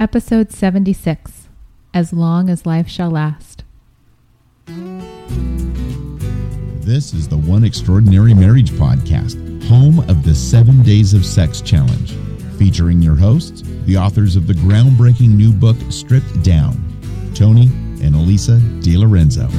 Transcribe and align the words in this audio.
Episode 0.00 0.50
76 0.50 1.50
As 1.92 2.10
Long 2.14 2.48
as 2.48 2.64
Life 2.64 2.88
Shall 2.88 3.10
Last. 3.10 3.64
This 6.86 7.12
is 7.12 7.28
the 7.28 7.36
One 7.36 7.64
Extraordinary 7.64 8.32
Marriage 8.32 8.70
Podcast, 8.70 9.62
home 9.64 9.98
of 10.08 10.24
the 10.24 10.34
Seven 10.34 10.82
Days 10.82 11.12
of 11.12 11.26
Sex 11.26 11.60
Challenge, 11.60 12.12
featuring 12.58 13.02
your 13.02 13.14
hosts, 13.14 13.60
the 13.84 13.98
authors 13.98 14.36
of 14.36 14.46
the 14.46 14.54
groundbreaking 14.54 15.36
new 15.36 15.52
book 15.52 15.76
Stripped 15.90 16.42
Down, 16.42 16.82
Tony 17.34 17.64
and 18.02 18.14
Elisa 18.14 18.52
DiLorenzo. 18.80 19.50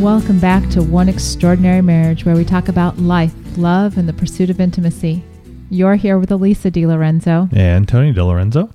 Welcome 0.00 0.38
back 0.38 0.70
to 0.70 0.84
One 0.84 1.08
Extraordinary 1.08 1.82
Marriage, 1.82 2.24
where 2.24 2.36
we 2.36 2.44
talk 2.44 2.68
about 2.68 2.98
life, 3.00 3.34
love, 3.56 3.98
and 3.98 4.08
the 4.08 4.12
pursuit 4.12 4.48
of 4.48 4.60
intimacy. 4.60 5.24
You're 5.72 5.94
here 5.94 6.18
with 6.18 6.30
Elisa 6.30 6.70
DiLorenzo. 6.70 7.50
And 7.50 7.88
Tony 7.88 8.12
DiLorenzo. 8.12 8.70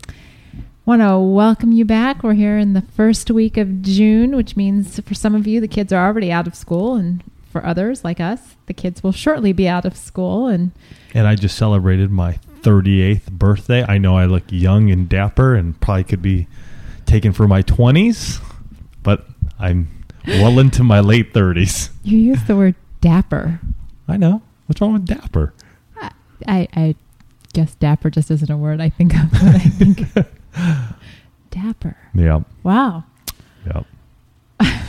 Want 0.83 1.03
to 1.03 1.19
welcome 1.19 1.71
you 1.71 1.85
back. 1.85 2.23
We're 2.23 2.33
here 2.33 2.57
in 2.57 2.73
the 2.73 2.81
first 2.81 3.29
week 3.29 3.55
of 3.55 3.83
June, 3.83 4.35
which 4.35 4.55
means 4.55 4.99
for 5.01 5.13
some 5.13 5.35
of 5.35 5.45
you, 5.45 5.61
the 5.61 5.67
kids 5.67 5.93
are 5.93 6.03
already 6.03 6.31
out 6.31 6.47
of 6.47 6.55
school, 6.55 6.95
and 6.95 7.23
for 7.51 7.63
others 7.63 8.03
like 8.03 8.19
us, 8.19 8.55
the 8.65 8.73
kids 8.73 9.03
will 9.03 9.11
shortly 9.11 9.53
be 9.53 9.67
out 9.67 9.85
of 9.85 9.95
school. 9.95 10.47
And 10.47 10.71
And 11.13 11.27
I 11.27 11.35
just 11.35 11.55
celebrated 11.55 12.09
my 12.09 12.39
38th 12.61 13.29
birthday. 13.31 13.85
I 13.87 13.99
know 13.99 14.17
I 14.17 14.25
look 14.25 14.45
young 14.49 14.89
and 14.89 15.07
dapper 15.07 15.53
and 15.53 15.79
probably 15.79 16.03
could 16.03 16.23
be 16.23 16.47
taken 17.05 17.31
for 17.31 17.47
my 17.47 17.61
20s, 17.61 18.41
but 19.03 19.27
I'm 19.59 20.03
well 20.25 20.57
into 20.57 20.83
my 20.83 21.01
late 21.01 21.31
30s. 21.31 21.91
you 22.03 22.17
use 22.17 22.43
the 22.45 22.55
word 22.55 22.73
dapper. 23.01 23.59
I 24.07 24.17
know. 24.17 24.41
What's 24.65 24.81
wrong 24.81 24.93
with 24.93 25.05
dapper? 25.05 25.53
I, 26.47 26.67
I 26.73 26.95
guess 27.53 27.75
dapper 27.75 28.09
just 28.09 28.31
isn't 28.31 28.49
a 28.49 28.57
word 28.57 28.79
I 28.81 28.89
think 28.89 29.13
of 29.13 29.33
I 29.33 29.59
think 29.59 30.01
dapper. 31.51 31.97
Yeah. 32.13 32.41
Wow. 32.63 33.03
Yep. 33.65 33.85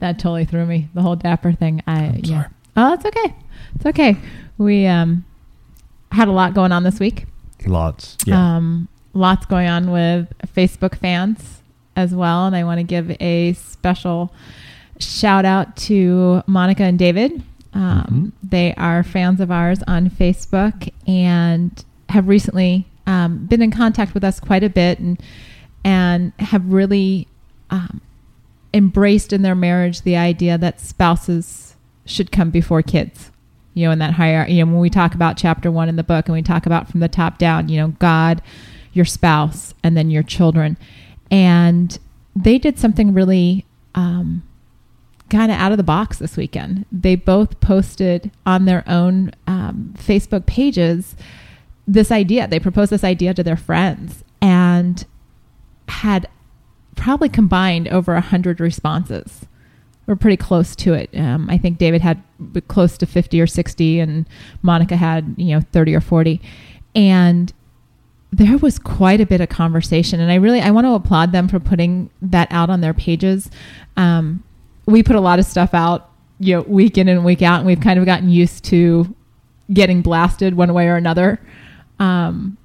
That 0.00 0.18
totally 0.18 0.46
threw 0.46 0.64
me. 0.64 0.88
The 0.94 1.02
whole 1.02 1.16
dapper 1.16 1.52
thing. 1.52 1.82
I 1.86 2.20
yeah. 2.22 2.48
Oh, 2.76 2.94
it's 2.94 3.04
okay. 3.04 3.34
It's 3.74 3.84
okay. 3.86 4.16
We 4.56 4.86
um 4.86 5.24
had 6.10 6.28
a 6.28 6.32
lot 6.32 6.54
going 6.54 6.72
on 6.72 6.84
this 6.84 6.98
week. 6.98 7.26
Lots. 7.66 8.16
Yeah. 8.24 8.56
Um 8.56 8.88
lots 9.12 9.44
going 9.46 9.68
on 9.68 9.90
with 9.90 10.32
Facebook 10.54 10.96
fans 10.96 11.60
as 11.96 12.14
well, 12.14 12.46
and 12.46 12.56
I 12.56 12.64
want 12.64 12.78
to 12.78 12.84
give 12.84 13.10
a 13.20 13.52
special 13.54 14.32
shout 14.98 15.44
out 15.44 15.76
to 15.76 16.42
Monica 16.46 16.84
and 16.84 16.98
David. 16.98 17.42
Um, 17.74 18.32
They 18.50 18.74
are 18.74 19.02
fans 19.02 19.40
of 19.40 19.50
ours 19.50 19.80
on 19.86 20.10
Facebook 20.10 20.90
and 21.06 21.84
have 22.08 22.28
recently 22.28 22.86
um, 23.06 23.46
been 23.46 23.62
in 23.62 23.70
contact 23.70 24.14
with 24.14 24.24
us 24.24 24.40
quite 24.40 24.62
a 24.62 24.70
bit 24.70 24.98
and 24.98 25.20
and 25.84 26.32
have 26.38 26.72
really 26.72 27.28
um, 27.70 28.00
embraced 28.74 29.32
in 29.32 29.42
their 29.42 29.54
marriage 29.54 30.02
the 30.02 30.16
idea 30.16 30.58
that 30.58 30.80
spouses 30.80 31.76
should 32.04 32.32
come 32.32 32.50
before 32.50 32.82
kids. 32.82 33.30
You 33.74 33.86
know, 33.86 33.92
in 33.92 33.98
that 34.00 34.14
higher, 34.14 34.46
you 34.48 34.64
know, 34.64 34.72
when 34.72 34.80
we 34.80 34.90
talk 34.90 35.14
about 35.14 35.36
chapter 35.36 35.70
one 35.70 35.88
in 35.88 35.96
the 35.96 36.02
book 36.02 36.26
and 36.26 36.34
we 36.34 36.42
talk 36.42 36.66
about 36.66 36.90
from 36.90 37.00
the 37.00 37.08
top 37.08 37.38
down, 37.38 37.68
you 37.68 37.78
know, 37.78 37.88
God, 37.98 38.42
your 38.92 39.04
spouse, 39.04 39.72
and 39.84 39.96
then 39.96 40.10
your 40.10 40.24
children. 40.24 40.76
And 41.30 41.96
they 42.34 42.58
did 42.58 42.78
something 42.78 43.14
really 43.14 43.64
um, 43.94 44.42
kind 45.30 45.50
of 45.50 45.58
out 45.58 45.72
of 45.72 45.78
the 45.78 45.84
box 45.84 46.18
this 46.18 46.36
weekend. 46.36 46.86
They 46.90 47.14
both 47.14 47.60
posted 47.60 48.30
on 48.46 48.64
their 48.64 48.84
own 48.86 49.32
um, 49.46 49.94
Facebook 49.96 50.46
pages 50.46 51.16
this 51.86 52.10
idea. 52.12 52.46
They 52.46 52.60
proposed 52.60 52.92
this 52.92 53.04
idea 53.04 53.34
to 53.34 53.42
their 53.42 53.56
friends 53.56 54.24
and 54.40 55.04
had 55.88 56.28
probably 56.96 57.28
combined 57.28 57.88
over 57.88 58.14
a 58.14 58.20
hundred 58.20 58.60
responses. 58.60 59.46
We're 60.06 60.16
pretty 60.16 60.36
close 60.36 60.74
to 60.76 60.94
it. 60.94 61.10
Um, 61.14 61.48
I 61.50 61.58
think 61.58 61.78
David 61.78 62.00
had 62.00 62.22
close 62.68 62.96
to 62.98 63.06
fifty 63.06 63.40
or 63.40 63.46
sixty, 63.46 64.00
and 64.00 64.26
Monica 64.62 64.96
had 64.96 65.34
you 65.36 65.54
know 65.54 65.60
thirty 65.72 65.94
or 65.94 66.00
forty, 66.00 66.40
and 66.94 67.52
there 68.30 68.58
was 68.58 68.78
quite 68.78 69.20
a 69.20 69.26
bit 69.26 69.40
of 69.40 69.48
conversation. 69.48 70.20
And 70.20 70.30
I 70.30 70.36
really 70.36 70.60
I 70.60 70.70
want 70.70 70.86
to 70.86 70.94
applaud 70.94 71.32
them 71.32 71.48
for 71.48 71.60
putting 71.60 72.10
that 72.22 72.48
out 72.50 72.70
on 72.70 72.80
their 72.80 72.94
pages. 72.94 73.50
Um, 73.96 74.42
we 74.88 75.02
put 75.02 75.16
a 75.16 75.20
lot 75.20 75.38
of 75.38 75.44
stuff 75.44 75.74
out, 75.74 76.10
you 76.40 76.56
know, 76.56 76.62
week 76.62 76.96
in 76.96 77.08
and 77.08 77.24
week 77.24 77.42
out, 77.42 77.58
and 77.58 77.66
we've 77.66 77.80
kind 77.80 77.98
of 77.98 78.06
gotten 78.06 78.30
used 78.30 78.64
to 78.64 79.14
getting 79.70 80.00
blasted 80.00 80.54
one 80.54 80.72
way 80.72 80.88
or 80.88 80.96
another. 80.96 81.38
Um, 81.98 82.56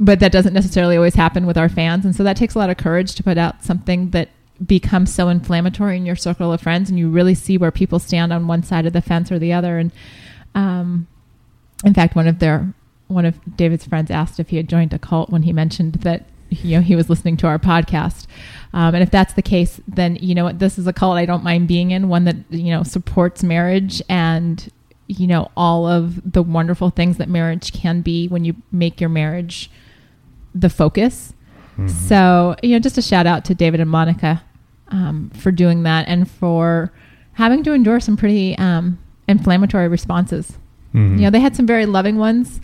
but 0.00 0.20
that 0.20 0.32
doesn't 0.32 0.54
necessarily 0.54 0.96
always 0.96 1.14
happen 1.14 1.44
with 1.46 1.58
our 1.58 1.68
fans, 1.68 2.06
and 2.06 2.16
so 2.16 2.24
that 2.24 2.36
takes 2.36 2.54
a 2.54 2.58
lot 2.58 2.70
of 2.70 2.78
courage 2.78 3.14
to 3.16 3.22
put 3.22 3.36
out 3.36 3.62
something 3.62 4.10
that 4.10 4.30
becomes 4.64 5.14
so 5.14 5.28
inflammatory 5.28 5.98
in 5.98 6.06
your 6.06 6.16
circle 6.16 6.50
of 6.50 6.62
friends, 6.62 6.88
and 6.88 6.98
you 6.98 7.10
really 7.10 7.34
see 7.34 7.58
where 7.58 7.70
people 7.70 7.98
stand 7.98 8.32
on 8.32 8.46
one 8.46 8.62
side 8.62 8.86
of 8.86 8.94
the 8.94 9.02
fence 9.02 9.30
or 9.30 9.38
the 9.38 9.52
other. 9.52 9.78
And 9.78 9.92
um, 10.54 11.06
in 11.84 11.92
fact, 11.92 12.16
one 12.16 12.26
of 12.26 12.38
their 12.38 12.72
one 13.08 13.26
of 13.26 13.38
David's 13.56 13.84
friends 13.84 14.10
asked 14.10 14.40
if 14.40 14.48
he 14.48 14.56
had 14.56 14.68
joined 14.68 14.94
a 14.94 14.98
cult 14.98 15.30
when 15.30 15.42
he 15.42 15.52
mentioned 15.52 15.96
that 15.96 16.24
you 16.48 16.76
know 16.76 16.82
he 16.82 16.96
was 16.96 17.10
listening 17.10 17.36
to 17.38 17.46
our 17.46 17.58
podcast. 17.58 18.26
Um, 18.74 18.94
and 18.94 19.02
if 19.02 19.10
that's 19.10 19.34
the 19.34 19.42
case, 19.42 19.80
then 19.88 20.16
you 20.16 20.34
know 20.34 20.44
what 20.44 20.58
this 20.58 20.78
is 20.78 20.86
a 20.86 20.92
cult 20.92 21.16
I 21.16 21.24
don't 21.26 21.44
mind 21.44 21.68
being 21.68 21.90
in, 21.92 22.08
one 22.08 22.24
that 22.24 22.36
you 22.50 22.70
know 22.70 22.82
supports 22.82 23.42
marriage 23.42 24.02
and 24.08 24.68
you 25.06 25.26
know 25.26 25.50
all 25.56 25.86
of 25.86 26.32
the 26.32 26.42
wonderful 26.42 26.90
things 26.90 27.16
that 27.18 27.28
marriage 27.28 27.72
can 27.72 28.00
be 28.02 28.28
when 28.28 28.44
you 28.44 28.54
make 28.72 29.00
your 29.00 29.10
marriage 29.10 29.70
the 30.54 30.68
focus. 30.70 31.32
Mhm. 31.78 31.90
So, 31.90 32.56
you 32.62 32.70
know, 32.70 32.78
just 32.78 32.96
a 32.98 33.02
shout 33.02 33.26
out 33.26 33.44
to 33.46 33.54
David 33.54 33.80
and 33.80 33.90
Monica 33.90 34.42
um, 34.88 35.30
for 35.34 35.50
doing 35.52 35.82
that 35.82 36.08
and 36.08 36.28
for 36.30 36.90
having 37.34 37.62
to 37.64 37.72
endure 37.72 38.00
some 38.00 38.16
pretty 38.16 38.56
um, 38.58 38.98
inflammatory 39.28 39.86
responses. 39.88 40.56
Mhm. 40.94 41.16
You 41.16 41.22
know, 41.24 41.30
they 41.30 41.40
had 41.40 41.54
some 41.54 41.66
very 41.66 41.84
loving 41.84 42.16
ones, 42.16 42.60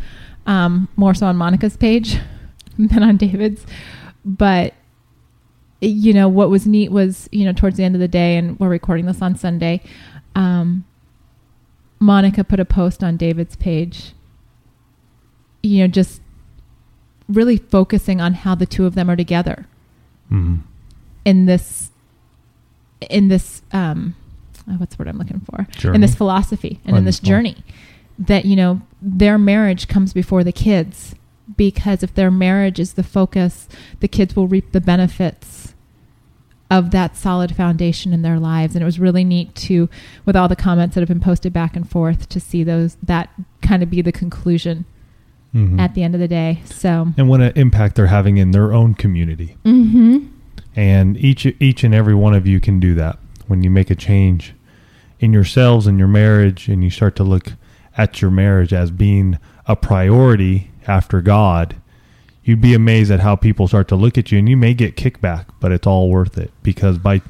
um, 0.47 0.89
more 0.97 1.13
so 1.15 1.27
on 1.27 1.37
Monica's 1.37 1.77
page 1.77 2.19
than 2.79 3.03
on 3.03 3.17
David's. 3.19 3.67
But, 4.25 4.73
you 5.83 6.13
know, 6.15 6.29
what 6.29 6.49
was 6.51 6.67
neat 6.67 6.91
was, 6.93 7.29
you 7.33 7.45
know, 7.45 7.53
towards 7.53 7.77
the 7.77 7.85
end 7.85 7.95
of 7.95 8.01
the 8.01 8.09
day, 8.09 8.37
and 8.37 8.59
we're 8.61 8.69
recording 8.69 9.07
this 9.07 9.21
on 9.21 9.35
Sunday, 9.37 9.81
um, 10.37 10.85
Monica 11.99 12.45
put 12.45 12.61
a 12.61 12.65
post 12.65 13.03
on 13.05 13.17
David's 13.17 13.57
page, 13.57 14.13
you 15.63 15.79
know, 15.81 15.89
just 15.89 16.21
really 17.29 17.57
focusing 17.57 18.21
on 18.21 18.35
how 18.35 18.55
the 18.55 18.67
two 18.67 18.85
of 18.87 18.95
them 18.95 19.09
are 19.11 19.17
together 19.17 19.67
Mhm. 20.31 20.61
in 21.25 21.47
this 21.47 21.91
in 23.11 23.29
this 23.29 23.63
um 23.73 24.15
oh, 24.69 24.73
what's 24.75 24.95
the 24.97 25.01
word 25.03 25.09
I'm 25.09 25.19
looking 25.19 25.41
for 25.41 25.67
Journey. 25.73 25.95
in 25.97 26.01
this 26.01 26.15
philosophy 26.15 26.81
and 26.85 26.97
in 26.97 27.05
this 27.05 27.21
journey 27.21 27.57
that 28.19 28.45
you 28.45 28.55
know 28.57 28.83
their 29.01 29.39
marriage 29.39 29.89
comes 29.89 30.13
before 30.13 30.45
the 30.45 30.53
kids 30.53 31.15
because 31.57 32.03
if 32.03 32.13
their 32.15 32.31
marriage 32.31 32.79
is 32.81 32.95
the 32.95 33.03
focus 33.03 33.69
the 34.01 34.09
kids 34.09 34.35
will 34.37 34.47
reap 34.49 34.73
the 34.73 34.81
benefits 34.81 35.62
of 36.79 36.91
that 36.91 37.17
solid 37.17 37.55
foundation 37.55 38.13
in 38.13 38.23
their 38.23 38.39
lives 38.39 38.75
and 38.75 38.83
it 38.83 38.87
was 38.87 38.99
really 38.99 39.25
neat 39.25 39.55
to 39.55 39.89
with 40.25 40.35
all 40.35 40.49
the 40.49 40.57
comments 40.57 40.95
that 40.95 41.01
have 41.03 41.09
been 41.09 41.21
posted 41.21 41.53
back 41.53 41.77
and 41.77 41.89
forth 41.89 42.29
to 42.29 42.41
see 42.41 42.65
those 42.65 42.97
that 43.03 43.29
kind 43.61 43.83
of 43.83 43.91
be 43.91 44.01
the 44.03 44.13
conclusion 44.13 44.85
Mhm. 45.55 45.79
at 45.79 45.95
the 45.95 46.03
end 46.03 46.15
of 46.15 46.21
the 46.21 46.29
day 46.29 46.61
so 46.65 47.13
and 47.19 47.29
what 47.29 47.41
an 47.43 47.53
impact 47.57 47.97
they're 47.97 48.07
having 48.07 48.39
in 48.39 48.53
their 48.53 48.73
own 48.73 48.95
community. 48.95 49.57
mhm 49.65 50.29
And 50.75 51.19
each 51.19 51.45
each 51.61 51.85
and 51.85 51.95
every 51.95 52.15
one 52.15 52.33
of 52.35 52.47
you 52.47 52.59
can 52.59 52.81
do 52.81 52.95
that 52.95 53.19
when 53.49 53.63
you 53.63 53.71
make 53.71 53.91
a 53.91 53.95
change 53.95 54.55
in 55.21 55.33
yourselves 55.35 55.87
and 55.87 55.99
your 55.99 56.09
marriage 56.09 56.69
and 56.69 56.83
you 56.83 56.89
start 56.89 57.15
to 57.17 57.23
look 57.25 57.53
at 57.99 58.23
your 58.23 58.31
marriage 58.31 58.73
as 58.73 58.91
being 58.91 59.37
a 59.67 59.77
priority 59.77 60.71
after 60.89 61.21
God. 61.21 61.75
You'd 62.45 62.61
be 62.61 62.75
amazed 62.75 63.11
at 63.11 63.21
how 63.21 63.37
people 63.37 63.69
start 63.69 63.87
to 63.89 63.97
look 63.97 64.19
at 64.19 64.33
you 64.33 64.39
and 64.39 64.49
you 64.49 64.57
may 64.57 64.75
get 64.75 64.97
kickback, 64.97 65.47
but 65.61 65.71
it's 65.73 65.87
all 65.87 66.11
worth 66.11 66.37
it 66.39 66.51
because 66.63 66.99
by 66.99 67.23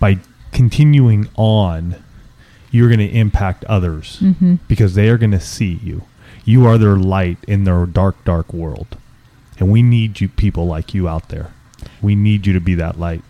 by 0.00 0.18
continuing 0.52 1.28
on 1.36 2.02
you're 2.70 2.88
going 2.88 2.98
to 2.98 3.14
impact 3.16 3.64
others 3.66 4.18
mhm 4.20 4.58
because 4.68 4.94
they 4.94 5.08
are 5.08 5.18
going 5.18 5.30
to 5.30 5.40
see 5.40 5.74
you. 5.82 6.02
You 6.44 6.66
are 6.66 6.78
their 6.78 6.96
light 6.96 7.38
in 7.46 7.64
their 7.64 7.86
dark 7.86 8.22
dark 8.24 8.52
world. 8.52 8.96
And 9.58 9.70
we 9.70 9.82
need 9.82 10.20
you 10.20 10.28
people 10.28 10.66
like 10.66 10.92
you 10.94 11.08
out 11.08 11.28
there. 11.30 11.52
We 12.02 12.14
need 12.14 12.46
you 12.46 12.52
to 12.52 12.60
be 12.60 12.74
that 12.74 12.98
light. 12.98 13.22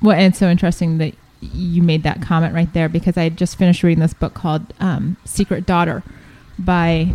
Well, 0.00 0.16
and 0.16 0.26
it's 0.32 0.38
so 0.38 0.48
interesting 0.48 0.98
that 0.98 1.14
you 1.40 1.82
made 1.82 2.02
that 2.04 2.22
comment 2.22 2.54
right 2.54 2.72
there 2.72 2.88
because 2.88 3.16
I 3.16 3.24
had 3.24 3.36
just 3.36 3.56
finished 3.58 3.82
reading 3.82 4.00
this 4.00 4.14
book 4.14 4.34
called 4.34 4.72
um, 4.80 5.16
Secret 5.24 5.66
Daughter 5.66 6.02
by, 6.58 7.12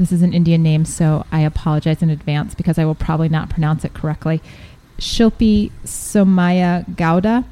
this 0.00 0.12
is 0.12 0.22
an 0.22 0.32
Indian 0.32 0.62
name, 0.62 0.84
so 0.84 1.24
I 1.30 1.40
apologize 1.40 2.02
in 2.02 2.10
advance 2.10 2.54
because 2.54 2.78
I 2.78 2.84
will 2.84 2.94
probably 2.94 3.28
not 3.28 3.50
pronounce 3.50 3.84
it 3.84 3.94
correctly. 3.94 4.40
Shilpi 4.98 5.70
Somaya 5.84 6.88
Gowda. 6.96 7.44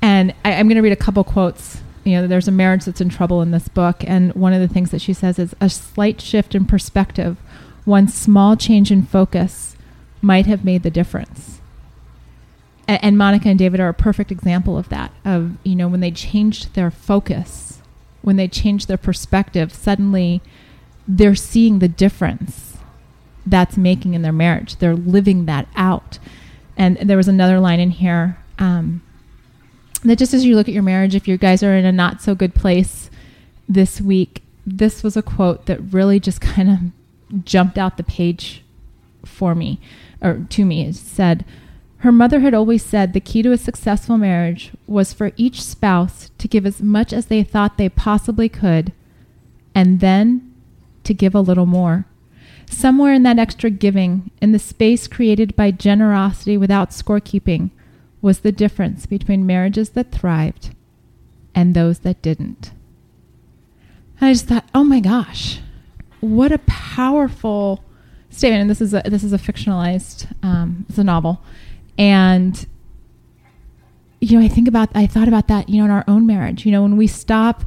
And 0.00 0.34
I, 0.44 0.52
I'm 0.52 0.68
going 0.68 0.76
to 0.76 0.82
read 0.82 0.92
a 0.92 0.96
couple 0.96 1.24
quotes 1.24 1.80
you 2.04 2.12
know, 2.12 2.26
there's 2.26 2.48
a 2.48 2.52
marriage 2.52 2.84
that's 2.84 3.00
in 3.00 3.08
trouble 3.08 3.40
in 3.40 3.50
this 3.50 3.68
book, 3.68 4.04
and 4.06 4.32
one 4.34 4.52
of 4.52 4.60
the 4.60 4.72
things 4.72 4.90
that 4.90 5.00
she 5.00 5.14
says 5.14 5.38
is 5.38 5.56
a 5.60 5.70
slight 5.70 6.20
shift 6.20 6.54
in 6.54 6.66
perspective, 6.66 7.38
one 7.84 8.08
small 8.08 8.56
change 8.56 8.90
in 8.90 9.02
focus, 9.02 9.74
might 10.20 10.46
have 10.46 10.64
made 10.64 10.82
the 10.82 10.90
difference. 10.90 11.60
And 12.86 13.16
Monica 13.16 13.48
and 13.48 13.58
David 13.58 13.80
are 13.80 13.88
a 13.88 13.94
perfect 13.94 14.30
example 14.30 14.76
of 14.76 14.90
that. 14.90 15.10
Of 15.24 15.56
you 15.64 15.74
know, 15.74 15.88
when 15.88 16.00
they 16.00 16.10
changed 16.10 16.74
their 16.74 16.90
focus, 16.90 17.80
when 18.20 18.36
they 18.36 18.48
changed 18.48 18.88
their 18.88 18.98
perspective, 18.98 19.72
suddenly 19.72 20.42
they're 21.06 21.34
seeing 21.34 21.78
the 21.78 21.88
difference 21.88 22.76
that's 23.46 23.76
making 23.76 24.14
in 24.14 24.22
their 24.22 24.32
marriage. 24.32 24.76
They're 24.76 24.96
living 24.96 25.46
that 25.46 25.68
out. 25.76 26.18
And 26.76 26.96
there 26.96 27.16
was 27.16 27.28
another 27.28 27.60
line 27.60 27.80
in 27.80 27.90
here 27.90 28.38
um, 28.58 29.02
that 30.04 30.18
just 30.18 30.34
as 30.34 30.44
you 30.44 30.56
look 30.56 30.68
at 30.68 30.74
your 30.74 30.82
marriage, 30.82 31.14
if 31.14 31.28
you 31.28 31.36
guys 31.36 31.62
are 31.62 31.76
in 31.76 31.84
a 31.84 31.92
not 31.92 32.22
so 32.22 32.34
good 32.34 32.54
place 32.54 33.10
this 33.68 34.00
week, 34.00 34.42
this 34.66 35.02
was 35.02 35.16
a 35.16 35.22
quote 35.22 35.66
that 35.66 35.80
really 35.92 36.18
just 36.18 36.40
kind 36.40 36.70
of 36.70 37.44
jumped 37.44 37.78
out 37.78 37.96
the 37.96 38.02
page 38.02 38.62
for 39.24 39.54
me 39.54 39.80
or 40.22 40.46
to 40.50 40.64
me. 40.64 40.86
It 40.86 40.94
said, 40.94 41.44
Her 41.98 42.12
mother 42.12 42.40
had 42.40 42.54
always 42.54 42.82
said 42.82 43.12
the 43.12 43.20
key 43.20 43.42
to 43.42 43.52
a 43.52 43.58
successful 43.58 44.16
marriage 44.16 44.72
was 44.86 45.12
for 45.12 45.32
each 45.36 45.62
spouse 45.62 46.30
to 46.38 46.48
give 46.48 46.64
as 46.64 46.80
much 46.80 47.12
as 47.12 47.26
they 47.26 47.42
thought 47.42 47.76
they 47.76 47.88
possibly 47.88 48.48
could 48.48 48.92
and 49.74 50.00
then 50.00 50.53
to 51.04 51.14
give 51.14 51.34
a 51.34 51.40
little 51.40 51.66
more. 51.66 52.06
Somewhere 52.70 53.12
in 53.12 53.22
that 53.24 53.38
extra 53.38 53.70
giving, 53.70 54.30
in 54.40 54.52
the 54.52 54.58
space 54.58 55.06
created 55.06 55.54
by 55.54 55.70
generosity 55.70 56.56
without 56.56 56.90
scorekeeping, 56.90 57.70
was 58.22 58.40
the 58.40 58.52
difference 58.52 59.06
between 59.06 59.46
marriages 59.46 59.90
that 59.90 60.10
thrived 60.10 60.74
and 61.54 61.74
those 61.74 62.00
that 62.00 62.22
didn't. 62.22 62.72
And 64.18 64.30
I 64.30 64.32
just 64.32 64.46
thought, 64.46 64.68
oh 64.74 64.84
my 64.84 65.00
gosh, 65.00 65.60
what 66.20 66.52
a 66.52 66.58
powerful 66.58 67.84
statement. 68.30 68.62
And 68.62 68.70
this 68.70 68.80
is 68.80 68.94
a 68.94 69.02
this 69.04 69.22
is 69.22 69.32
a 69.32 69.38
fictionalized, 69.38 70.32
um, 70.42 70.86
it's 70.88 70.98
a 70.98 71.04
novel, 71.04 71.42
and 71.98 72.66
you 74.24 74.38
know, 74.38 74.44
I 74.44 74.48
think 74.48 74.68
about, 74.68 74.88
I 74.94 75.06
thought 75.06 75.28
about 75.28 75.48
that, 75.48 75.68
you 75.68 75.78
know, 75.78 75.84
in 75.84 75.90
our 75.90 76.04
own 76.08 76.26
marriage. 76.26 76.64
You 76.64 76.72
know, 76.72 76.82
when 76.82 76.96
we 76.96 77.06
stop 77.06 77.64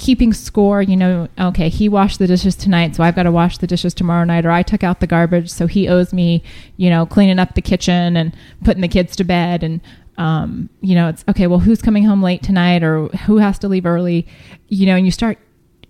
keeping 0.00 0.32
score, 0.32 0.80
you 0.80 0.96
know, 0.96 1.28
okay, 1.38 1.68
he 1.68 1.86
washed 1.86 2.18
the 2.18 2.26
dishes 2.26 2.56
tonight, 2.56 2.96
so 2.96 3.04
I've 3.04 3.14
got 3.14 3.24
to 3.24 3.30
wash 3.30 3.58
the 3.58 3.66
dishes 3.66 3.92
tomorrow 3.92 4.24
night, 4.24 4.46
or 4.46 4.50
I 4.50 4.62
took 4.62 4.82
out 4.82 5.00
the 5.00 5.06
garbage, 5.06 5.50
so 5.50 5.66
he 5.66 5.88
owes 5.88 6.14
me, 6.14 6.42
you 6.78 6.88
know, 6.88 7.04
cleaning 7.04 7.38
up 7.38 7.54
the 7.54 7.60
kitchen 7.60 8.16
and 8.16 8.34
putting 8.64 8.80
the 8.80 8.88
kids 8.88 9.14
to 9.16 9.24
bed. 9.24 9.62
And, 9.62 9.82
um, 10.16 10.70
you 10.80 10.94
know, 10.94 11.08
it's 11.08 11.22
okay, 11.28 11.46
well, 11.46 11.58
who's 11.58 11.82
coming 11.82 12.02
home 12.02 12.22
late 12.22 12.42
tonight, 12.42 12.82
or 12.82 13.08
who 13.08 13.36
has 13.36 13.58
to 13.58 13.68
leave 13.68 13.84
early, 13.84 14.26
you 14.68 14.86
know, 14.86 14.96
and 14.96 15.04
you 15.04 15.12
start, 15.12 15.36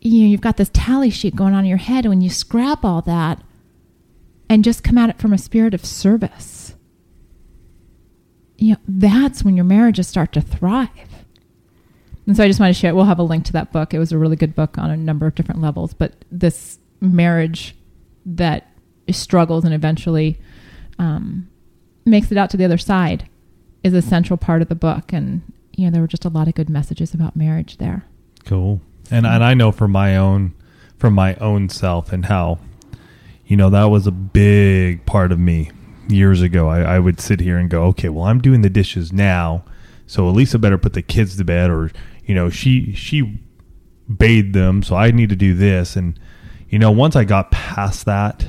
you 0.01 0.25
know, 0.25 0.27
you've 0.27 0.41
got 0.41 0.57
this 0.57 0.71
tally 0.73 1.11
sheet 1.11 1.37
going 1.37 1.55
on 1.55 1.61
in 1.61 1.69
your 1.69 1.79
head. 1.79 2.05
When 2.05 2.21
you 2.21 2.31
scrap 2.31 2.85
all 2.85 3.03
that 3.03 3.41
and 4.49 4.65
just 4.65 4.83
come 4.83 4.99
at 4.99 5.11
it 5.11 5.21
from 5.21 5.33
a 5.33 5.39
spirit 5.39 5.73
of 5.73 5.85
service, 5.85 6.75
you 8.59 8.73
know, 8.73 8.81
that's 8.89 9.45
when 9.45 9.55
your 9.55 9.65
marriages 9.65 10.09
start 10.09 10.33
to 10.33 10.41
thrive. 10.41 11.20
And 12.31 12.37
so 12.37 12.45
I 12.45 12.47
just 12.47 12.61
want 12.61 12.73
to 12.73 12.81
share. 12.81 12.95
We'll 12.95 13.07
have 13.07 13.19
a 13.19 13.25
link 13.25 13.45
to 13.47 13.53
that 13.55 13.73
book. 13.73 13.93
It 13.93 13.99
was 13.99 14.13
a 14.13 14.17
really 14.17 14.37
good 14.37 14.55
book 14.55 14.79
on 14.79 14.89
a 14.89 14.97
number 14.97 15.27
of 15.27 15.35
different 15.35 15.61
levels. 15.61 15.95
But 15.95 16.13
this 16.31 16.79
marriage 17.01 17.75
that 18.25 18.69
struggles 19.11 19.65
and 19.65 19.75
eventually 19.75 20.39
um, 21.01 21.51
makes 22.05 22.31
it 22.31 22.39
out 22.39 22.49
to 22.51 22.57
the 22.57 22.65
other 22.65 22.79
side 22.79 23.29
is 23.83 23.95
a 23.95 24.01
central 24.01 24.37
part 24.37 24.63
of 24.63 24.69
the 24.69 24.77
book. 24.77 25.13
And 25.13 25.43
you 25.75 25.87
know, 25.87 25.91
there 25.91 26.01
were 26.01 26.07
just 26.07 26.25
a 26.25 26.29
lot 26.29 26.47
of 26.47 26.55
good 26.55 26.71
messages 26.71 27.13
about 27.15 27.35
marriage 27.35 27.79
there. 27.79 28.07
Cool. 28.45 28.81
And 29.11 29.27
and 29.27 29.43
I 29.43 29.55
know 29.55 29.73
from 29.73 29.91
my 29.91 30.17
own 30.17 30.55
for 30.99 31.11
my 31.11 31.35
own 31.35 31.69
self 31.69 32.13
and 32.13 32.27
how 32.27 32.61
you 33.45 33.57
know 33.57 33.71
that 33.71 33.87
was 33.87 34.07
a 34.07 34.13
big 34.13 35.05
part 35.05 35.33
of 35.33 35.41
me 35.41 35.73
years 36.07 36.43
ago. 36.43 36.69
I, 36.69 36.83
I 36.83 37.01
would 37.01 37.21
sit 37.21 37.41
here 37.41 37.59
and 37.59 37.69
go, 37.69 37.87
okay, 37.87 38.09
well 38.09 38.27
I'm 38.27 38.41
doing 38.41 38.63
the 38.63 38.71
dishes 38.71 39.13
now, 39.13 39.65
so 40.07 40.29
Elisa 40.29 40.61
better 40.61 40.79
put 40.79 40.93
the 40.93 41.03
kids 41.03 41.37
to 41.37 41.45
bed, 41.45 41.71
or 41.71 41.91
you 42.31 42.37
know 42.37 42.49
she 42.49 42.95
she 42.95 43.41
bathed 44.17 44.55
them, 44.55 44.85
so 44.85 44.95
I 44.95 45.11
need 45.11 45.31
to 45.31 45.37
do 45.37 45.53
this. 45.53 45.97
And 45.97 46.17
you 46.69 46.79
know 46.79 46.93
once 46.93 47.17
I 47.17 47.25
got 47.25 47.51
past 47.51 48.07
that, 48.07 48.47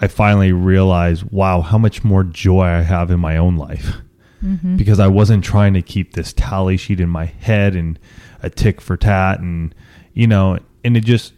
I 0.00 0.08
finally 0.08 0.52
realized, 0.52 1.24
wow, 1.24 1.60
how 1.60 1.76
much 1.76 2.02
more 2.02 2.24
joy 2.24 2.64
I 2.64 2.80
have 2.80 3.10
in 3.10 3.20
my 3.20 3.36
own 3.36 3.56
life 3.56 3.96
Mm-hmm. 4.42 4.76
because 4.76 4.98
I 4.98 5.06
wasn't 5.06 5.44
trying 5.44 5.72
to 5.74 5.82
keep 5.82 6.14
this 6.14 6.32
tally 6.32 6.76
sheet 6.76 6.98
in 6.98 7.08
my 7.08 7.26
head 7.26 7.76
and 7.76 7.96
a 8.42 8.50
tick 8.50 8.80
for 8.80 8.96
tat 8.96 9.38
and 9.38 9.72
you 10.14 10.26
know 10.26 10.58
and 10.82 10.96
it 10.96 11.04
just 11.04 11.32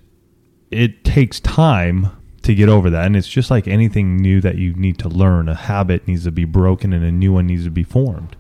it 0.70 1.04
takes 1.04 1.38
time 1.38 2.08
to 2.44 2.54
get 2.54 2.70
over 2.70 2.88
that 2.88 3.04
and 3.04 3.14
it's 3.14 3.28
just 3.28 3.50
like 3.50 3.68
anything 3.68 4.16
new 4.16 4.40
that 4.40 4.56
you 4.56 4.72
need 4.72 4.96
to 5.00 5.10
learn 5.10 5.50
a 5.50 5.54
habit 5.54 6.08
needs 6.08 6.24
to 6.24 6.30
be 6.32 6.46
broken 6.46 6.94
and 6.94 7.04
a 7.04 7.12
new 7.12 7.34
one 7.34 7.46
needs 7.46 7.64
to 7.64 7.70
be 7.70 7.84
formed 7.84 8.36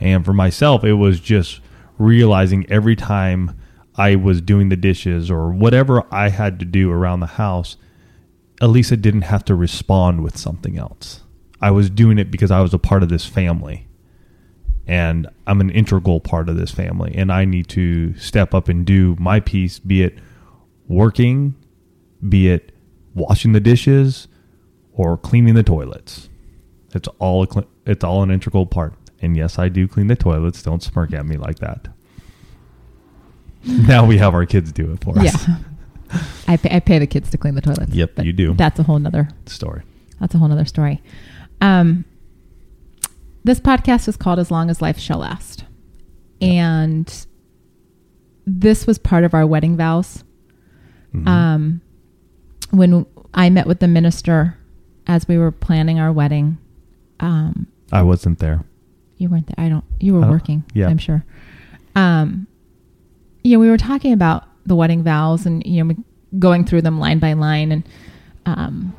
and 0.00 0.22
for 0.22 0.34
myself 0.34 0.84
it 0.84 0.92
was 0.92 1.18
just 1.18 1.60
realizing 1.98 2.66
every 2.70 2.96
time 2.96 3.58
I 3.96 4.16
was 4.16 4.40
doing 4.40 4.68
the 4.68 4.76
dishes 4.76 5.30
or 5.30 5.50
whatever 5.50 6.04
I 6.12 6.28
had 6.28 6.58
to 6.60 6.64
do 6.64 6.90
around 6.90 7.20
the 7.20 7.26
house 7.26 7.76
Elisa 8.60 8.96
didn't 8.96 9.22
have 9.22 9.44
to 9.46 9.54
respond 9.54 10.22
with 10.22 10.36
something 10.36 10.78
else. 10.78 11.22
I 11.60 11.70
was 11.70 11.90
doing 11.90 12.18
it 12.18 12.30
because 12.30 12.50
I 12.50 12.60
was 12.60 12.74
a 12.74 12.78
part 12.78 13.02
of 13.02 13.08
this 13.08 13.24
family. 13.24 13.86
And 14.86 15.28
I'm 15.46 15.60
an 15.60 15.70
integral 15.70 16.18
part 16.18 16.48
of 16.48 16.56
this 16.56 16.70
family. 16.70 17.14
And 17.14 17.30
I 17.30 17.44
need 17.44 17.68
to 17.68 18.16
step 18.16 18.54
up 18.54 18.68
and 18.68 18.86
do 18.86 19.16
my 19.18 19.38
piece, 19.38 19.78
be 19.78 20.02
it 20.02 20.18
working, 20.88 21.54
be 22.26 22.48
it 22.48 22.72
washing 23.14 23.52
the 23.52 23.60
dishes, 23.60 24.28
or 24.92 25.16
cleaning 25.16 25.54
the 25.54 25.62
toilets. 25.62 26.28
It's 26.94 27.08
all 27.18 27.46
it's 27.84 28.02
all 28.02 28.22
an 28.22 28.30
integral 28.30 28.66
part. 28.66 28.94
And 29.20 29.36
yes, 29.36 29.58
I 29.58 29.68
do 29.68 29.88
clean 29.88 30.06
the 30.06 30.16
toilets. 30.16 30.62
Don't 30.62 30.82
smirk 30.82 31.12
at 31.12 31.26
me 31.26 31.36
like 31.36 31.58
that. 31.58 31.88
now 33.64 34.06
we 34.06 34.18
have 34.18 34.34
our 34.34 34.46
kids 34.46 34.70
do 34.72 34.92
it 34.92 35.02
for 35.02 35.18
us. 35.18 35.48
Yeah. 35.48 35.56
I 36.46 36.56
pay, 36.56 36.76
I 36.76 36.80
pay 36.80 36.98
the 36.98 37.06
kids 37.06 37.30
to 37.30 37.38
clean 37.38 37.54
the 37.54 37.60
toilets. 37.60 37.92
Yep, 37.92 38.20
you 38.24 38.32
do. 38.32 38.54
That's 38.54 38.78
a 38.78 38.82
whole 38.82 38.98
nother 38.98 39.28
Story. 39.46 39.82
that's 40.20 40.34
a 40.34 40.38
whole 40.38 40.48
nother 40.48 40.64
story. 40.64 41.02
Um, 41.60 42.04
this 43.44 43.60
podcast 43.60 44.08
is 44.08 44.16
called 44.16 44.38
As 44.38 44.50
Long 44.50 44.70
as 44.70 44.80
Life 44.80 44.98
Shall 44.98 45.18
Last. 45.18 45.64
And 46.40 47.12
this 48.46 48.86
was 48.86 48.98
part 48.98 49.24
of 49.24 49.34
our 49.34 49.46
wedding 49.46 49.76
vows. 49.76 50.24
Mhm. 51.14 51.26
Um, 51.28 51.80
when 52.70 53.04
I 53.34 53.50
met 53.50 53.66
with 53.66 53.80
the 53.80 53.88
minister 53.88 54.56
as 55.06 55.26
we 55.28 55.36
were 55.36 55.50
planning 55.50 55.98
our 55.98 56.12
wedding, 56.12 56.58
um, 57.20 57.66
I 57.92 58.02
wasn't 58.02 58.38
there. 58.38 58.64
You 59.18 59.28
weren't 59.28 59.46
there. 59.46 59.64
I 59.64 59.68
don't. 59.68 59.84
You 60.00 60.14
were 60.14 60.24
Oh, 60.24 60.30
working. 60.30 60.64
yeah. 60.74 60.88
I'm 60.88 60.98
sure. 60.98 61.24
Um, 61.94 62.46
yeah, 63.44 63.56
we 63.58 63.68
were 63.68 63.76
talking 63.78 64.12
about 64.12 64.44
the 64.66 64.74
wedding 64.76 65.02
vows 65.02 65.46
and 65.46 65.64
you 65.66 65.82
know 65.84 65.94
going 66.38 66.64
through 66.64 66.82
them 66.82 66.98
line 66.98 67.18
by 67.18 67.32
line, 67.34 67.72
and 67.72 67.82
um, 68.46 68.94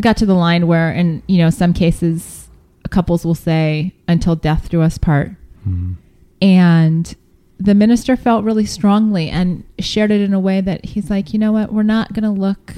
got 0.00 0.16
to 0.18 0.26
the 0.26 0.34
line 0.34 0.66
where, 0.66 0.90
in 0.92 1.22
you 1.26 1.38
know, 1.38 1.50
some 1.50 1.72
cases, 1.72 2.48
couples 2.90 3.24
will 3.24 3.34
say, 3.34 3.92
"Until 4.08 4.36
death 4.36 4.68
do 4.70 4.80
us 4.82 4.98
part," 4.98 5.32
Mhm. 5.68 5.96
and 6.42 7.14
the 7.58 7.74
minister 7.74 8.16
felt 8.16 8.44
really 8.44 8.66
strongly 8.66 9.30
and 9.30 9.64
shared 9.78 10.10
it 10.10 10.20
in 10.20 10.34
a 10.34 10.40
way 10.40 10.60
that 10.60 10.84
he's 10.84 11.08
like, 11.08 11.32
you 11.32 11.38
know 11.38 11.52
what, 11.52 11.72
we're 11.72 11.84
not 11.84 12.12
going 12.12 12.24
to 12.24 12.28
look 12.30 12.74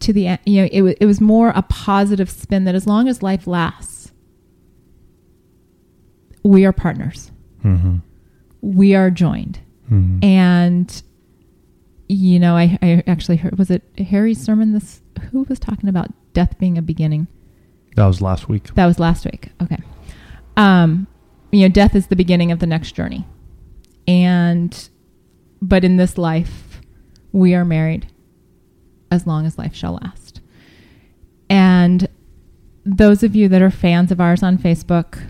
to 0.00 0.12
the 0.12 0.26
end. 0.26 0.40
You 0.44 0.62
know, 0.62 0.68
it, 0.72 0.82
wa- 0.82 0.94
it 1.00 1.06
was 1.06 1.20
more 1.20 1.50
a 1.54 1.62
positive 1.62 2.28
spin 2.28 2.64
that 2.64 2.74
as 2.74 2.86
long 2.86 3.08
as 3.08 3.22
life 3.22 3.46
lasts, 3.46 3.91
we 6.42 6.64
are 6.64 6.72
partners. 6.72 7.30
Mhm. 7.64 8.02
We 8.60 8.94
are 8.94 9.10
joined. 9.10 9.60
Mhm. 9.90 10.24
And, 10.24 11.02
you 12.08 12.38
know, 12.38 12.56
I, 12.56 12.78
I 12.82 13.02
actually 13.06 13.36
heard, 13.36 13.58
was 13.58 13.70
it 13.70 13.82
Harry's 13.98 14.42
sermon? 14.42 14.72
This, 14.72 15.02
who 15.30 15.44
was 15.48 15.58
talking 15.58 15.88
about 15.88 16.08
death 16.32 16.58
being 16.58 16.78
a 16.78 16.82
beginning? 16.82 17.26
That 17.96 18.06
was 18.06 18.20
last 18.22 18.48
week. 18.48 18.74
That 18.74 18.86
was 18.86 18.98
last 18.98 19.24
week. 19.24 19.50
Okay. 19.62 19.78
Um, 20.56 21.06
you 21.50 21.62
know, 21.62 21.68
death 21.68 21.94
is 21.94 22.06
the 22.06 22.16
beginning 22.16 22.50
of 22.50 22.58
the 22.58 22.66
next 22.66 22.92
journey. 22.92 23.26
And, 24.08 24.88
but 25.60 25.84
in 25.84 25.96
this 25.96 26.16
life, 26.18 26.80
we 27.32 27.54
are 27.54 27.64
married 27.64 28.06
as 29.10 29.26
long 29.26 29.46
as 29.46 29.58
life 29.58 29.74
shall 29.74 29.94
last. 30.02 30.40
And 31.50 32.08
those 32.84 33.22
of 33.22 33.36
you 33.36 33.48
that 33.48 33.60
are 33.62 33.70
fans 33.70 34.10
of 34.10 34.20
ours 34.20 34.42
on 34.42 34.56
Facebook 34.58 35.22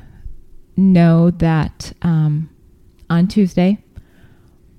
know 0.77 1.31
that 1.31 1.93
um, 2.03 2.51
on 3.11 3.29
Tuesday, 3.29 3.79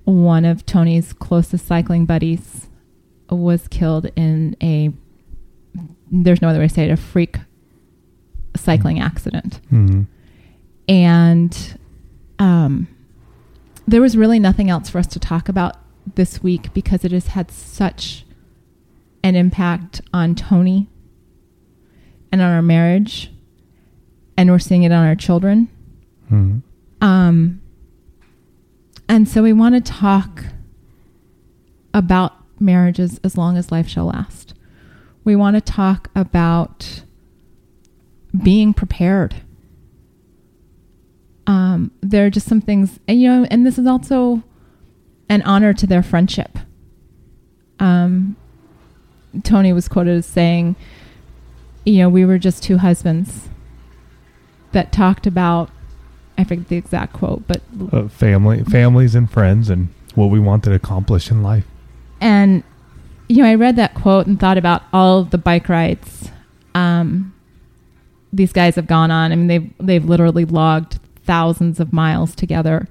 one 0.05 0.45
of 0.45 0.65
Tony's 0.65 1.13
closest 1.13 1.65
cycling 1.65 2.05
buddies 2.05 2.67
was 3.29 3.67
killed 3.67 4.07
in 4.15 4.55
a, 4.61 4.91
there's 6.11 6.41
no 6.41 6.49
other 6.49 6.59
way 6.59 6.67
to 6.67 6.73
say 6.73 6.85
it, 6.85 6.91
a 6.91 6.97
freak 6.97 7.37
cycling 8.55 8.99
accident 8.99 9.59
Mhm. 9.71 10.05
and 10.87 11.77
um, 12.37 12.87
there 13.87 14.01
was 14.01 14.15
really 14.15 14.37
nothing 14.39 14.69
else 14.69 14.89
for 14.89 14.99
us 14.99 15.07
to 15.07 15.19
talk 15.19 15.49
about 15.49 15.77
this 16.15 16.43
week 16.43 16.71
because 16.73 17.03
it 17.05 17.11
has 17.11 17.27
had 17.27 17.49
such 17.49 18.25
an 19.23 19.35
impact 19.35 20.01
on 20.13 20.35
Tony 20.35 20.87
and 22.31 22.41
on 22.41 22.51
our 22.51 22.61
marriage, 22.61 23.31
and 24.37 24.49
we're 24.51 24.59
seeing 24.59 24.83
it 24.83 24.91
on 24.91 25.05
our 25.05 25.15
children. 25.15 25.69
Hmm 26.33 26.57
Um, 26.99 27.61
and 29.07 29.27
so 29.27 29.43
we 29.43 29.53
want 29.53 29.75
to 29.75 29.81
talk 29.81 30.45
about 31.93 32.33
marriages 32.59 33.19
as 33.23 33.37
long 33.37 33.55
as 33.55 33.71
life 33.71 33.87
shall 33.87 34.05
last. 34.05 34.55
We 35.23 35.35
want 35.35 35.55
to 35.55 35.61
talk 35.61 36.09
about 36.15 37.03
being 38.41 38.73
prepared. 38.73 39.35
Um, 41.45 41.91
there 42.01 42.25
are 42.25 42.29
just 42.29 42.47
some 42.47 42.61
things, 42.61 42.99
and 43.07 43.21
you 43.21 43.29
know, 43.29 43.45
and 43.51 43.65
this 43.65 43.77
is 43.77 43.85
also 43.85 44.41
an 45.29 45.43
honor 45.43 45.73
to 45.73 45.85
their 45.85 46.01
friendship. 46.01 46.57
Um, 47.79 48.37
Tony 49.43 49.71
was 49.73 49.87
quoted 49.87 50.17
as 50.17 50.25
saying, 50.25 50.75
you 51.85 51.99
know, 51.99 52.09
we 52.09 52.25
were 52.25 52.39
just 52.39 52.63
two 52.63 52.77
husbands 52.77 53.49
that 54.71 54.91
talked 54.91 55.27
about 55.27 55.69
I 56.43 56.45
forget 56.45 56.67
the 56.67 56.75
exact 56.77 57.13
quote, 57.13 57.43
but 57.47 57.61
Uh, 57.91 58.07
family, 58.09 58.63
families, 58.63 59.15
and 59.15 59.29
friends, 59.29 59.69
and 59.69 59.87
what 60.15 60.29
we 60.29 60.39
want 60.39 60.63
to 60.65 60.73
accomplish 60.73 61.31
in 61.31 61.41
life. 61.41 61.65
and 62.21 62.63
you 63.29 63.41
know, 63.41 63.49
I 63.49 63.55
read 63.55 63.77
that 63.77 63.95
quote 63.95 64.27
and 64.27 64.37
thought 64.39 64.57
about 64.57 64.83
all 64.91 65.19
of 65.19 65.29
the 65.31 65.37
bike 65.37 65.69
rides 65.69 66.29
um, 66.75 67.33
these 68.33 68.51
guys 68.51 68.75
have 68.75 68.85
gone 68.87 69.11
on. 69.11 69.31
I 69.31 69.35
mean, 69.35 69.47
they've 69.47 69.69
they've 69.79 70.03
literally 70.05 70.43
logged 70.45 70.99
thousands 71.25 71.79
of 71.79 71.93
miles 71.93 72.35
together 72.35 72.87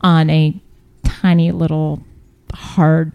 on 0.00 0.28
a 0.30 0.60
tiny 1.04 1.52
little 1.52 2.02
hard 2.54 3.12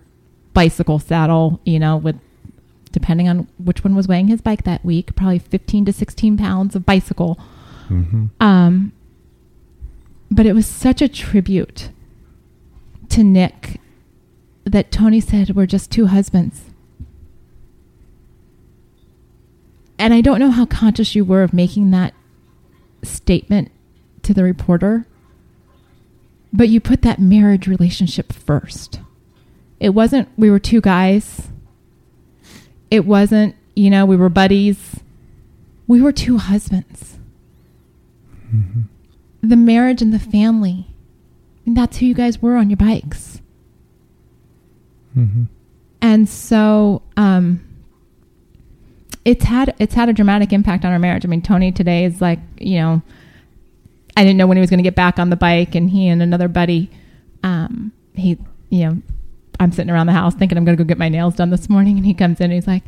bicycle 0.53 0.99
saddle. 0.99 1.59
You 1.65 1.79
know, 1.79 1.97
with 1.97 2.15
depending 2.91 3.27
on 3.27 3.47
which 3.57 3.83
one 3.83 3.93
was 3.95 4.07
weighing 4.07 4.27
his 4.27 4.39
bike 4.41 4.63
that 4.63 4.85
week, 4.85 5.15
probably 5.15 5.39
fifteen 5.39 5.83
to 5.85 5.91
sixteen 5.93 6.37
pounds 6.37 6.75
of 6.75 6.85
bicycle. 6.85 7.37
hmm 7.89 8.27
Um, 8.39 8.93
but 10.29 10.45
it 10.45 10.53
was 10.53 10.65
such 10.65 11.01
a 11.01 11.07
tribute 11.07 11.89
to 13.09 13.23
Nick 13.23 13.79
that 14.65 14.91
Tony 14.91 15.19
said 15.19 15.55
we're 15.55 15.65
just 15.65 15.91
two 15.91 16.07
husbands. 16.07 16.61
And 19.97 20.13
I 20.13 20.21
don't 20.21 20.39
know 20.39 20.51
how 20.51 20.65
conscious 20.65 21.15
you 21.15 21.25
were 21.25 21.43
of 21.43 21.53
making 21.53 21.91
that 21.91 22.13
statement 23.03 23.71
to 24.23 24.33
the 24.33 24.43
reporter, 24.43 25.07
but 26.53 26.69
you 26.69 26.79
put 26.79 27.01
that 27.01 27.19
marriage 27.19 27.67
relationship 27.67 28.31
first. 28.33 28.99
It 29.79 29.89
wasn't 29.89 30.29
we 30.37 30.51
were 30.51 30.59
two 30.59 30.81
guys. 30.81 31.47
It 32.91 33.05
wasn't, 33.05 33.55
you 33.75 33.89
know, 33.89 34.05
we 34.05 34.15
were 34.15 34.29
buddies. 34.29 35.01
We 35.87 36.01
were 36.01 36.11
two 36.11 36.37
husbands 36.37 37.17
mm-hmm. 38.53 38.81
The 39.49 39.55
marriage 39.55 40.01
and 40.01 40.13
the 40.13 40.19
family. 40.19 40.87
And 41.65 41.75
that's 41.75 41.97
who 41.97 42.05
you 42.05 42.13
guys 42.13 42.41
were 42.41 42.55
on 42.55 42.69
your 42.69 42.77
bikes. 42.77 43.41
hmm 45.13 45.43
And 46.01 46.27
so 46.29 47.01
um 47.15 47.61
it's 49.25 49.43
had 49.43 49.75
it's 49.79 49.93
had 49.93 50.09
a 50.09 50.13
dramatic 50.13 50.53
impact 50.53 50.85
on 50.85 50.93
our 50.93 50.99
marriage. 50.99 51.25
I 51.25 51.27
mean, 51.27 51.41
Tony 51.41 51.71
today 51.71 52.05
is 52.05 52.21
like, 52.21 52.39
you 52.59 52.77
know, 52.79 53.01
I 54.15 54.23
didn't 54.23 54.37
know 54.37 54.47
when 54.47 54.57
he 54.57 54.61
was 54.61 54.69
going 54.69 54.79
to 54.79 54.83
get 54.83 54.95
back 54.95 55.19
on 55.19 55.29
the 55.29 55.35
bike 55.35 55.75
and 55.75 55.89
he 55.89 56.07
and 56.07 56.21
another 56.21 56.47
buddy 56.47 56.89
um 57.43 57.91
he, 58.13 58.37
you 58.69 58.85
know, 58.85 59.01
I'm 59.59 59.71
sitting 59.71 59.91
around 59.91 60.07
the 60.07 60.13
house 60.13 60.33
thinking 60.35 60.57
I'm 60.57 60.65
going 60.65 60.77
to 60.77 60.83
go 60.83 60.87
get 60.87 60.97
my 60.97 61.09
nails 61.09 61.35
done 61.35 61.49
this 61.49 61.69
morning 61.69 61.97
and 61.97 62.05
he 62.05 62.13
comes 62.13 62.39
in 62.39 62.45
and 62.45 62.53
he's 62.53 62.67
like, 62.67 62.83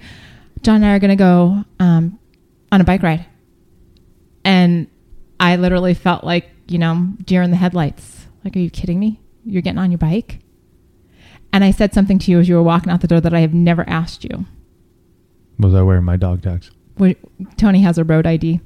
"John 0.61 0.77
and 0.77 0.85
I 0.85 0.95
are 0.95 0.99
going 0.99 1.09
to 1.09 1.15
go 1.15 1.63
um 1.79 2.19
on 2.71 2.81
a 2.81 2.83
bike 2.83 3.03
ride." 3.03 3.25
And 4.45 4.87
I 5.39 5.55
literally 5.55 5.93
felt 5.93 6.23
like, 6.23 6.49
you 6.67 6.77
know, 6.77 7.07
deer 7.23 7.41
in 7.41 7.51
the 7.51 7.57
headlights. 7.57 8.27
Like, 8.43 8.55
are 8.55 8.59
you 8.59 8.69
kidding 8.69 8.99
me? 8.99 9.19
You're 9.45 9.61
getting 9.61 9.79
on 9.79 9.91
your 9.91 9.97
bike? 9.97 10.39
And 11.51 11.63
I 11.63 11.71
said 11.71 11.93
something 11.93 12.19
to 12.19 12.31
you 12.31 12.39
as 12.39 12.47
you 12.47 12.55
were 12.55 12.63
walking 12.63 12.91
out 12.91 13.01
the 13.01 13.07
door 13.07 13.21
that 13.21 13.33
I 13.33 13.39
have 13.39 13.53
never 13.53 13.87
asked 13.89 14.23
you. 14.23 14.45
Was 15.57 15.73
I 15.73 15.81
wearing 15.81 16.03
my 16.03 16.15
dog 16.15 16.41
tags? 16.41 16.71
What, 16.97 17.17
Tony 17.57 17.81
has 17.81 17.97
a 17.97 18.03
road 18.03 18.25
ID 18.27 18.59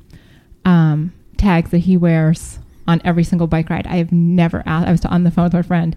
um, 0.65 1.13
tags 1.37 1.71
that 1.71 1.79
he 1.79 1.97
wears 1.97 2.59
on 2.87 3.01
every 3.03 3.23
single 3.23 3.47
bike 3.47 3.69
ride. 3.69 3.87
I 3.87 3.97
have 3.97 4.11
never 4.11 4.63
asked. 4.65 4.87
I 4.87 4.91
was 4.91 5.05
on 5.05 5.23
the 5.23 5.31
phone 5.31 5.45
with 5.45 5.53
my 5.53 5.61
friend 5.61 5.95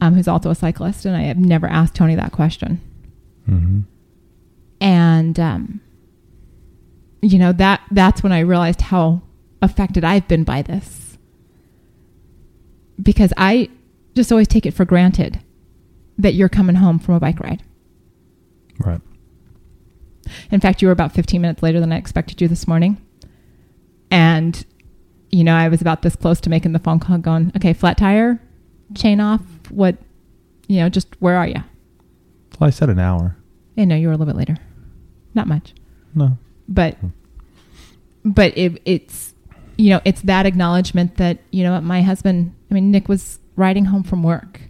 um, 0.00 0.14
who's 0.14 0.28
also 0.28 0.50
a 0.50 0.54
cyclist, 0.54 1.04
and 1.04 1.16
I 1.16 1.22
have 1.22 1.38
never 1.38 1.66
asked 1.66 1.94
Tony 1.94 2.14
that 2.14 2.32
question. 2.32 2.80
hmm 3.46 3.80
And 4.80 5.38
um, 5.38 5.80
you 7.20 7.38
know 7.38 7.52
that 7.52 7.80
that's 7.90 8.22
when 8.22 8.32
I 8.32 8.40
realized 8.40 8.80
how 8.80 9.22
affected 9.60 10.04
I've 10.04 10.28
been 10.28 10.44
by 10.44 10.62
this 10.62 11.18
because 13.00 13.32
I 13.36 13.68
just 14.14 14.32
always 14.32 14.48
take 14.48 14.66
it 14.66 14.74
for 14.74 14.84
granted 14.84 15.40
that 16.18 16.34
you're 16.34 16.48
coming 16.48 16.76
home 16.76 16.98
from 16.98 17.14
a 17.14 17.20
bike 17.20 17.40
ride. 17.40 17.62
Right. 18.78 19.00
In 20.50 20.60
fact, 20.60 20.82
you 20.82 20.88
were 20.88 20.92
about 20.92 21.12
15 21.12 21.40
minutes 21.40 21.62
later 21.62 21.80
than 21.80 21.92
I 21.92 21.96
expected 21.96 22.40
you 22.40 22.48
this 22.48 22.66
morning. 22.66 22.98
And, 24.10 24.64
you 25.30 25.44
know, 25.44 25.54
I 25.54 25.68
was 25.68 25.80
about 25.80 26.02
this 26.02 26.16
close 26.16 26.40
to 26.42 26.50
making 26.50 26.72
the 26.72 26.78
phone 26.78 26.98
call 26.98 27.18
going, 27.18 27.52
okay, 27.56 27.72
flat 27.72 27.98
tire, 27.98 28.40
chain 28.94 29.20
off, 29.20 29.42
what, 29.70 29.96
you 30.66 30.80
know, 30.80 30.88
just 30.88 31.08
where 31.20 31.36
are 31.36 31.46
you? 31.46 31.62
Well, 32.58 32.66
I 32.66 32.70
said 32.70 32.90
an 32.90 32.98
hour. 32.98 33.36
Eh, 33.76 33.82
I 33.82 33.84
know 33.84 33.96
you 33.96 34.08
were 34.08 34.14
a 34.14 34.16
little 34.16 34.32
bit 34.32 34.38
later. 34.38 34.56
Not 35.34 35.46
much. 35.46 35.74
No. 36.14 36.36
But, 36.68 36.96
but 38.24 38.56
it, 38.56 38.82
it's, 38.84 39.34
you 39.78 39.90
know, 39.90 40.00
it's 40.04 40.20
that 40.22 40.44
acknowledgement 40.44 41.16
that, 41.16 41.38
you 41.50 41.62
know, 41.62 41.80
my 41.80 42.02
husband, 42.02 42.54
I 42.70 42.74
mean, 42.74 42.90
Nick 42.90 43.08
was 43.08 43.38
riding 43.56 43.86
home 43.86 44.02
from 44.02 44.22
work 44.22 44.60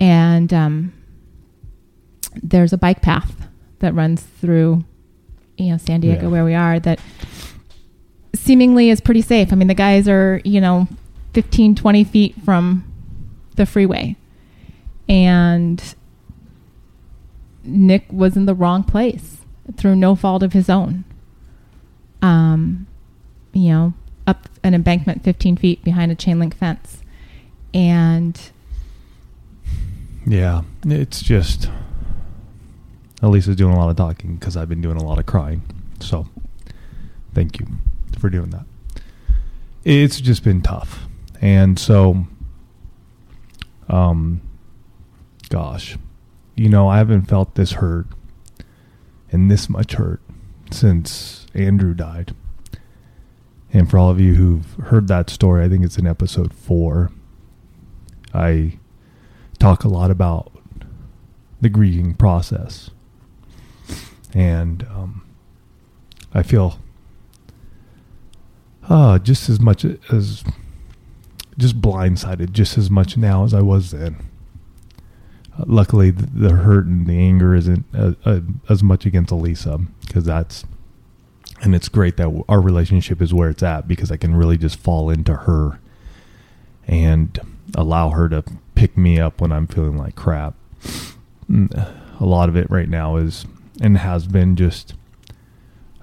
and, 0.00 0.52
um, 0.52 0.92
there's 2.42 2.72
a 2.72 2.78
bike 2.78 3.02
path 3.02 3.48
that 3.80 3.94
runs 3.94 4.22
through, 4.22 4.84
you 5.58 5.70
know, 5.70 5.76
San 5.76 6.00
Diego 6.00 6.22
Yeah. 6.22 6.28
where 6.28 6.44
we 6.44 6.54
are 6.54 6.80
that 6.80 6.98
seemingly 8.34 8.88
is 8.88 9.00
pretty 9.02 9.20
safe. 9.20 9.52
I 9.52 9.56
mean, 9.56 9.68
the 9.68 9.74
guys 9.74 10.08
are, 10.08 10.40
you 10.44 10.60
know, 10.60 10.88
15, 11.34 11.74
20 11.74 12.04
feet 12.04 12.34
from 12.44 12.84
the 13.56 13.66
freeway. 13.66 14.16
And 15.08 15.82
Nick 17.64 18.06
was 18.10 18.36
in 18.36 18.46
the 18.46 18.54
wrong 18.54 18.82
place 18.82 19.38
through 19.76 19.96
no 19.96 20.14
fault 20.14 20.42
of 20.42 20.52
his 20.54 20.70
own. 20.70 21.04
Um, 22.22 22.86
you 23.52 23.70
know, 23.70 23.94
up 24.26 24.48
an 24.62 24.74
embankment 24.74 25.24
15 25.24 25.56
feet 25.56 25.82
behind 25.84 26.12
a 26.12 26.14
chain 26.14 26.38
link 26.38 26.56
fence. 26.56 27.02
And 27.74 28.38
Yeah. 30.26 30.62
It's 30.84 31.22
just. 31.22 31.70
Elisa's 33.22 33.54
doing 33.54 33.72
a 33.72 33.78
lot 33.78 33.88
of 33.88 33.96
talking 33.96 34.34
because 34.34 34.56
I've 34.56 34.68
been 34.68 34.80
doing 34.80 34.96
a 34.96 35.04
lot 35.04 35.18
of 35.18 35.26
crying. 35.26 35.62
So, 36.00 36.26
thank 37.34 37.60
you 37.60 37.66
for 38.18 38.28
doing 38.28 38.50
that. 38.50 38.64
It's 39.84 40.20
just 40.20 40.42
been 40.42 40.60
tough. 40.60 41.06
And 41.40 41.78
so, 41.78 42.26
um, 43.88 44.40
gosh, 45.50 45.96
you 46.56 46.68
know, 46.68 46.88
I 46.88 46.98
haven't 46.98 47.22
felt 47.22 47.54
this 47.54 47.72
hurt 47.72 48.06
and 49.30 49.50
this 49.50 49.68
much 49.68 49.94
hurt 49.94 50.20
since 50.70 51.46
Andrew 51.54 51.94
died. 51.94 52.34
And 53.72 53.88
for 53.88 53.98
all 53.98 54.10
of 54.10 54.20
you 54.20 54.34
who've 54.34 54.74
heard 54.84 55.08
that 55.08 55.30
story, 55.30 55.64
I 55.64 55.68
think 55.68 55.84
it's 55.84 55.98
in 55.98 56.06
episode 56.06 56.52
four. 56.52 57.10
I 58.34 58.78
talk 59.58 59.84
a 59.84 59.88
lot 59.88 60.10
about 60.10 60.52
the 61.60 61.68
grieving 61.68 62.14
process. 62.14 62.90
And 64.34 64.82
um, 64.90 65.24
I 66.34 66.42
feel 66.42 66.78
uh, 68.88 69.18
just 69.18 69.48
as 69.48 69.60
much 69.60 69.84
as 69.84 70.44
just 71.58 71.80
blindsided 71.80 72.52
just 72.52 72.78
as 72.78 72.90
much 72.90 73.16
now 73.16 73.44
as 73.44 73.54
I 73.54 73.60
was 73.60 73.90
then. 73.90 74.16
Uh, 75.58 75.64
luckily, 75.66 76.10
the, 76.10 76.26
the 76.26 76.54
hurt 76.56 76.86
and 76.86 77.06
the 77.06 77.18
anger 77.18 77.54
isn't 77.54 77.84
uh, 77.94 78.12
uh, 78.24 78.40
as 78.68 78.82
much 78.82 79.04
against 79.04 79.30
Elisa 79.30 79.78
because 80.00 80.24
that's, 80.24 80.64
and 81.62 81.74
it's 81.74 81.88
great 81.88 82.16
that 82.18 82.44
our 82.48 82.60
relationship 82.60 83.22
is 83.22 83.32
where 83.32 83.48
it's 83.48 83.62
at 83.62 83.86
because 83.88 84.10
I 84.10 84.16
can 84.16 84.34
really 84.36 84.58
just 84.58 84.78
fall 84.78 85.08
into 85.10 85.34
her 85.34 85.78
and 86.86 87.38
allow 87.74 88.10
her 88.10 88.28
to 88.28 88.44
pick 88.74 88.96
me 88.96 89.18
up 89.20 89.40
when 89.40 89.52
I'm 89.52 89.66
feeling 89.66 89.96
like 89.96 90.16
crap. 90.16 90.54
Mm, 91.50 91.94
A 92.20 92.24
lot 92.26 92.48
of 92.48 92.56
it 92.56 92.68
right 92.70 92.88
now 92.88 93.16
is 93.16 93.46
and 93.80 93.96
has 93.98 94.26
been 94.26 94.56
just 94.56 94.94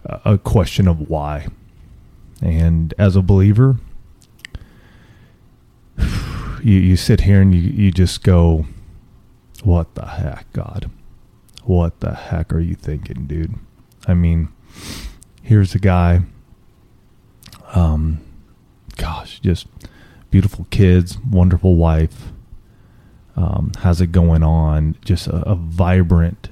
a 0.06 0.22
a 0.34 0.38
question 0.38 0.88
of 0.88 1.10
why. 1.10 1.48
And 2.42 2.94
as 2.98 3.16
a 3.18 3.22
believer, 3.22 3.78
you, 6.64 6.74
you 6.80 6.96
sit 6.96 7.22
here 7.22 7.42
and 7.42 7.54
you, 7.54 7.62
you 7.62 7.92
just 7.92 8.24
go, 8.24 8.66
what 9.64 9.94
the 9.96 10.06
heck, 10.06 10.52
God? 10.54 10.90
What 11.64 12.00
the 12.00 12.14
heck 12.16 12.54
are 12.54 12.60
you 12.60 12.76
thinking, 12.76 13.26
dude? 13.28 13.56
I 14.08 14.14
mean, 14.14 14.50
here's 15.42 15.76
a 15.76 15.80
guy, 15.80 16.22
um, 17.74 18.20
gosh, 18.98 19.40
just 19.40 19.68
beautiful 20.32 20.68
kids, 20.70 21.18
wonderful 21.20 21.76
wife, 21.76 22.32
um, 23.36 23.72
has 23.82 24.02
it 24.02 24.12
going 24.12 24.44
on, 24.44 24.96
just 25.04 25.28
a, 25.28 25.38
a, 25.50 25.56
vibrant 25.56 26.50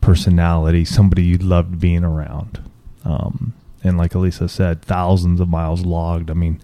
personality, 0.00 0.84
somebody 0.84 1.22
you 1.22 1.38
loved 1.38 1.80
being 1.80 2.04
around. 2.04 2.62
Um, 3.04 3.54
and 3.82 3.96
like 3.96 4.14
Elisa 4.14 4.48
said, 4.48 4.82
thousands 4.82 5.40
of 5.40 5.48
miles 5.48 5.84
logged. 5.84 6.30
I 6.30 6.34
mean, 6.34 6.60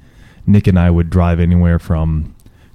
Nick 0.46 0.66
and 0.66 0.78
I 0.78 0.90
would 0.90 1.10
drive 1.10 1.40
anywhere 1.40 1.78
from 1.78 2.34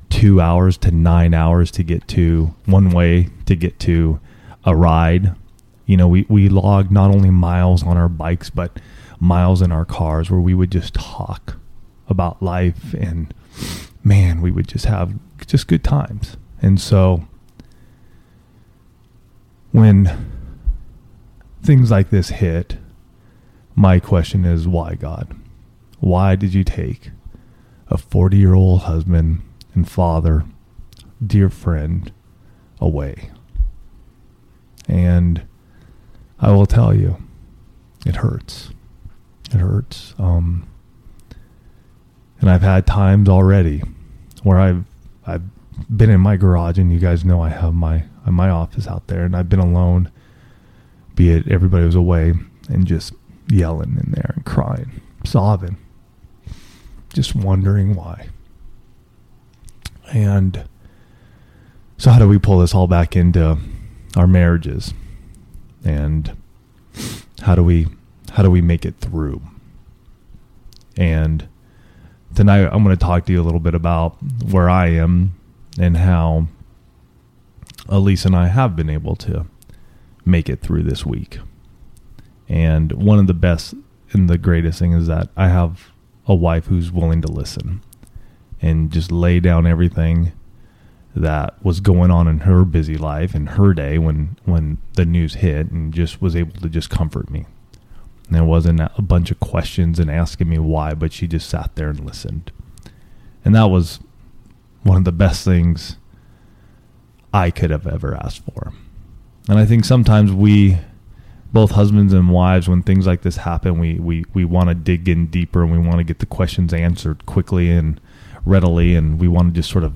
two 0.09 0.41
hours 0.41 0.77
to 0.79 0.91
nine 0.91 1.33
hours 1.33 1.71
to 1.71 1.83
get 1.83 2.07
to 2.09 2.53
one 2.65 2.89
way 2.89 3.29
to 3.45 3.55
get 3.55 3.79
to 3.79 4.19
a 4.65 4.75
ride. 4.75 5.35
You 5.85 5.97
know, 5.97 6.07
we, 6.07 6.25
we 6.29 6.49
logged 6.49 6.91
not 6.91 7.13
only 7.13 7.31
miles 7.31 7.83
on 7.83 7.97
our 7.97 8.09
bikes, 8.09 8.49
but 8.49 8.79
miles 9.19 9.61
in 9.61 9.71
our 9.71 9.85
cars 9.85 10.29
where 10.29 10.39
we 10.39 10.53
would 10.53 10.71
just 10.71 10.93
talk 10.93 11.57
about 12.07 12.41
life 12.41 12.93
and 12.93 13.33
man, 14.03 14.41
we 14.41 14.51
would 14.51 14.67
just 14.67 14.85
have 14.85 15.13
just 15.45 15.67
good 15.67 15.83
times. 15.83 16.37
And 16.61 16.79
so 16.79 17.27
when 19.71 20.31
things 21.61 21.91
like 21.91 22.09
this 22.09 22.29
hit, 22.29 22.77
my 23.75 23.99
question 23.99 24.45
is 24.45 24.67
why 24.67 24.95
God? 24.95 25.35
Why 25.99 26.35
did 26.35 26.53
you 26.53 26.63
take 26.63 27.11
a 27.91 27.97
40 27.97 28.37
year 28.37 28.53
old 28.53 28.83
husband 28.83 29.41
and 29.73 29.87
father, 29.87 30.45
dear 31.23 31.49
friend, 31.49 32.11
away. 32.79 33.29
And 34.87 35.45
I 36.41 36.51
will 36.51 36.65
tell 36.65 36.93
you, 36.93 37.17
it 38.05 38.17
hurts. 38.17 38.71
It 39.53 39.59
hurts. 39.59 40.15
Um, 40.17 40.67
and 42.39 42.49
I've 42.49 42.63
had 42.63 42.87
times 42.87 43.29
already 43.29 43.83
where 44.43 44.59
I've 44.59 44.83
I've 45.25 45.43
been 45.95 46.09
in 46.09 46.19
my 46.19 46.35
garage, 46.35 46.79
and 46.79 46.91
you 46.91 46.99
guys 46.99 47.23
know 47.23 47.41
I 47.41 47.49
have 47.49 47.73
my 47.73 48.05
my 48.25 48.49
office 48.49 48.87
out 48.87 49.07
there, 49.07 49.23
and 49.23 49.35
I've 49.35 49.49
been 49.49 49.59
alone. 49.59 50.11
Be 51.13 51.31
it 51.31 51.47
everybody 51.47 51.85
was 51.85 51.95
away, 51.95 52.33
and 52.69 52.87
just 52.87 53.13
yelling 53.47 53.99
in 54.03 54.11
there 54.11 54.33
and 54.35 54.45
crying, 54.45 55.01
sobbing, 55.23 55.77
just 57.13 57.35
wondering 57.35 57.95
why. 57.95 58.29
And 60.11 60.65
so, 61.97 62.09
how 62.09 62.19
do 62.19 62.27
we 62.27 62.39
pull 62.39 62.59
this 62.59 62.73
all 62.73 62.87
back 62.87 63.15
into 63.15 63.59
our 64.15 64.27
marriages? 64.27 64.93
And 65.83 66.35
how 67.41 67.55
do 67.55 67.63
we 67.63 67.87
how 68.31 68.43
do 68.43 68.51
we 68.51 68.61
make 68.61 68.85
it 68.85 68.95
through? 68.99 69.41
And 70.97 71.47
tonight, 72.35 72.69
I'm 72.71 72.83
going 72.83 72.95
to 72.95 73.05
talk 73.05 73.25
to 73.25 73.31
you 73.31 73.41
a 73.41 73.43
little 73.43 73.59
bit 73.59 73.75
about 73.75 74.17
where 74.43 74.69
I 74.69 74.87
am 74.87 75.35
and 75.79 75.97
how 75.97 76.47
Elise 77.89 78.25
and 78.25 78.35
I 78.35 78.47
have 78.47 78.75
been 78.75 78.89
able 78.89 79.15
to 79.17 79.45
make 80.25 80.49
it 80.49 80.61
through 80.61 80.83
this 80.83 81.05
week. 81.05 81.39
And 82.47 82.91
one 82.91 83.19
of 83.19 83.27
the 83.27 83.33
best 83.33 83.73
and 84.11 84.29
the 84.29 84.37
greatest 84.37 84.79
thing 84.79 84.93
is 84.93 85.07
that 85.07 85.29
I 85.35 85.47
have 85.47 85.91
a 86.27 86.35
wife 86.35 86.67
who's 86.67 86.91
willing 86.91 87.21
to 87.21 87.31
listen 87.31 87.81
and 88.61 88.91
just 88.91 89.11
lay 89.11 89.39
down 89.39 89.65
everything 89.65 90.33
that 91.15 91.63
was 91.63 91.79
going 91.79 92.09
on 92.09 92.27
in 92.27 92.39
her 92.39 92.63
busy 92.63 92.97
life 92.97 93.35
and 93.35 93.49
her 93.49 93.73
day 93.73 93.97
when 93.97 94.37
when 94.45 94.77
the 94.93 95.05
news 95.05 95.35
hit 95.35 95.69
and 95.69 95.93
just 95.93 96.21
was 96.21 96.35
able 96.35 96.59
to 96.59 96.69
just 96.69 96.89
comfort 96.89 97.29
me. 97.29 97.45
And 98.27 98.35
there 98.35 98.45
wasn't 98.45 98.79
a 98.79 99.01
bunch 99.01 99.29
of 99.29 99.39
questions 99.39 99.99
and 99.99 100.09
asking 100.09 100.47
me 100.47 100.57
why, 100.57 100.93
but 100.93 101.11
she 101.11 101.27
just 101.27 101.49
sat 101.49 101.75
there 101.75 101.89
and 101.89 102.05
listened. 102.05 102.51
And 103.43 103.53
that 103.55 103.65
was 103.65 103.99
one 104.83 104.97
of 104.97 105.03
the 105.03 105.11
best 105.11 105.43
things 105.43 105.97
I 107.33 107.51
could 107.51 107.71
have 107.71 107.87
ever 107.87 108.15
asked 108.15 108.43
for. 108.45 108.71
And 109.49 109.59
I 109.59 109.65
think 109.65 109.83
sometimes 109.83 110.31
we 110.31 110.77
both 111.51 111.71
husbands 111.71 112.13
and 112.13 112.29
wives 112.29 112.69
when 112.69 112.81
things 112.81 113.05
like 113.05 113.23
this 113.23 113.37
happen 113.37 113.77
we 113.77 113.95
we, 113.95 114.23
we 114.33 114.45
want 114.45 114.69
to 114.69 114.75
dig 114.75 115.09
in 115.09 115.27
deeper 115.27 115.63
and 115.63 115.71
we 115.71 115.77
want 115.77 115.97
to 115.97 116.03
get 116.03 116.19
the 116.19 116.25
questions 116.25 116.73
answered 116.73 117.25
quickly 117.25 117.69
and 117.69 117.99
readily, 118.45 118.95
and 118.95 119.19
we 119.19 119.27
want 119.27 119.53
to 119.53 119.59
just 119.59 119.69
sort 119.69 119.83
of 119.83 119.93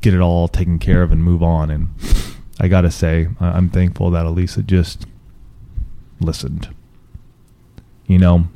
get 0.00 0.14
it 0.14 0.20
all 0.20 0.48
taken 0.48 0.78
care 0.78 1.02
of 1.02 1.12
and 1.12 1.22
move 1.22 1.42
on. 1.42 1.70
And 1.70 1.88
I 2.60 2.68
got 2.68 2.82
to 2.82 2.90
say, 2.90 3.28
I'm 3.40 3.68
thankful 3.68 4.10
that 4.10 4.26
Elisa 4.26 4.62
just 4.62 5.06
listened. 6.20 6.74
You 8.06 8.18
know, 8.18 8.48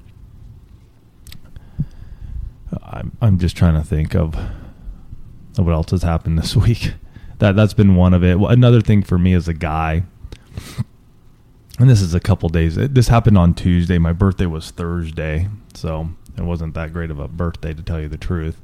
I'm 2.82 3.16
I'm 3.20 3.38
just 3.38 3.56
trying 3.56 3.74
to 3.74 3.86
think 3.86 4.14
of 4.14 4.36
of 5.58 5.66
what 5.66 5.72
else 5.72 5.90
has 5.90 6.02
happened 6.02 6.38
this 6.38 6.54
week. 6.68 6.94
That 7.38 7.56
that's 7.56 7.74
been 7.74 7.96
one 7.96 8.14
of 8.14 8.22
it. 8.22 8.38
Another 8.38 8.80
thing 8.80 9.02
for 9.02 9.18
me 9.18 9.32
as 9.32 9.48
a 9.48 9.54
guy, 9.54 10.04
and 11.78 11.90
this 11.90 12.00
is 12.00 12.14
a 12.14 12.20
couple 12.20 12.48
days. 12.48 12.76
This 12.76 13.08
happened 13.08 13.38
on 13.38 13.54
Tuesday. 13.54 13.98
My 13.98 14.12
birthday 14.12 14.46
was 14.46 14.70
Thursday, 14.70 15.48
so 15.74 16.10
it 16.36 16.42
wasn't 16.42 16.74
that 16.74 16.92
great 16.92 17.10
of 17.10 17.18
a 17.18 17.26
birthday 17.26 17.74
to 17.74 17.82
tell 17.82 18.00
you 18.00 18.08
the 18.08 18.18
truth 18.18 18.60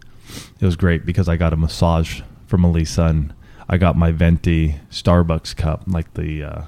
it 0.61 0.65
was 0.65 0.77
great 0.77 1.07
because 1.07 1.29
I 1.29 1.37
got 1.37 1.53
a 1.53 1.57
massage 1.57 2.21
from 2.47 2.65
Elisa 2.65 3.05
and 3.05 3.35
I 3.69 3.79
got 3.79 3.97
my 3.97 4.13
venti 4.13 4.77
Starbucks 4.91 5.57
cup, 5.57 5.83
like 5.87 6.15
the 6.15 6.43
uh, 6.43 6.63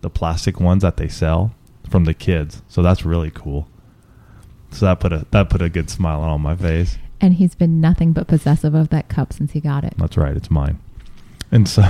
the 0.00 0.10
plastic 0.10 0.60
ones 0.60 0.82
that 0.82 0.96
they 0.96 1.08
sell 1.08 1.52
from 1.88 2.04
the 2.04 2.14
kids. 2.14 2.62
So 2.68 2.82
that's 2.82 3.04
really 3.04 3.30
cool. 3.30 3.68
So 4.70 4.86
that 4.86 5.00
put 5.00 5.12
a 5.12 5.26
that 5.30 5.50
put 5.50 5.62
a 5.62 5.68
good 5.68 5.90
smile 5.90 6.20
on 6.20 6.40
my 6.40 6.56
face. 6.56 6.98
And 7.20 7.34
he's 7.34 7.54
been 7.54 7.80
nothing 7.80 8.12
but 8.12 8.28
possessive 8.28 8.74
of 8.74 8.90
that 8.90 9.08
cup 9.08 9.32
since 9.32 9.52
he 9.52 9.60
got 9.60 9.84
it. 9.84 9.94
That's 9.98 10.16
right, 10.16 10.36
it's 10.36 10.50
mine. 10.50 10.78
And 11.50 11.68
so 11.68 11.82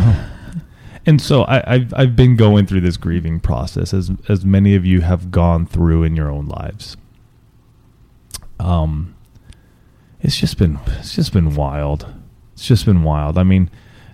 and 1.06 1.20
so 1.20 1.44
I, 1.46 1.78
have 1.78 1.94
I've 1.94 2.16
been 2.16 2.36
going 2.36 2.66
through 2.66 2.80
this 2.80 2.96
grieving 2.96 3.40
process 3.40 3.92
as 3.92 4.10
as 4.28 4.44
many 4.44 4.74
of 4.74 4.84
you 4.84 5.02
have 5.02 5.30
gone 5.30 5.66
through 5.66 6.04
in 6.04 6.16
your 6.16 6.30
own 6.30 6.46
lives. 6.46 6.96
Um 8.58 9.14
it's 10.20 10.36
just 10.36 10.58
been 10.58 10.78
it's 10.98 11.14
just 11.14 11.32
been 11.32 11.54
wild. 11.54 12.06
It's 12.54 12.66
just 12.66 12.84
been 12.84 13.02
wild. 13.02 13.38
I 13.38 13.44
mean, 13.44 13.70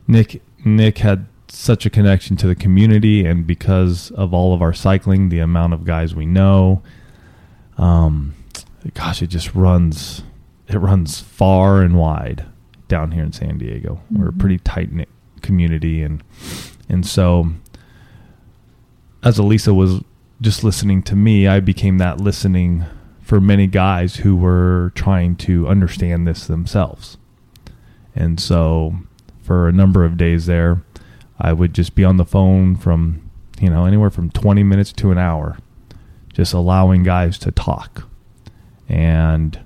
Nick 0.06 0.42
Nick 0.64 0.98
had 0.98 1.26
such 1.48 1.86
a 1.86 1.90
connection 1.90 2.36
to 2.36 2.46
the 2.46 2.54
community, 2.54 3.24
and 3.24 3.46
because 3.46 4.10
of 4.12 4.34
all 4.34 4.52
of 4.54 4.60
our 4.60 4.72
cycling, 4.72 5.28
the 5.28 5.38
amount 5.38 5.72
of 5.72 5.84
guys 5.84 6.14
we 6.14 6.26
know, 6.26 6.82
um, 7.78 8.34
gosh, 8.94 9.22
it 9.22 9.28
just 9.28 9.54
runs 9.54 10.22
it 10.68 10.76
runs 10.76 11.20
far 11.20 11.82
and 11.82 11.96
wide 11.96 12.46
down 12.88 13.12
here 13.12 13.22
in 13.22 13.32
San 13.32 13.58
Diego. 13.58 13.94
Mm-hmm. 13.94 14.18
We're 14.18 14.28
a 14.28 14.30
mm-hmm. 14.30 14.40
pretty 14.40 14.58
tight 14.58 14.92
knit 14.92 15.08
community, 15.42 16.02
and 16.02 16.22
and 16.88 17.06
so 17.06 17.50
as 19.22 19.38
Elisa 19.38 19.72
was 19.72 20.02
just 20.40 20.64
listening 20.64 21.02
to 21.04 21.16
me, 21.16 21.48
I 21.48 21.60
became 21.60 21.98
that 21.98 22.20
listening 22.20 22.84
for 23.24 23.40
many 23.40 23.66
guys 23.66 24.16
who 24.16 24.36
were 24.36 24.92
trying 24.94 25.34
to 25.34 25.66
understand 25.66 26.28
this 26.28 26.46
themselves. 26.46 27.16
And 28.14 28.38
so 28.38 28.98
for 29.42 29.66
a 29.66 29.72
number 29.72 30.04
of 30.04 30.18
days 30.18 30.44
there, 30.44 30.84
I 31.40 31.54
would 31.54 31.74
just 31.74 31.94
be 31.94 32.04
on 32.04 32.18
the 32.18 32.26
phone 32.26 32.76
from, 32.76 33.30
you 33.58 33.70
know, 33.70 33.86
anywhere 33.86 34.10
from 34.10 34.30
20 34.30 34.62
minutes 34.62 34.92
to 34.92 35.10
an 35.10 35.16
hour, 35.16 35.58
just 36.34 36.52
allowing 36.52 37.02
guys 37.02 37.38
to 37.38 37.50
talk 37.50 38.06
and 38.90 39.58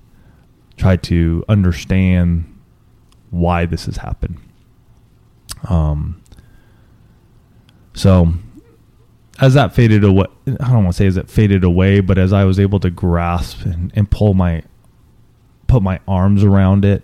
try 0.76 0.94
to 0.94 1.44
understand 1.48 2.60
why 3.30 3.66
this 3.66 3.86
has 3.86 3.96
happened. 3.96 4.38
Um, 5.68 6.22
so 7.92 8.34
as 9.40 9.54
that 9.54 9.74
faded 9.74 10.04
away, 10.04 10.26
I 10.46 10.70
don't 10.70 10.84
want 10.84 10.88
to 10.88 10.92
say 10.92 11.06
as 11.06 11.16
it 11.16 11.30
faded 11.30 11.64
away, 11.64 12.00
but 12.00 12.18
as 12.18 12.32
I 12.32 12.44
was 12.44 12.58
able 12.58 12.80
to 12.80 12.90
grasp 12.90 13.64
and, 13.64 13.92
and 13.94 14.10
pull 14.10 14.34
my, 14.34 14.62
put 15.66 15.82
my 15.82 16.00
arms 16.08 16.42
around 16.42 16.84
it, 16.84 17.02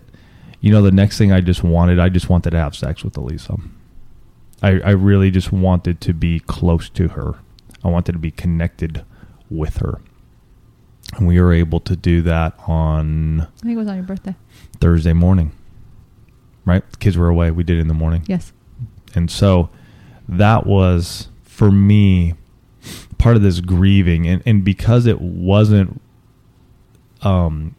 you 0.59 0.71
know, 0.71 0.81
the 0.81 0.91
next 0.91 1.17
thing 1.17 1.31
I 1.31 1.41
just 1.41 1.63
wanted, 1.63 1.99
I 1.99 2.09
just 2.09 2.29
wanted 2.29 2.51
to 2.51 2.57
have 2.57 2.75
sex 2.75 3.03
with 3.03 3.15
Elisa. 3.15 3.57
I, 4.61 4.79
I 4.79 4.91
really 4.91 5.31
just 5.31 5.51
wanted 5.51 6.01
to 6.01 6.13
be 6.13 6.39
close 6.39 6.89
to 6.89 7.09
her. 7.09 7.35
I 7.83 7.89
wanted 7.89 8.13
to 8.13 8.19
be 8.19 8.31
connected 8.31 9.05
with 9.49 9.77
her. 9.77 10.01
And 11.15 11.27
we 11.27 11.39
were 11.39 11.53
able 11.53 11.79
to 11.81 11.95
do 11.95 12.21
that 12.23 12.55
on. 12.67 13.41
I 13.41 13.45
think 13.61 13.73
it 13.73 13.77
was 13.77 13.87
on 13.87 13.95
your 13.95 14.05
birthday. 14.05 14.35
Thursday 14.81 15.13
morning. 15.13 15.51
Right? 16.65 16.89
The 16.89 16.97
kids 16.97 17.15
were 17.15 17.29
away. 17.29 17.51
We 17.51 17.63
did 17.63 17.77
it 17.77 17.81
in 17.81 17.87
the 17.87 17.93
morning. 17.93 18.23
Yes. 18.27 18.51
And 19.13 19.29
so 19.29 19.69
that 20.27 20.65
was 20.65 21.29
for 21.55 21.71
me 21.71 22.33
part 23.17 23.35
of 23.35 23.41
this 23.41 23.59
grieving 23.61 24.27
and, 24.27 24.43
and 24.45 24.63
because 24.63 25.05
it 25.05 25.19
wasn't 25.19 26.01
um 27.21 27.75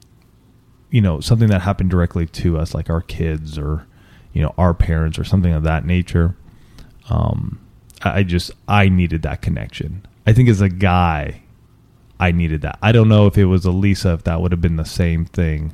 you 0.91 1.01
know 1.01 1.21
something 1.21 1.49
that 1.49 1.63
happened 1.63 1.91
directly 1.91 2.27
to 2.27 2.59
us 2.59 2.75
like 2.75 2.91
our 2.91 3.03
kids 3.03 3.59
or 3.59 3.87
you 4.37 4.43
know, 4.43 4.53
our 4.59 4.75
parents 4.75 5.19
or 5.19 5.25
something 5.25 5.55
of 5.55 5.63
that 5.63 5.87
nature. 5.87 6.37
Um, 7.09 7.59
I 8.03 8.23
just 8.23 8.51
I 8.69 8.91
needed 8.91 9.23
that 9.23 9.41
connection. 9.41 10.05
I 10.27 10.35
think 10.35 10.51
as 10.51 10.61
a 10.61 10.69
guy, 10.69 11.41
I 12.21 12.33
needed 12.33 12.61
that. 12.61 12.79
I 12.83 12.93
don't 12.93 13.09
know 13.09 13.27
if 13.27 13.39
it 13.39 13.47
was 13.47 13.65
Elisa 13.65 14.13
if 14.13 14.25
that 14.25 14.43
would 14.43 14.53
have 14.53 14.61
been 14.61 14.77
the 14.77 14.85
same 14.85 15.25
thing. 15.25 15.73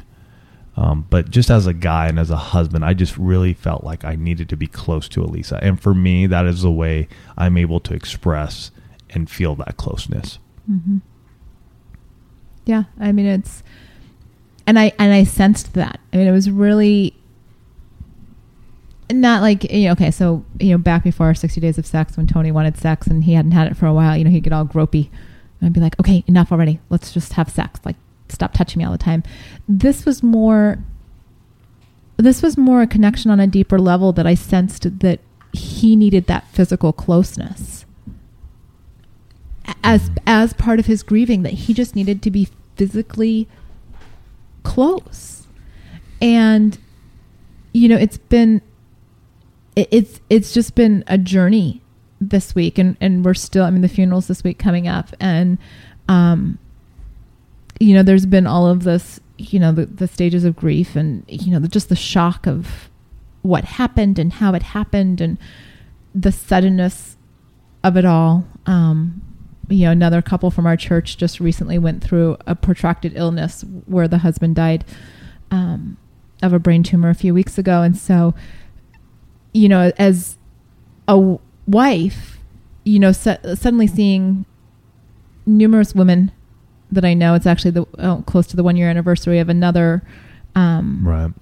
Um, 0.76 1.06
but 1.10 1.30
just 1.30 1.50
as 1.50 1.66
a 1.66 1.74
guy 1.74 2.08
and 2.08 2.18
as 2.18 2.30
a 2.30 2.36
husband, 2.36 2.84
I 2.84 2.94
just 2.94 3.18
really 3.18 3.52
felt 3.52 3.84
like 3.84 4.04
I 4.04 4.16
needed 4.16 4.48
to 4.48 4.56
be 4.56 4.66
close 4.66 5.08
to 5.10 5.22
Elisa. 5.22 5.58
And 5.62 5.80
for 5.80 5.92
me, 5.92 6.26
that 6.26 6.46
is 6.46 6.62
the 6.62 6.70
way 6.70 7.08
I'm 7.36 7.58
able 7.58 7.78
to 7.80 7.94
express 7.94 8.70
and 9.10 9.30
feel 9.30 9.54
that 9.56 9.76
closeness. 9.76 10.38
Mm-hmm. 10.70 10.98
Yeah, 12.64 12.84
I 12.98 13.12
mean 13.12 13.26
it's, 13.26 13.62
and 14.66 14.78
I 14.78 14.92
and 14.98 15.12
I 15.12 15.24
sensed 15.24 15.74
that. 15.74 15.98
I 16.12 16.16
mean 16.16 16.26
it 16.26 16.32
was 16.32 16.50
really 16.50 17.14
not 19.10 19.42
like 19.42 19.70
you 19.70 19.86
know. 19.86 19.92
Okay, 19.92 20.10
so 20.10 20.44
you 20.60 20.70
know, 20.70 20.78
back 20.78 21.04
before 21.04 21.34
sixty 21.34 21.60
days 21.60 21.78
of 21.78 21.86
sex, 21.86 22.16
when 22.16 22.26
Tony 22.26 22.52
wanted 22.52 22.76
sex 22.78 23.06
and 23.06 23.24
he 23.24 23.34
hadn't 23.34 23.52
had 23.52 23.66
it 23.66 23.76
for 23.76 23.86
a 23.86 23.92
while, 23.92 24.16
you 24.16 24.24
know, 24.24 24.30
he'd 24.30 24.44
get 24.44 24.52
all 24.52 24.64
gropey, 24.64 25.10
and 25.60 25.66
I'd 25.66 25.72
be 25.72 25.80
like, 25.80 25.98
okay, 26.00 26.24
enough 26.26 26.52
already. 26.52 26.80
Let's 26.88 27.12
just 27.12 27.34
have 27.34 27.50
sex. 27.50 27.80
Like, 27.84 27.96
stop 28.32 28.52
touching 28.52 28.78
me 28.78 28.84
all 28.84 28.92
the 28.92 28.98
time. 28.98 29.22
This 29.68 30.04
was 30.04 30.22
more. 30.22 30.78
This 32.16 32.42
was 32.42 32.56
more 32.56 32.82
a 32.82 32.86
connection 32.86 33.30
on 33.30 33.40
a 33.40 33.46
deeper 33.46 33.78
level 33.78 34.12
that 34.12 34.26
I 34.26 34.34
sensed 34.34 35.00
that 35.00 35.20
he 35.52 35.96
needed 35.96 36.26
that 36.26 36.46
physical 36.48 36.92
closeness 36.92 37.84
as 39.84 40.10
as 40.26 40.52
part 40.54 40.78
of 40.78 40.86
his 40.86 41.02
grieving 41.02 41.42
that 41.42 41.52
he 41.52 41.74
just 41.74 41.94
needed 41.94 42.22
to 42.22 42.30
be 42.30 42.48
physically 42.76 43.48
close 44.62 45.46
and 46.20 46.78
you 47.72 47.88
know 47.88 47.96
it's 47.96 48.16
been 48.18 48.60
it- 49.76 49.88
it's 49.90 50.20
it's 50.30 50.52
just 50.52 50.74
been 50.74 51.04
a 51.06 51.18
journey 51.18 51.80
this 52.20 52.54
week 52.54 52.78
and 52.78 52.96
and 53.00 53.24
we're 53.24 53.34
still 53.34 53.64
i 53.64 53.70
mean 53.70 53.82
the 53.82 53.88
funerals 53.88 54.26
this 54.28 54.42
week 54.42 54.58
coming 54.58 54.88
up 54.88 55.10
and 55.20 55.58
um 56.08 56.58
you 57.82 57.94
know 57.94 58.02
there's 58.02 58.26
been 58.26 58.46
all 58.46 58.66
of 58.68 58.84
this 58.84 59.18
you 59.38 59.58
know 59.58 59.72
the, 59.72 59.86
the 59.86 60.06
stages 60.06 60.44
of 60.44 60.54
grief 60.54 60.94
and 60.94 61.24
you 61.28 61.50
know 61.50 61.58
the, 61.58 61.66
just 61.66 61.88
the 61.88 61.96
shock 61.96 62.46
of 62.46 62.88
what 63.42 63.64
happened 63.64 64.20
and 64.20 64.34
how 64.34 64.54
it 64.54 64.62
happened 64.62 65.20
and 65.20 65.36
the 66.14 66.30
suddenness 66.30 67.16
of 67.82 67.96
it 67.96 68.04
all. 68.04 68.46
Um 68.66 69.22
you 69.68 69.86
know 69.86 69.90
another 69.90 70.22
couple 70.22 70.50
from 70.50 70.66
our 70.66 70.76
church 70.76 71.16
just 71.16 71.40
recently 71.40 71.76
went 71.78 72.04
through 72.04 72.36
a 72.46 72.54
protracted 72.54 73.12
illness 73.16 73.64
where 73.86 74.06
the 74.06 74.18
husband 74.18 74.54
died 74.54 74.84
um, 75.50 75.96
of 76.42 76.52
a 76.52 76.58
brain 76.58 76.82
tumor 76.82 77.10
a 77.10 77.14
few 77.14 77.34
weeks 77.34 77.58
ago. 77.58 77.82
And 77.82 77.96
so 77.96 78.34
you 79.52 79.68
know 79.68 79.90
as 79.98 80.38
a 81.08 81.38
wife 81.66 82.38
you 82.84 83.00
know 83.00 83.10
su- 83.10 83.38
suddenly 83.54 83.88
seeing 83.88 84.44
numerous 85.46 85.96
women 85.96 86.30
that 86.92 87.04
i 87.04 87.14
know 87.14 87.34
it's 87.34 87.46
actually 87.46 87.70
the 87.72 87.84
oh, 87.98 88.22
close 88.26 88.46
to 88.46 88.56
the 88.56 88.62
one 88.62 88.76
year 88.76 88.88
anniversary 88.88 89.38
of 89.40 89.48
another 89.48 90.02
um, 90.54 91.00
Right. 91.02 91.32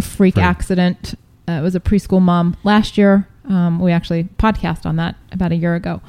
freak 0.00 0.36
accident. 0.36 1.14
Uh, 1.48 1.52
it 1.52 1.62
was 1.62 1.74
a 1.74 1.80
preschool 1.80 2.20
mom 2.20 2.54
last 2.64 2.98
year. 2.98 3.26
Um, 3.48 3.80
we 3.80 3.92
actually 3.92 4.24
podcast 4.24 4.84
on 4.84 4.96
that 4.96 5.16
about 5.32 5.52
a 5.52 5.56
year 5.56 5.74
ago. 5.74 6.02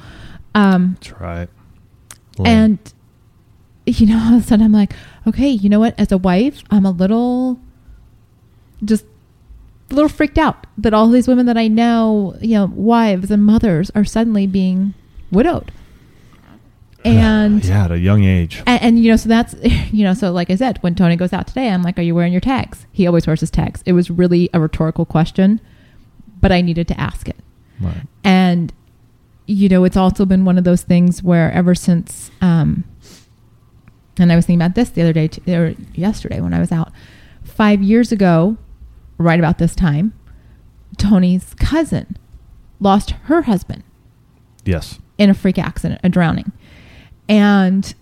Um, 0.54 0.98
That's 1.00 1.18
right. 1.20 1.48
and 2.44 2.78
you 3.86 4.06
know, 4.06 4.18
all 4.22 4.34
of 4.34 4.44
a 4.44 4.46
sudden 4.46 4.64
I'm 4.66 4.72
like, 4.72 4.92
okay, 5.26 5.48
you 5.48 5.70
know 5.70 5.80
what? 5.80 5.94
As 5.98 6.12
a 6.12 6.18
wife, 6.18 6.62
I'm 6.70 6.84
a 6.84 6.90
little 6.90 7.58
just 8.84 9.04
a 9.90 9.94
little 9.94 10.10
freaked 10.10 10.36
out 10.38 10.66
that 10.76 10.92
all 10.92 11.08
these 11.08 11.26
women 11.26 11.46
that 11.46 11.56
I 11.56 11.68
know, 11.68 12.36
you 12.42 12.54
know, 12.58 12.70
wives 12.74 13.30
and 13.30 13.42
mothers 13.44 13.90
are 13.94 14.04
suddenly 14.04 14.46
being 14.46 14.92
widowed. 15.32 15.72
And 17.04 17.64
yeah, 17.64 17.84
at 17.84 17.92
a 17.92 17.98
young 17.98 18.24
age. 18.24 18.62
and, 18.66 18.82
and 18.82 18.98
you 18.98 19.10
know, 19.10 19.16
so 19.16 19.28
that's 19.28 19.54
you 19.92 20.04
know, 20.04 20.14
so 20.14 20.32
like 20.32 20.50
I 20.50 20.56
said, 20.56 20.78
when 20.82 20.94
Tony 20.94 21.16
goes 21.16 21.32
out 21.32 21.46
today, 21.46 21.68
I'm 21.70 21.82
like, 21.82 21.98
"Are 21.98 22.02
you 22.02 22.14
wearing 22.14 22.32
your 22.32 22.40
tags?" 22.40 22.86
He 22.92 23.06
always 23.06 23.26
wears 23.26 23.40
his 23.40 23.50
tags. 23.50 23.82
It 23.86 23.92
was 23.92 24.10
really 24.10 24.50
a 24.52 24.60
rhetorical 24.60 25.04
question, 25.06 25.60
but 26.40 26.50
I 26.52 26.60
needed 26.60 26.88
to 26.88 27.00
ask 27.00 27.28
it. 27.28 27.36
Right. 27.80 28.02
And 28.24 28.72
you 29.46 29.68
know, 29.68 29.84
it's 29.84 29.96
also 29.96 30.26
been 30.26 30.44
one 30.44 30.58
of 30.58 30.64
those 30.64 30.82
things 30.82 31.22
where 31.22 31.50
ever 31.52 31.74
since, 31.74 32.30
um, 32.42 32.84
and 34.18 34.30
I 34.32 34.36
was 34.36 34.44
thinking 34.46 34.60
about 34.60 34.74
this 34.74 34.90
the 34.90 35.00
other 35.02 35.12
day 35.14 35.28
t- 35.28 35.54
or 35.54 35.74
yesterday 35.94 36.40
when 36.40 36.52
I 36.52 36.58
was 36.58 36.70
out. 36.72 36.92
Five 37.44 37.80
years 37.82 38.12
ago, 38.12 38.58
right 39.16 39.38
about 39.38 39.58
this 39.58 39.74
time, 39.74 40.12
Tony's 40.98 41.54
cousin 41.54 42.16
lost 42.80 43.10
her 43.24 43.42
husband 43.42 43.84
Yes. 44.64 44.98
in 45.16 45.30
a 45.30 45.34
freak 45.34 45.58
accident, 45.58 46.00
a 46.04 46.08
drowning. 46.08 46.52
And 47.28 47.94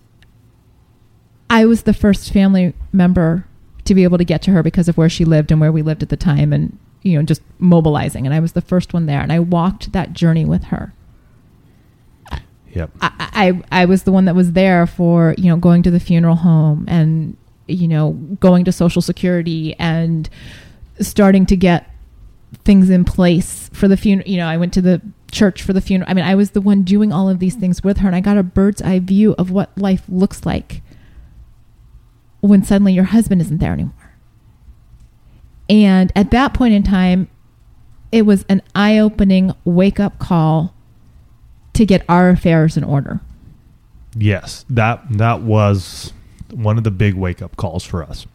I 1.49 1.65
was 1.65 1.83
the 1.83 1.93
first 1.93 2.31
family 2.31 2.73
member 2.91 3.45
to 3.85 3.95
be 3.95 4.03
able 4.03 4.17
to 4.17 4.25
get 4.25 4.41
to 4.43 4.51
her 4.51 4.63
because 4.63 4.87
of 4.87 4.97
where 4.97 5.09
she 5.09 5.25
lived 5.25 5.51
and 5.51 5.61
where 5.61 5.71
we 5.71 5.81
lived 5.81 6.03
at 6.03 6.09
the 6.09 6.17
time 6.17 6.51
and, 6.51 6.77
you 7.03 7.17
know, 7.17 7.23
just 7.23 7.41
mobilizing. 7.59 8.25
And 8.25 8.33
I 8.33 8.39
was 8.39 8.53
the 8.53 8.61
first 8.61 8.93
one 8.93 9.05
there. 9.05 9.21
And 9.21 9.31
I 9.31 9.39
walked 9.39 9.93
that 9.93 10.13
journey 10.13 10.45
with 10.45 10.65
her. 10.65 10.93
Yep. 12.73 12.91
I, 13.01 13.61
I, 13.71 13.81
I 13.81 13.85
was 13.85 14.03
the 14.03 14.11
one 14.11 14.25
that 14.25 14.35
was 14.35 14.51
there 14.51 14.85
for, 14.85 15.33
you 15.37 15.45
know, 15.45 15.57
going 15.57 15.83
to 15.83 15.91
the 15.91 15.99
funeral 15.99 16.35
home 16.35 16.85
and, 16.87 17.35
you 17.67 17.87
know, 17.87 18.11
going 18.39 18.65
to 18.65 18.71
Social 18.71 19.01
Security 19.01 19.73
and 19.79 20.29
starting 20.99 21.45
to 21.47 21.55
get 21.55 21.89
things 22.65 22.89
in 22.89 23.03
place 23.03 23.69
for 23.73 23.87
the 23.87 23.97
funeral. 23.97 24.29
You 24.29 24.37
know, 24.37 24.47
I 24.47 24.57
went 24.57 24.73
to 24.73 24.81
the 24.81 25.01
church 25.31 25.61
for 25.61 25.73
the 25.73 25.81
funeral. 25.81 26.09
I 26.09 26.13
mean, 26.13 26.25
I 26.25 26.35
was 26.35 26.51
the 26.51 26.61
one 26.61 26.83
doing 26.83 27.11
all 27.11 27.29
of 27.29 27.39
these 27.39 27.55
things 27.55 27.83
with 27.83 27.97
her, 27.97 28.07
and 28.07 28.15
I 28.15 28.21
got 28.21 28.37
a 28.37 28.43
bird's 28.43 28.81
eye 28.81 28.99
view 28.99 29.35
of 29.37 29.51
what 29.51 29.77
life 29.77 30.03
looks 30.07 30.45
like 30.45 30.81
when 32.41 32.63
suddenly 32.63 32.93
your 32.93 33.05
husband 33.05 33.41
isn't 33.41 33.57
there 33.59 33.73
anymore. 33.73 33.93
And 35.69 36.11
at 36.15 36.31
that 36.31 36.53
point 36.53 36.73
in 36.73 36.83
time, 36.83 37.27
it 38.11 38.21
was 38.21 38.45
an 38.47 38.61
eye 38.73 38.97
opening 38.99 39.53
wake 39.65 39.99
up 39.99 40.17
call 40.17 40.73
to 41.73 41.85
get 41.85 42.05
our 42.07 42.29
affairs 42.29 42.77
in 42.77 42.83
order. 42.83 43.19
Yes. 44.17 44.65
That 44.69 45.03
that 45.17 45.41
was 45.41 46.13
one 46.51 46.77
of 46.77 46.83
the 46.85 46.91
big 46.91 47.15
wake 47.15 47.41
up 47.41 47.57
calls 47.57 47.83
for 47.83 48.01
us. 48.03 48.25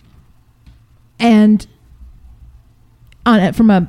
and 1.19 1.67
on 3.25 3.39
it 3.41 3.55
from 3.55 3.71
a 3.71 3.89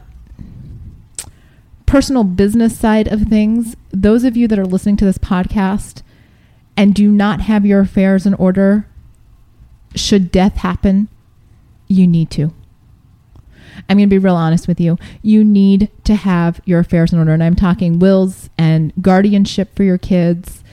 personal 1.93 2.23
business 2.23 2.75
side 2.75 3.07
of 3.07 3.21
things 3.21 3.77
those 3.91 4.23
of 4.23 4.35
you 4.35 4.47
that 4.47 4.57
are 4.57 4.65
listening 4.65 4.97
to 4.97 5.05
this 5.05 5.19
podcast 5.19 6.01
and 6.75 6.95
do 6.95 7.11
not 7.11 7.41
have 7.41 7.67
your 7.67 7.81
affairs 7.81 8.25
in 8.25 8.33
order 8.33 8.87
should 9.93 10.31
death 10.31 10.55
happen 10.55 11.07
you 11.87 12.07
need 12.07 12.31
to. 12.31 12.51
I'm 13.87 13.97
going 13.97 14.09
to 14.09 14.15
be 14.15 14.17
real 14.17 14.35
honest 14.35 14.67
with 14.67 14.79
you. 14.79 14.97
You 15.21 15.43
need 15.43 15.91
to 16.05 16.15
have 16.15 16.59
your 16.65 16.79
affairs 16.79 17.13
in 17.13 17.19
order 17.19 17.31
and 17.31 17.43
i'm 17.43 17.55
talking 17.55 17.99
wills 17.99 18.49
and 18.57 18.91
guardianship 18.99 19.75
for 19.75 19.83
your 19.83 19.99
kids. 19.99 20.63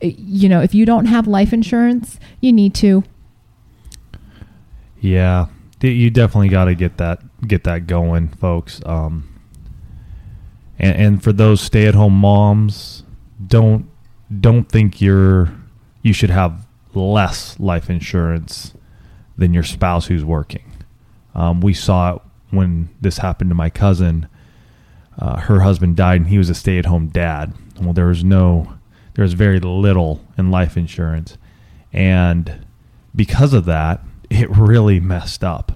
You 0.00 0.48
know 0.48 0.60
if 0.60 0.76
you 0.76 0.86
don't 0.86 1.06
have 1.06 1.26
life 1.26 1.52
insurance 1.52 2.20
you 2.40 2.52
need 2.52 2.72
to. 2.76 3.02
Yeah, 5.00 5.46
you 5.80 6.08
definitely 6.10 6.50
got 6.50 6.66
to 6.66 6.76
get 6.76 6.98
that 6.98 7.20
get 7.48 7.64
that 7.64 7.88
going, 7.88 8.28
folks. 8.28 8.80
Um, 8.86 9.37
and, 10.78 10.96
and 10.96 11.22
for 11.22 11.32
those 11.32 11.60
stay-at-home 11.60 12.14
moms, 12.14 13.04
don't 13.46 13.88
don't 14.40 14.68
think 14.68 15.00
you're 15.00 15.52
you 16.02 16.12
should 16.12 16.30
have 16.30 16.66
less 16.94 17.58
life 17.58 17.90
insurance 17.90 18.74
than 19.36 19.54
your 19.54 19.62
spouse 19.62 20.06
who's 20.06 20.24
working. 20.24 20.72
Um, 21.34 21.60
we 21.60 21.72
saw 21.72 22.16
it 22.16 22.22
when 22.50 22.88
this 23.00 23.18
happened 23.18 23.50
to 23.50 23.54
my 23.54 23.70
cousin. 23.70 24.28
Uh, 25.18 25.40
her 25.40 25.60
husband 25.60 25.96
died, 25.96 26.20
and 26.20 26.30
he 26.30 26.38
was 26.38 26.50
a 26.50 26.54
stay-at-home 26.54 27.08
dad. 27.08 27.52
Well, 27.80 27.92
there 27.92 28.06
was 28.06 28.24
no, 28.24 28.74
there 29.14 29.22
was 29.22 29.34
very 29.34 29.60
little 29.60 30.24
in 30.36 30.50
life 30.50 30.76
insurance, 30.76 31.36
and 31.92 32.66
because 33.14 33.52
of 33.52 33.64
that, 33.66 34.00
it 34.30 34.48
really 34.50 35.00
messed 35.00 35.42
up 35.42 35.72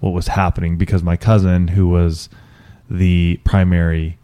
what 0.00 0.10
was 0.10 0.28
happening 0.28 0.76
because 0.76 1.02
my 1.02 1.16
cousin, 1.16 1.68
who 1.68 1.88
was 1.88 2.28
the 2.88 3.38
primary 3.44 4.18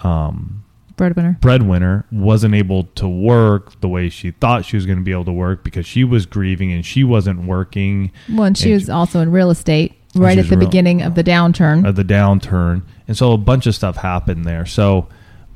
um, 0.00 0.64
breadwinner 0.96 1.38
breadwinner, 1.40 2.04
wasn't 2.10 2.54
able 2.54 2.84
to 2.84 3.08
work 3.08 3.80
the 3.80 3.88
way 3.88 4.08
she 4.08 4.30
thought 4.32 4.64
she 4.64 4.76
was 4.76 4.84
going 4.86 4.98
to 4.98 5.04
be 5.04 5.12
able 5.12 5.24
to 5.26 5.32
work 5.32 5.62
because 5.64 5.86
she 5.86 6.02
was 6.04 6.26
grieving 6.26 6.72
and 6.72 6.84
she 6.84 7.04
wasn't 7.04 7.44
working 7.44 8.10
Well, 8.28 8.44
and 8.44 8.56
she 8.58 8.72
And 8.72 8.80
was 8.80 8.90
also 8.90 9.20
in 9.20 9.30
real 9.30 9.50
estate 9.50 9.94
right 10.14 10.38
at 10.38 10.48
the 10.48 10.56
real- 10.56 10.66
beginning 10.66 11.02
of 11.02 11.14
the 11.14 11.22
downturn. 11.24 11.86
of 11.88 11.94
the 11.96 12.04
downturn, 12.04 12.82
and 13.06 13.16
so 13.16 13.32
a 13.32 13.38
bunch 13.38 13.66
of 13.66 13.74
stuff 13.74 13.96
happened 13.96 14.44
there. 14.44 14.66
So, 14.66 15.08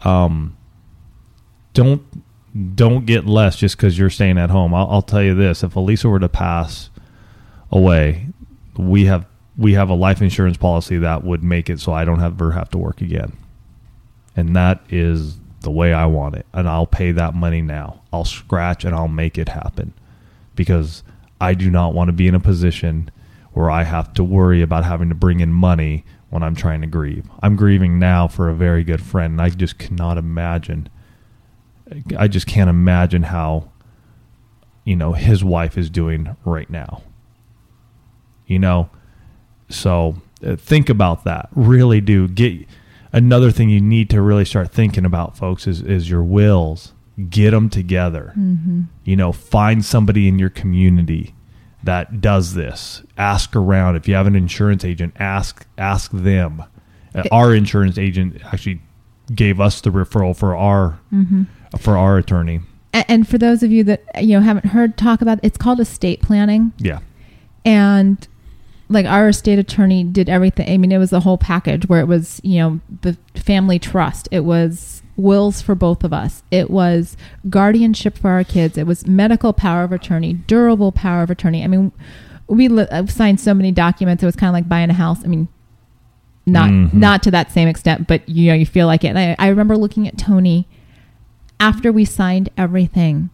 um, 0.05 0.57
don't 1.75 2.03
don't 2.75 3.07
get 3.07 3.27
less 3.27 3.57
just 3.57 3.77
because 3.77 3.99
you're 3.99 4.11
staying 4.11 4.37
at 4.39 4.51
home. 4.51 4.75
I'll, 4.75 4.87
I'll 4.91 5.03
tell 5.03 5.23
you 5.23 5.35
this: 5.35 5.63
if 5.63 5.75
Elisa 5.75 6.09
were 6.09 6.19
to 6.21 6.29
pass 6.29 6.91
away, 7.71 8.27
we 8.77 9.07
have 9.07 9.25
we 9.57 9.73
have 9.75 9.89
a 9.89 9.95
life 9.95 10.21
insurance 10.23 10.57
policy 10.59 10.99
that 10.99 11.25
would 11.25 11.43
make 11.43 11.71
it 11.71 11.81
so 11.81 11.93
I 11.93 12.05
don't 12.05 12.23
ever 12.23 12.53
have 12.53 12.69
to 12.71 12.79
work 12.79 13.01
again. 13.01 13.33
And 14.37 14.57
that 14.57 14.83
is 14.89 15.37
the 15.61 15.71
way 15.71 15.93
I 15.93 16.07
want 16.07 16.37
it. 16.37 16.47
And 16.53 16.69
I'll 16.69 16.87
pay 16.87 17.13
that 17.13 17.35
money 17.35 17.63
now. 17.63 18.03
I'll 18.13 18.25
scratch 18.25 18.85
and 18.85 18.95
I'll 18.95 19.09
make 19.09 19.39
it 19.39 19.51
happen 19.51 19.93
because 20.55 21.03
I 21.41 21.55
do 21.55 21.71
not 21.71 21.95
want 21.95 22.09
to 22.09 22.13
be 22.13 22.29
in 22.29 22.35
a 22.35 22.41
position 22.41 23.11
where 23.53 23.71
I 23.71 23.83
have 23.83 24.15
to 24.15 24.25
worry 24.25 24.63
about 24.63 24.85
having 24.85 25.09
to 25.09 25.15
bring 25.15 25.41
in 25.41 25.53
money 25.53 26.05
when 26.31 26.43
I'm 26.43 26.55
trying 26.55 26.81
to 26.81 26.87
grieve. 26.87 27.29
I'm 27.43 27.57
grieving 27.57 27.99
now 27.99 28.27
for 28.27 28.49
a 28.49 28.55
very 28.55 28.85
good 28.85 29.03
friend, 29.03 29.33
and 29.33 29.43
I 29.43 29.51
just 29.51 29.79
cannot 29.79 30.17
imagine. 30.17 30.89
I 32.17 32.29
just 32.29 32.47
can't 32.47 32.71
imagine 32.71 33.25
how, 33.25 33.71
you 34.85 34.97
know, 34.97 35.13
his 35.13 35.45
wife 35.45 35.77
is 35.77 35.91
doing 35.91 36.35
right 36.45 36.71
now. 36.71 37.03
You 38.47 38.59
know, 38.59 38.89
so 39.69 40.17
uh, 40.45 40.57
think 40.57 40.89
about 40.89 41.25
that. 41.25 41.49
Really 41.55 42.01
do 42.01 42.29
get 42.29 42.67
another 43.13 43.51
thing 43.51 43.69
you 43.69 43.81
need 43.81 44.11
to 44.11 44.21
really 44.23 44.45
start 44.45 44.71
thinking 44.73 45.05
about, 45.05 45.37
folks, 45.37 45.67
is 45.67 45.81
is 45.83 46.09
your 46.11 46.23
wills. 46.23 46.93
Get 47.29 47.51
them 47.51 47.69
together. 47.69 48.33
Mm-hmm. 48.39 48.83
You 49.05 49.17
know, 49.17 49.33
find 49.33 49.85
somebody 49.85 50.29
in 50.29 50.39
your 50.39 50.49
community 50.49 51.35
that 51.85 52.21
does 52.21 52.55
this. 52.55 53.03
Ask 53.19 53.55
around. 53.55 53.97
If 53.97 54.09
you 54.09 54.15
have 54.15 54.27
an 54.27 54.35
insurance 54.37 54.85
agent, 54.85 55.15
ask 55.19 55.67
ask 55.77 56.11
them. 56.13 56.63
Uh, 57.15 57.25
our 57.31 57.55
insurance 57.55 57.99
agent 57.99 58.41
actually 58.53 58.81
gave 59.35 59.61
us 59.61 59.81
the 59.83 59.91
referral 59.91 60.35
for 60.37 60.57
our 60.57 60.99
Mm-hmm. 61.13 61.43
for 61.79 61.97
our 61.99 62.17
attorney. 62.19 62.61
And 62.95 63.27
for 63.29 63.39
those 63.39 63.63
of 63.63 63.71
you 63.71 63.85
that 63.85 64.03
you 64.23 64.39
know 64.39 64.41
haven't 64.41 64.67
heard 64.67 64.97
talk 64.97 65.21
about, 65.23 65.39
it's 65.43 65.57
called 65.59 65.81
estate 65.81 66.21
planning, 66.23 66.73
Yeah. 66.79 67.01
and 67.65 68.27
like 68.93 69.07
our 69.07 69.29
estate 69.29 69.59
attorney 69.59 70.05
did 70.05 70.29
everything. 70.29 70.69
I 70.71 70.77
mean, 70.77 70.93
it 70.93 70.99
was 70.99 71.11
the 71.11 71.21
whole 71.21 71.39
package 71.39 71.89
where 71.89 72.01
it 72.01 72.07
was 72.09 72.41
you 72.45 72.59
know 72.59 72.81
the 73.03 73.17
family 73.35 73.79
trust, 73.79 74.29
it 74.31 74.41
was 74.41 75.03
wills 75.17 75.61
for 75.61 75.75
both 75.75 76.05
of 76.05 76.13
us, 76.13 76.43
it 76.51 76.71
was 76.71 77.17
guardianship 77.51 78.17
for 78.17 78.31
our 78.31 78.45
kids, 78.45 78.79
it 78.79 78.87
was 78.87 79.07
medical 79.07 79.53
power 79.53 79.83
of 79.85 79.93
attorney, 79.93 80.33
durable 80.33 80.91
power 80.93 81.23
of 81.23 81.31
attorney. 81.31 81.63
I 81.63 81.67
mean, 81.67 81.93
we 82.47 82.69
li- 82.69 82.87
I've 82.91 83.11
signed 83.11 83.39
so 83.41 83.53
many 83.55 83.73
documents. 83.73 84.23
It 84.23 84.27
was 84.27 84.37
kind 84.37 84.49
of 84.49 84.55
like 84.55 84.69
buying 84.69 84.91
a 84.91 84.95
house. 84.95 85.23
I 85.25 85.29
mean, 85.29 85.49
not 86.47 86.71
Mhm. 86.71 86.93
not 86.95 87.23
to 87.25 87.31
that 87.31 87.53
same 87.53 87.69
extent, 87.69 88.07
but 88.09 88.29
you 88.29 88.49
know, 88.49 88.55
you 88.55 88.67
feel 88.67 88.87
like 88.87 89.05
it. 89.05 89.09
And 89.09 89.19
I, 89.19 89.37
I 89.39 89.49
remember 89.49 89.77
looking 89.77 90.09
at 90.09 90.19
Tony 90.19 90.67
after 91.61 91.93
we 91.93 92.05
signed 92.05 92.49
everything 92.59 93.31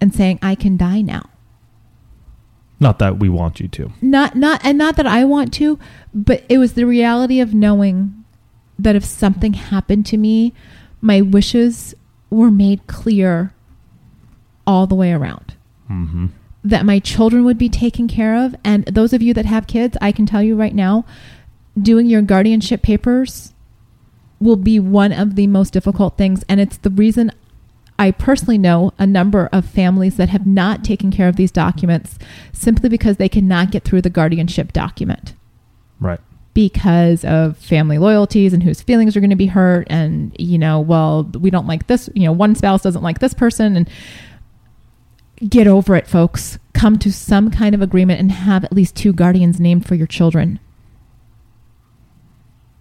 and 0.00 0.14
saying, 0.14 0.38
"I 0.42 0.54
can 0.54 0.76
die 0.76 1.00
now." 1.00 1.24
Not 2.80 2.98
that 2.98 3.18
we 3.18 3.28
want 3.28 3.60
you 3.60 3.68
to. 3.68 3.92
Not 4.02 4.34
not 4.36 4.60
and 4.64 4.76
not 4.76 4.96
that 4.96 5.06
I 5.06 5.24
want 5.24 5.52
to, 5.54 5.78
but 6.12 6.44
it 6.48 6.58
was 6.58 6.74
the 6.74 6.86
reality 6.86 7.40
of 7.40 7.54
knowing 7.54 8.24
that 8.78 8.96
if 8.96 9.04
something 9.04 9.54
happened 9.54 10.06
to 10.06 10.16
me, 10.16 10.52
my 11.00 11.20
wishes 11.20 11.94
were 12.30 12.50
made 12.50 12.86
clear 12.86 13.54
all 14.66 14.86
the 14.86 14.94
way 14.94 15.12
around. 15.12 15.54
Mm-hmm. 15.90 16.26
That 16.64 16.86
my 16.86 16.98
children 16.98 17.44
would 17.44 17.58
be 17.58 17.68
taken 17.68 18.08
care 18.08 18.36
of, 18.36 18.56
and 18.64 18.84
those 18.86 19.12
of 19.12 19.22
you 19.22 19.34
that 19.34 19.44
have 19.44 19.66
kids, 19.66 19.96
I 20.00 20.12
can 20.12 20.26
tell 20.26 20.42
you 20.42 20.56
right 20.56 20.74
now, 20.74 21.04
doing 21.80 22.06
your 22.06 22.22
guardianship 22.22 22.82
papers 22.82 23.52
will 24.40 24.56
be 24.56 24.80
one 24.80 25.12
of 25.12 25.36
the 25.36 25.46
most 25.46 25.72
difficult 25.72 26.16
things, 26.16 26.42
and 26.48 26.60
it's 26.60 26.78
the 26.78 26.90
reason 26.90 27.30
I 27.98 28.10
personally 28.10 28.58
know 28.58 28.92
a 28.98 29.06
number 29.06 29.48
of 29.52 29.64
families 29.64 30.16
that 30.16 30.28
have 30.30 30.46
not 30.46 30.82
taken 30.84 31.10
care 31.12 31.28
of 31.28 31.36
these 31.36 31.52
documents 31.52 32.18
simply 32.52 32.88
because 32.88 33.16
they 33.18 33.28
cannot 33.28 33.70
get 33.70 33.84
through 33.84 34.02
the 34.02 34.10
guardianship 34.10 34.72
document 34.72 35.34
Right. 36.00 36.18
because 36.54 37.24
of 37.24 37.56
family 37.56 37.98
loyalties 37.98 38.52
and 38.52 38.62
whose 38.64 38.82
feelings 38.82 39.16
are 39.16 39.20
going 39.20 39.30
to 39.30 39.36
be 39.36 39.46
hurt 39.46 39.86
and 39.90 40.34
you 40.38 40.58
know 40.58 40.80
well 40.80 41.22
we 41.38 41.50
don't 41.50 41.66
like 41.68 41.86
this 41.86 42.10
you 42.14 42.24
know 42.24 42.32
one 42.32 42.54
spouse 42.56 42.82
doesn't 42.82 43.02
like 43.02 43.20
this 43.20 43.32
person 43.34 43.76
and 43.76 43.88
get 45.48 45.66
over 45.68 45.94
it 45.94 46.06
folks 46.08 46.58
come 46.72 46.98
to 46.98 47.12
some 47.12 47.50
kind 47.50 47.74
of 47.74 47.80
agreement 47.82 48.18
and 48.20 48.32
have 48.32 48.64
at 48.64 48.72
least 48.72 48.96
two 48.96 49.12
guardians 49.12 49.60
named 49.60 49.86
for 49.86 49.94
your 49.94 50.06
children 50.08 50.58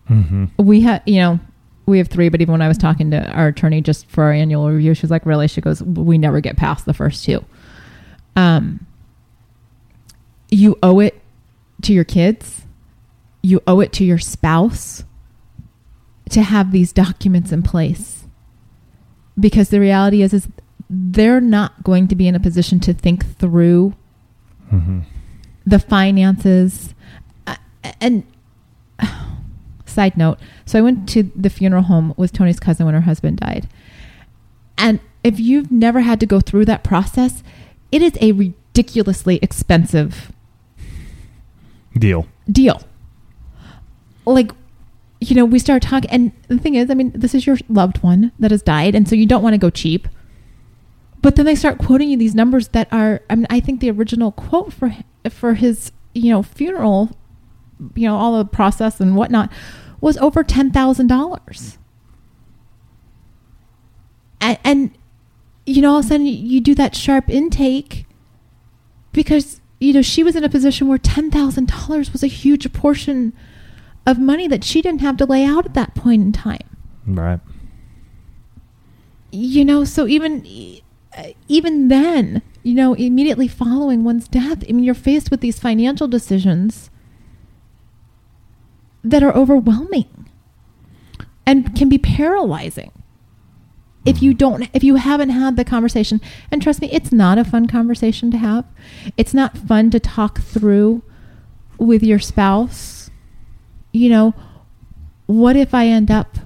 Mm-hmm. 0.09 0.45
we 0.57 0.81
have 0.81 1.01
you 1.05 1.15
know 1.21 1.39
we 1.85 1.97
have 1.97 2.07
three 2.07 2.29
but 2.29 2.41
even 2.41 2.51
when 2.53 2.61
i 2.61 2.67
was 2.67 2.77
talking 2.77 3.11
to 3.11 3.29
our 3.31 3.47
attorney 3.47 3.81
just 3.81 4.05
for 4.09 4.23
our 4.23 4.31
annual 4.31 4.69
review 4.69 4.93
she's 4.93 5.11
like 5.11 5.25
really? 5.25 5.47
She 5.47 5.61
goes 5.61 5.81
we 5.83 6.17
never 6.17 6.39
get 6.41 6.55
past 6.57 6.85
the 6.85 6.93
first 6.93 7.23
two. 7.25 7.43
Um 8.35 8.85
you 10.49 10.77
owe 10.83 10.99
it 10.99 11.19
to 11.81 11.93
your 11.93 12.03
kids. 12.03 12.65
You 13.41 13.61
owe 13.67 13.79
it 13.79 13.91
to 13.93 14.03
your 14.05 14.19
spouse 14.19 15.03
to 16.29 16.41
have 16.41 16.71
these 16.71 16.93
documents 16.93 17.51
in 17.51 17.63
place. 17.63 18.25
Because 19.39 19.69
the 19.69 19.79
reality 19.79 20.21
is 20.21 20.33
is 20.33 20.47
they're 20.89 21.41
not 21.41 21.83
going 21.83 22.07
to 22.07 22.15
be 22.15 22.27
in 22.27 22.35
a 22.35 22.39
position 22.39 22.79
to 22.81 22.93
think 22.93 23.37
through 23.37 23.95
Mm-hmm. 24.71 24.99
the 25.67 25.77
finances. 25.79 26.95
Uh, 27.45 27.55
and 28.01 28.23
side 29.85 30.17
note 30.17 30.39
so 30.65 30.79
i 30.79 30.81
went 30.81 31.07
to 31.09 31.31
the 31.35 31.49
funeral 31.49 31.83
home 31.83 32.13
with 32.17 32.33
tony's 32.33 32.59
cousin 32.59 32.85
when 32.85 32.95
her 32.95 33.01
husband 33.01 33.37
died. 33.37 33.67
And 34.77 34.99
if 35.23 35.39
you've 35.39 35.71
never 35.71 36.01
had 36.01 36.19
to 36.19 36.25
go 36.25 36.39
through 36.39 36.65
that 36.65 36.83
process 36.83 37.43
it 37.91 38.01
is 38.01 38.17
a 38.21 38.31
ridiculously 38.31 39.39
expensive 39.41 40.31
Deal. 41.97 42.27
deal. 42.51 42.81
Like 44.25 44.51
you 45.19 45.35
know 45.35 45.45
we 45.45 45.59
start 45.59 45.81
talking 45.83 46.09
and 46.09 46.31
the 46.49 46.57
thing 46.57 46.75
is 46.75 46.89
i 46.89 46.93
mean 46.93 47.11
this 47.15 47.33
is 47.33 47.47
your 47.47 47.57
loved 47.69 48.03
one 48.03 48.31
that 48.39 48.51
has 48.51 48.61
died 48.61 48.93
and 48.93 49.07
so 49.07 49.15
you 49.15 49.25
don't 49.25 49.43
want 49.43 49.53
to 49.53 49.57
go 49.59 49.69
cheap. 49.69 50.07
But 51.21 51.37
then 51.37 51.45
they 51.45 51.55
start 51.55 51.77
quoting 51.77 52.09
you 52.09 52.17
these 52.17 52.35
numbers 52.35 52.69
that 52.69 52.87
are 52.91 53.21
i 53.29 53.35
mean 53.35 53.47
i 53.49 53.59
think 53.59 53.79
the 53.79 53.91
original 53.91 54.31
quote 54.31 54.73
for 54.73 54.95
for 55.29 55.53
his 55.53 55.91
you 56.13 56.31
know 56.31 56.43
funeral 56.43 57.15
you 57.95 58.07
know 58.07 58.15
all 58.15 58.37
the 58.37 58.45
process 58.45 58.99
and 58.99 59.15
whatnot 59.15 59.51
was 60.03 60.17
over 60.17 60.43
$10000 60.43 61.77
and, 64.41 64.57
and 64.63 64.91
you 65.65 65.81
know 65.81 65.91
all 65.93 65.99
of 65.99 66.05
a 66.05 66.07
sudden 66.09 66.25
you 66.25 66.59
do 66.59 66.75
that 66.75 66.93
sharp 66.95 67.29
intake 67.29 68.05
because 69.13 69.61
you 69.79 69.93
know 69.93 70.01
she 70.01 70.21
was 70.23 70.35
in 70.35 70.43
a 70.43 70.49
position 70.49 70.87
where 70.89 70.97
$10,000 70.97 72.11
was 72.11 72.21
a 72.23 72.27
huge 72.27 72.71
portion 72.73 73.31
of 74.05 74.19
money 74.19 74.47
that 74.47 74.63
she 74.65 74.81
didn't 74.81 74.99
have 75.01 75.15
to 75.17 75.25
lay 75.25 75.45
out 75.45 75.65
at 75.65 75.73
that 75.73 75.95
point 75.95 76.21
in 76.21 76.31
time 76.33 76.59
Right. 77.07 77.39
you 79.31 79.63
know 79.63 79.85
so 79.85 80.05
even 80.07 80.45
even 81.47 81.87
then 81.87 82.41
you 82.63 82.73
know 82.73 82.93
immediately 82.93 83.47
following 83.47 84.03
one's 84.03 84.27
death 84.27 84.63
i 84.67 84.71
mean 84.73 84.83
you're 84.83 84.93
faced 84.95 85.31
with 85.31 85.39
these 85.41 85.59
financial 85.59 86.07
decisions 86.07 86.89
that 89.03 89.23
are 89.23 89.35
overwhelming 89.35 90.29
and 91.45 91.75
can 91.75 91.89
be 91.89 91.97
paralyzing. 91.97 92.91
If 94.05 94.21
you 94.21 94.33
don't 94.33 94.69
if 94.73 94.83
you 94.83 94.95
haven't 94.95 95.29
had 95.29 95.55
the 95.55 95.63
conversation 95.63 96.19
and 96.51 96.61
trust 96.61 96.81
me 96.81 96.89
it's 96.91 97.11
not 97.11 97.37
a 97.37 97.45
fun 97.45 97.67
conversation 97.67 98.31
to 98.31 98.37
have. 98.37 98.65
It's 99.17 99.33
not 99.33 99.57
fun 99.57 99.91
to 99.91 99.99
talk 99.99 100.41
through 100.41 101.03
with 101.77 102.03
your 102.03 102.19
spouse. 102.19 103.09
You 103.91 104.09
know 104.09 104.33
what 105.25 105.55
if 105.55 105.73
i 105.73 105.87
end 105.87 106.11
up 106.11 106.37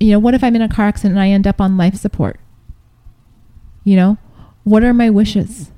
you 0.00 0.10
know 0.10 0.18
what 0.18 0.34
if 0.34 0.42
i'm 0.42 0.56
in 0.56 0.62
a 0.62 0.68
car 0.68 0.86
accident 0.86 1.12
and 1.12 1.22
i 1.22 1.28
end 1.28 1.46
up 1.46 1.60
on 1.60 1.76
life 1.76 1.96
support? 1.96 2.40
You 3.84 3.96
know 3.96 4.18
what 4.64 4.84
are 4.84 4.94
my 4.94 5.10
wishes? 5.10 5.70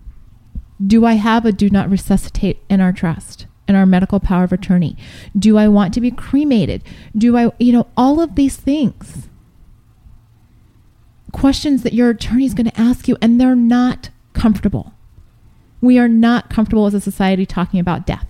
Do 0.85 1.05
i 1.05 1.15
have 1.15 1.45
a 1.45 1.53
do 1.53 1.69
not 1.69 1.91
resuscitate 1.91 2.63
in 2.69 2.81
our 2.81 2.93
trust 2.93 3.47
in 3.67 3.75
our 3.75 3.87
medical 3.87 4.21
power 4.21 4.45
of 4.45 4.53
attorney? 4.53 4.97
Do 5.39 5.57
i 5.59 5.69
want 5.69 5.95
to 5.95 6.01
be 6.01 6.11
cremated? 6.11 6.83
Do 7.17 7.37
i 7.37 7.51
you 7.59 7.73
know 7.73 7.87
all 7.97 8.21
of 8.21 8.35
these 8.35 8.57
things. 8.57 9.29
Questions 11.33 11.83
that 11.83 11.95
your 11.95 12.11
attorney 12.11 12.47
is 12.47 12.55
going 12.55 12.71
to 12.71 12.81
ask 12.81 13.09
you 13.09 13.17
and 13.21 13.41
they're 13.41 13.57
not 13.57 14.11
comfortable. 14.35 14.93
We 15.81 15.99
are 15.99 16.09
not 16.09 16.49
comfortable 16.49 16.87
as 16.87 16.95
a 16.95 17.01
society 17.01 17.45
talking 17.45 17.81
about 17.81 18.07
death. 18.07 18.27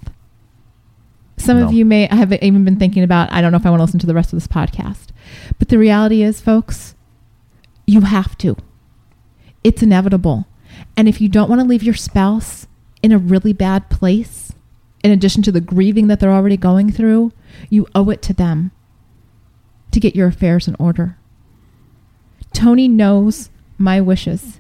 Some 1.37 1.59
of 1.59 1.73
you 1.73 1.85
may 1.85 2.07
have 2.07 2.33
even 2.33 2.64
been 2.64 2.79
thinking 2.79 3.03
about 3.03 3.31
i 3.31 3.42
don't 3.42 3.53
know 3.53 3.59
if 3.59 3.66
i 3.66 3.70
want 3.70 3.81
to 3.81 3.85
listen 3.85 4.01
to 4.01 4.07
the 4.07 4.14
rest 4.14 4.33
of 4.33 4.38
this 4.38 4.47
podcast 4.47 5.09
but 5.59 5.68
the 5.68 5.79
reality 5.79 6.23
is 6.23 6.40
folks 6.40 6.94
you 7.87 8.03
have 8.03 8.37
to. 8.38 8.57
It's 9.62 9.83
inevitable. 9.83 10.47
And 10.97 11.09
if 11.09 11.20
you 11.20 11.29
don't 11.29 11.49
want 11.49 11.61
to 11.61 11.66
leave 11.66 11.83
your 11.83 11.94
spouse 11.94 12.66
in 13.03 13.12
a 13.12 13.18
really 13.18 13.53
bad 13.53 13.90
place 13.90 14.43
in 15.05 15.12
addition 15.12 15.43
to 15.43 15.53
the 15.53 15.61
grieving 15.61 16.09
that 16.09 16.19
they're 16.19 16.33
already 16.33 16.57
going 16.57 16.90
through 16.90 17.31
you 17.71 17.87
owe 17.95 18.11
it 18.11 18.21
to 18.23 18.33
them 18.33 18.73
to 19.93 20.01
get 20.01 20.17
your 20.17 20.27
affairs 20.27 20.67
in 20.67 20.75
order 20.81 21.17
tony 22.53 22.88
knows 22.88 23.51
my 23.79 24.01
wishes 24.01 24.59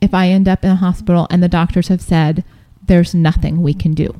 if 0.00 0.14
i 0.14 0.28
end 0.28 0.48
up 0.48 0.64
in 0.64 0.70
a 0.70 0.76
hospital 0.76 1.26
and 1.30 1.42
the 1.42 1.48
doctors 1.48 1.88
have 1.88 2.00
said 2.00 2.42
there's 2.86 3.14
nothing 3.14 3.60
we 3.62 3.74
can 3.74 3.92
do 3.92 4.18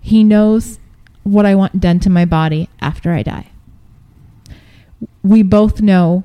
He 0.00 0.24
knows 0.24 0.78
what 1.22 1.44
I 1.44 1.54
want 1.54 1.80
done 1.80 2.00
to 2.00 2.10
my 2.10 2.24
body 2.24 2.68
after 2.80 3.12
I 3.12 3.22
die. 3.22 3.50
We 5.22 5.42
both 5.42 5.82
know 5.82 6.24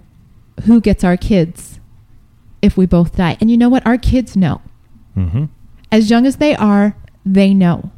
who 0.64 0.80
gets 0.80 1.04
our 1.04 1.18
kids 1.18 1.80
if 2.62 2.78
we 2.78 2.86
both 2.86 3.18
die. 3.18 3.38
And 3.42 3.52
you 3.52 3.58
know 3.58 3.68
what? 3.70 3.86
Our 3.86 3.98
kids 3.98 4.38
know. 4.38 4.62
Mm-hmm. 5.18 5.46
As 5.92 6.10
young 6.10 6.26
as 6.26 6.38
they 6.38 6.56
are, 6.56 6.96
they 7.26 7.54
know. 7.54 7.92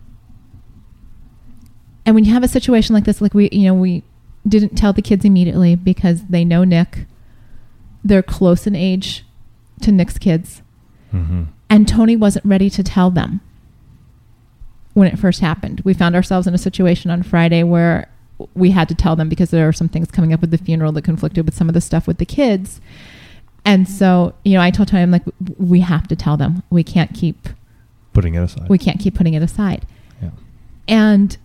And 2.06 2.16
when 2.16 2.24
you 2.24 2.34
have 2.34 2.44
a 2.44 2.48
situation 2.48 2.96
like 2.96 3.04
this, 3.04 3.22
like 3.22 3.34
we, 3.34 3.50
you 3.52 3.68
know, 3.68 3.74
we 3.74 4.04
didn't 4.48 4.76
tell 4.76 4.94
the 4.94 5.02
kids 5.02 5.26
immediately 5.26 5.76
because 5.76 6.26
they 6.28 6.46
know 6.46 6.64
Nick. 6.64 7.06
They're 8.04 8.24
close 8.24 8.66
in 8.66 8.76
age 8.76 9.26
to 9.82 9.92
Nick's 9.92 10.18
kids. 10.18 10.62
Mm-hmm. 11.14 11.44
And 11.70 11.88
Tony 11.88 12.16
wasn't 12.16 12.46
ready 12.46 12.70
to 12.70 12.82
tell 12.84 13.12
them 13.12 13.42
when 14.94 15.08
it 15.08 15.20
first 15.20 15.42
happened. 15.42 15.82
We 15.84 15.94
found 15.94 16.16
ourselves 16.16 16.48
in 16.48 16.54
a 16.54 16.58
situation 16.58 17.12
on 17.12 17.24
Friday 17.24 17.64
where 17.64 18.10
we 18.54 18.72
had 18.72 18.88
to 18.90 18.96
tell 18.96 19.16
them 19.16 19.28
because 19.28 19.52
there 19.52 19.68
are 19.68 19.74
some 19.74 19.90
things 19.90 20.10
coming 20.12 20.32
up 20.32 20.42
with 20.42 20.52
the 20.52 20.58
funeral 20.58 20.92
that 20.94 21.04
conflicted 21.04 21.46
with 21.46 21.56
some 21.56 21.68
of 21.68 21.74
the 21.74 21.82
stuff 21.82 22.08
with 22.08 22.20
the 22.20 22.26
kids. 22.26 22.80
And 23.66 23.90
so, 23.90 24.34
you 24.46 24.54
know, 24.54 24.62
I 24.62 24.72
told 24.72 24.88
Tony, 24.88 25.04
I'm 25.04 25.12
like, 25.12 25.26
we 25.58 25.82
have 25.82 26.08
to 26.08 26.16
tell 26.16 26.38
them. 26.38 26.64
We 26.70 26.84
can't 26.84 27.14
keep 27.14 27.50
Putting 28.18 28.34
it 28.34 28.42
aside. 28.42 28.68
we 28.68 28.80
can't 28.80 29.00
keep 29.00 29.14
putting 29.14 29.36
it 29.36 29.44
aside. 29.44 29.86
Yeah. 30.20 30.32
And 30.88 31.38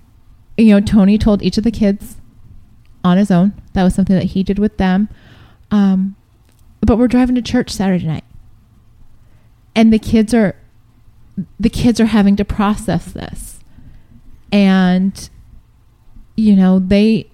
you 0.56 0.70
know, 0.70 0.80
Tony 0.80 1.18
told 1.18 1.42
each 1.42 1.58
of 1.58 1.64
the 1.64 1.70
kids 1.70 2.16
on 3.04 3.18
his 3.18 3.30
own. 3.30 3.52
That 3.74 3.82
was 3.82 3.94
something 3.94 4.16
that 4.16 4.24
he 4.24 4.42
did 4.42 4.58
with 4.58 4.78
them. 4.78 5.10
Um, 5.70 6.16
but 6.80 6.96
we're 6.96 7.08
driving 7.08 7.34
to 7.34 7.42
church 7.42 7.70
Saturday 7.70 8.06
night, 8.06 8.24
and 9.74 9.92
the 9.92 9.98
kids 9.98 10.32
are 10.32 10.56
the 11.60 11.68
kids 11.68 12.00
are 12.00 12.06
having 12.06 12.36
to 12.36 12.44
process 12.44 13.04
this, 13.04 13.60
and 14.50 15.28
you 16.36 16.56
know 16.56 16.78
they, 16.78 17.28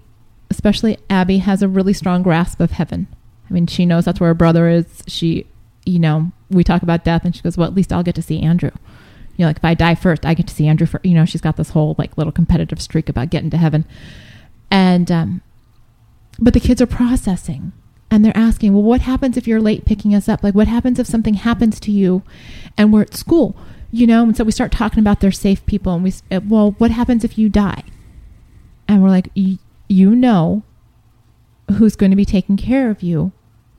especially 0.49 0.97
Abby, 1.09 1.37
has 1.37 1.61
a 1.61 1.69
really 1.69 1.93
strong 1.93 2.23
grasp 2.23 2.59
of 2.59 2.71
heaven. 2.71 3.07
I 3.49 3.53
mean, 3.53 3.67
she 3.67 3.85
knows 3.85 4.03
that's 4.03 4.19
where 4.19 4.31
her 4.31 4.33
brother 4.33 4.67
is. 4.67 5.01
She, 5.07 5.47
you 5.85 5.97
know, 5.97 6.33
we 6.49 6.65
talk 6.65 6.83
about 6.83 7.05
death, 7.05 7.23
and 7.23 7.33
she 7.33 7.41
goes, 7.41 7.57
"Well, 7.57 7.67
at 7.67 7.73
least 7.73 7.93
I'll 7.93 8.03
get 8.03 8.15
to 8.15 8.21
see 8.21 8.41
Andrew." 8.41 8.71
You 9.39 9.45
know, 9.45 9.49
like 9.51 9.57
if 9.59 9.63
I 9.63 9.73
die 9.73 9.95
first, 9.95 10.25
I 10.25 10.33
get 10.33 10.47
to 10.47 10.53
see 10.53 10.67
Andrew. 10.67 10.85
For 10.85 10.99
you 11.01 11.13
know, 11.13 11.23
she's 11.23 11.39
got 11.39 11.55
this 11.55 11.69
whole 11.69 11.95
like 11.97 12.17
little 12.17 12.33
competitive 12.33 12.81
streak 12.81 13.07
about 13.07 13.29
getting 13.29 13.49
to 13.51 13.55
heaven, 13.57 13.85
and 14.69 15.09
um, 15.09 15.41
but 16.37 16.53
the 16.53 16.59
kids 16.59 16.81
are 16.81 16.85
processing 16.85 17.71
and 18.11 18.25
they're 18.25 18.35
asking, 18.35 18.73
well, 18.73 18.83
what 18.83 18.99
happens 19.01 19.37
if 19.37 19.47
you're 19.47 19.61
late 19.61 19.85
picking 19.85 20.13
us 20.13 20.27
up? 20.27 20.43
Like, 20.43 20.55
what 20.55 20.67
happens 20.67 20.99
if 20.99 21.07
something 21.07 21.35
happens 21.35 21.79
to 21.79 21.91
you, 21.91 22.21
and 22.77 22.91
we're 22.91 23.03
at 23.03 23.15
school? 23.15 23.55
You 23.93 24.07
know, 24.07 24.23
and 24.23 24.35
so 24.35 24.43
we 24.43 24.51
start 24.51 24.73
talking 24.73 24.99
about 24.99 25.21
their 25.21 25.31
safe 25.31 25.65
people, 25.65 25.93
and 25.93 26.03
we, 26.03 26.13
uh, 26.29 26.41
well, 26.45 26.71
what 26.77 26.91
happens 26.91 27.23
if 27.23 27.37
you 27.37 27.47
die? 27.47 27.83
And 28.89 29.01
we're 29.01 29.07
like, 29.09 29.29
"Y- 29.37 29.57
you 29.87 30.17
know, 30.17 30.63
who's 31.77 31.95
going 31.95 32.09
to 32.09 32.17
be 32.17 32.25
taking 32.25 32.57
care 32.57 32.89
of 32.89 33.01
you 33.01 33.31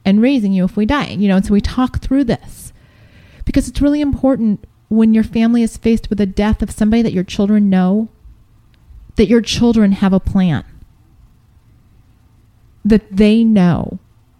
and 0.06 0.22
raising 0.22 0.54
you 0.54 0.64
if 0.64 0.74
we 0.74 0.86
die? 0.86 1.10
You 1.10 1.28
know, 1.28 1.36
and 1.36 1.44
so 1.44 1.52
we 1.52 1.60
talk 1.60 2.00
through 2.00 2.24
this 2.24 2.72
because 3.44 3.68
it's 3.68 3.82
really 3.82 4.00
important 4.00 4.64
when 4.90 5.14
your 5.14 5.24
family 5.24 5.62
is 5.62 5.78
faced 5.78 6.10
with 6.10 6.18
the 6.18 6.26
death 6.26 6.60
of 6.60 6.70
somebody 6.70 7.00
that 7.00 7.14
your 7.14 7.24
children 7.24 7.70
know 7.70 8.08
that 9.16 9.28
your 9.28 9.40
children 9.40 9.92
have 9.92 10.12
a 10.12 10.20
plan. 10.20 10.64
That 12.84 13.14
they 13.14 13.44
know 13.44 13.98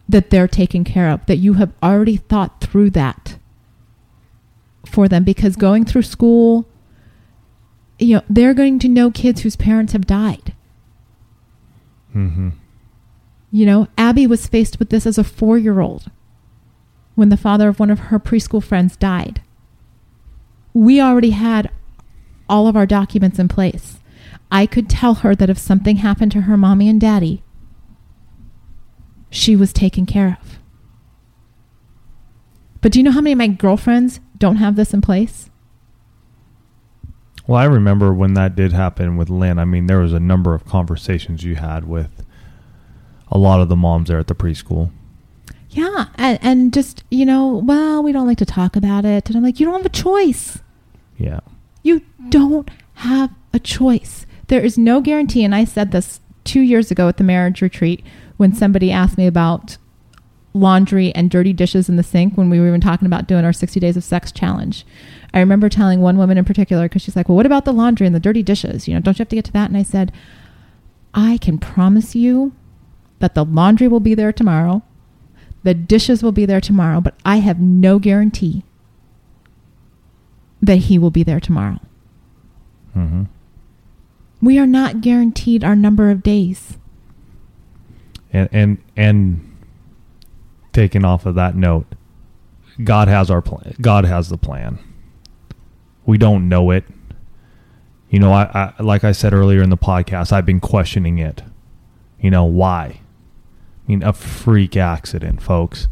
that 0.09 0.31
they're 0.31 0.49
taken 0.49 0.85
care 0.85 1.09
of 1.09 1.25
that 1.27 1.37
you 1.37 1.55
have 1.55 1.73
already 1.83 2.17
thought 2.17 2.61
through 2.61 2.91
that 2.91 3.39
for 4.85 5.09
them. 5.09 5.25
Because 5.25 5.57
going 5.57 5.85
through 5.85 6.03
school 6.03 6.67
you 8.01 8.17
know 8.17 8.23
they're 8.29 8.55
going 8.55 8.79
to 8.81 8.89
know 8.89 9.11
kids 9.11 9.43
whose 9.43 9.57
parents 9.57 9.93
have 9.93 10.07
died. 10.07 10.55
Mm-hmm. 12.15 12.49
you 13.53 13.65
know 13.65 13.87
abby 13.97 14.27
was 14.27 14.49
faced 14.49 14.81
with 14.81 14.91
this 14.91 15.07
as 15.07 15.17
a 15.17 15.23
four-year-old 15.23 16.11
when 17.15 17.29
the 17.29 17.37
father 17.37 17.69
of 17.69 17.79
one 17.79 17.89
of 17.89 18.01
her 18.01 18.19
preschool 18.19 18.61
friends 18.61 18.97
died 18.97 19.41
we 20.73 21.01
already 21.01 21.31
had 21.31 21.71
all 22.49 22.67
of 22.67 22.77
our 22.77 22.87
documents 22.87 23.39
in 23.39 23.49
place 23.49 23.99
i 24.51 24.67
could 24.67 24.89
tell 24.89 25.15
her 25.15 25.35
that 25.35 25.51
if 25.51 25.59
something 25.59 25.97
happened 25.97 26.33
to 26.33 26.43
her 26.43 26.57
mommy 26.57 26.89
and 26.89 27.01
daddy 27.01 27.43
she 29.31 29.55
was 29.55 29.73
taken 29.73 30.07
care 30.07 30.39
of 30.41 30.59
but 32.81 32.93
do 32.93 32.99
you 32.99 33.03
know 33.03 33.11
how 33.13 33.21
many 33.21 33.33
of 33.33 33.39
my 33.39 33.47
girlfriends 33.47 34.21
don't 34.39 34.57
have 34.57 34.77
this 34.77 34.93
in 34.95 35.01
place 35.01 35.51
Well, 37.47 37.59
I 37.59 37.65
remember 37.65 38.13
when 38.13 38.35
that 38.35 38.55
did 38.55 38.73
happen 38.73 39.17
with 39.17 39.29
Lynn. 39.29 39.59
I 39.59 39.65
mean, 39.65 39.87
there 39.87 39.99
was 39.99 40.13
a 40.13 40.21
number 40.21 40.55
of 40.55 40.65
conversations 40.65 41.43
you 41.43 41.57
had 41.57 41.85
with 41.85 42.25
a 43.29 43.39
lot 43.39 43.61
of 43.61 43.69
the 43.69 43.77
moms 43.77 44.09
there 44.09 44.19
at 44.21 44.29
the 44.29 44.35
preschool. 44.37 44.93
Yeah, 45.71 46.07
and, 46.17 46.39
and 46.43 46.75
just 46.75 47.05
you 47.11 47.25
know, 47.25 47.63
well, 47.65 48.03
we 48.03 48.13
don't 48.13 48.27
like 48.27 48.39
to 48.39 48.47
talk 48.47 48.77
about 48.77 49.05
it, 49.05 49.29
and 49.29 49.37
I'm 49.37 49.43
like, 49.43 49.61
you 49.61 49.67
don't 49.67 49.77
have 49.77 49.87
a 49.87 49.89
choice. 49.89 50.59
Yeah. 51.17 51.41
You 51.83 52.03
don't 52.29 52.69
have 52.95 53.31
a 53.53 53.59
choice. 53.59 54.27
There 54.49 54.61
is 54.61 54.77
no 54.77 55.01
guarantee, 55.01 55.45
and 55.45 55.55
I 55.55 55.65
said 55.65 55.93
this 55.93 56.21
two 56.45 56.61
years 56.61 56.91
ago 56.91 57.07
at 57.09 57.19
the 57.19 57.25
marriage 57.25 57.63
retreat 57.63 58.05
when 58.37 58.53
somebody 58.53 58.91
asked 58.91 59.17
me 59.17 59.27
about 59.27 59.77
laundry 60.53 61.15
and 61.15 61.31
dirty 61.31 61.53
dishes 61.53 61.89
in 61.89 61.95
the 61.95 62.03
sink 62.03 62.37
when 62.37 62.51
we 62.51 62.59
were 62.59 62.67
even 62.67 62.81
talking 62.81 63.07
about 63.07 63.29
doing 63.29 63.45
our 63.45 63.53
60 63.53 63.79
days 63.79 63.97
of 63.97 64.03
sex 64.03 64.33
challenge. 64.33 64.85
I 65.33 65.39
remember 65.39 65.69
telling 65.69 66.01
one 66.01 66.19
woman 66.19 66.39
in 66.39 66.45
particular 66.45 66.87
because 66.87 67.03
she's 67.03 67.15
like, 67.15 67.29
"Well, 67.29 67.37
what 67.37 67.47
about 67.47 67.65
the 67.65 67.73
laundry 67.73 68.07
and 68.07 68.17
the 68.17 68.21
dirty 68.21 68.43
dishes? 68.43 68.89
You 68.89 68.95
know, 68.95 69.01
don't 69.01 69.17
you 69.19 69.23
have 69.23 69.29
to 69.29 69.37
get 69.37 69.45
to 69.45 69.53
that?" 69.53 69.69
And 69.71 69.77
I 69.77 69.85
said, 69.85 70.11
"I 71.15 71.39
can 71.39 71.59
promise 71.59 72.17
you 72.17 72.53
that 73.21 73.37
the 73.37 73.45
laundry 73.45 73.87
will 73.87 74.01
be 74.01 74.15
there 74.15 74.33
tomorrow." 74.33 74.83
The 75.63 75.75
dishes 75.75 76.23
will 76.23 76.33
be 76.33 76.47
there 76.47 76.61
tomorrow, 76.61 77.01
but 77.01 77.15
I 77.25 77.37
have 77.37 77.61
no 77.61 77.99
guarantee 77.99 78.65
that 80.63 80.77
he 80.77 80.99
will 80.99 81.11
be 81.11 81.23
there 81.23 81.41
tomorrow. 81.41 81.81
Mm-hmm. 82.97 83.25
We 84.43 84.59
are 84.59 84.67
not 84.67 85.01
guaranteed 85.01 85.63
our 85.65 85.77
number 85.77 86.11
of 86.11 86.23
days. 86.23 86.79
And 88.33 88.49
and 88.53 88.79
and 88.97 89.57
taking 90.73 91.05
off 91.05 91.27
of 91.27 91.35
that 91.35 91.57
note, 91.57 91.87
God 92.83 93.09
has 93.09 93.31
our 93.31 93.43
plan. 93.43 93.75
God 93.81 94.05
has 94.05 94.29
the 94.29 94.39
plan. 94.39 94.79
We 96.07 96.17
don't 96.17 96.49
know 96.49 96.71
it. 96.71 96.85
You 98.09 98.19
know, 98.19 98.33
I, 98.33 98.73
I 98.79 98.83
like 98.83 99.05
I 99.05 99.13
said 99.13 99.35
earlier 99.35 99.63
in 99.63 99.71
the 99.71 99.77
podcast, 99.77 100.33
I've 100.33 100.47
been 100.47 100.61
questioning 100.61 101.19
it. 101.19 101.43
You 102.21 102.31
know 102.31 102.45
why? 102.45 103.01
Mean, 103.91 104.05
a 104.05 104.13
freak 104.13 104.77
accident, 104.77 105.43
folks. 105.43 105.89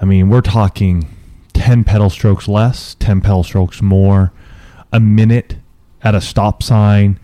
I 0.00 0.04
mean, 0.04 0.30
we're 0.30 0.40
talking 0.40 1.06
ten 1.52 1.84
pedal 1.84 2.10
strokes 2.10 2.48
less, 2.48 2.96
ten 2.96 3.20
pedal 3.20 3.44
strokes 3.44 3.80
more, 3.80 4.32
a 4.92 4.98
minute 4.98 5.58
at 6.02 6.16
a 6.16 6.20
stop 6.20 6.60
sign, 6.60 7.20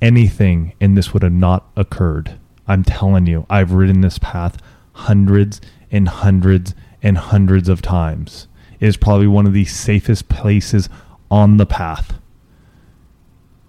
anything, 0.00 0.72
and 0.80 0.96
this 0.96 1.12
would 1.12 1.22
have 1.22 1.34
not 1.34 1.68
occurred. 1.76 2.38
I'm 2.66 2.82
telling 2.82 3.26
you, 3.26 3.44
I've 3.50 3.72
ridden 3.72 4.00
this 4.00 4.18
path 4.18 4.56
hundreds 4.92 5.60
and 5.90 6.08
hundreds 6.08 6.74
and 7.02 7.18
hundreds 7.18 7.68
of 7.68 7.82
times. 7.82 8.48
It 8.80 8.86
is 8.86 8.96
probably 8.96 9.26
one 9.26 9.46
of 9.46 9.52
the 9.52 9.66
safest 9.66 10.30
places 10.30 10.88
on 11.30 11.58
the 11.58 11.66
path. 11.66 12.14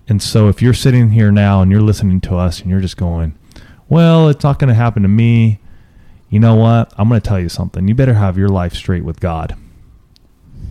And 0.07 0.21
so 0.21 0.47
if 0.47 0.61
you're 0.61 0.73
sitting 0.73 1.09
here 1.09 1.29
now 1.29 1.61
and 1.61 1.69
you're 1.69 1.81
listening 1.81 2.21
to 2.21 2.37
us 2.37 2.61
and 2.61 2.69
you're 2.69 2.79
just 2.79 2.95
going, 2.95 3.36
well, 3.89 4.29
it's 4.29 4.43
not 4.43 4.59
going 4.59 4.69
to 4.69 4.73
happen 4.73 5.03
to 5.03 5.09
me. 5.09 5.59
You 6.29 6.39
know 6.39 6.55
what? 6.55 6.93
I'm 6.97 7.07
going 7.07 7.21
to 7.21 7.27
tell 7.27 7.39
you 7.39 7.49
something. 7.49 7.87
You 7.87 7.95
better 7.95 8.13
have 8.13 8.37
your 8.37 8.49
life 8.49 8.73
straight 8.73 9.05
with 9.05 9.19
God. 9.19 9.55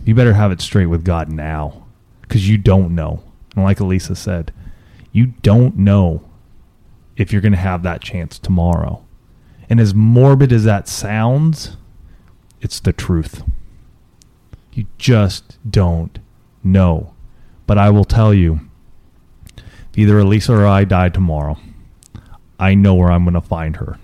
You 0.05 0.15
better 0.15 0.33
have 0.33 0.51
it 0.51 0.61
straight 0.61 0.85
with 0.85 1.03
God 1.03 1.29
now 1.29 1.85
because 2.21 2.47
you 2.47 2.57
don't 2.57 2.93
know. 2.93 3.23
And 3.55 3.63
like 3.63 3.79
Alisa 3.79 4.15
said, 4.15 4.53
you 5.11 5.27
don't 5.41 5.77
know 5.77 6.23
if 7.15 7.31
you're 7.31 7.41
going 7.41 7.53
to 7.53 7.57
have 7.57 7.83
that 7.83 8.01
chance 8.01 8.37
tomorrow. 8.37 9.03
And 9.69 9.79
as 9.79 9.93
morbid 9.93 10.53
as 10.53 10.63
that 10.63 10.87
sounds, 10.87 11.75
it's 12.61 12.79
the 12.79 12.93
truth. 12.93 13.43
You 14.73 14.85
just 14.97 15.57
don't 15.69 16.19
know. 16.63 17.13
But 17.65 17.77
I 17.77 17.89
will 17.89 18.05
tell 18.05 18.33
you, 18.33 18.61
either 19.95 20.21
Alisa 20.21 20.51
or 20.51 20.67
I 20.67 20.83
die 20.83 21.09
tomorrow, 21.09 21.57
I 22.59 22.73
know 22.73 22.95
where 22.95 23.11
I'm 23.11 23.23
going 23.23 23.33
to 23.33 23.41
find 23.41 23.77
her. 23.77 23.99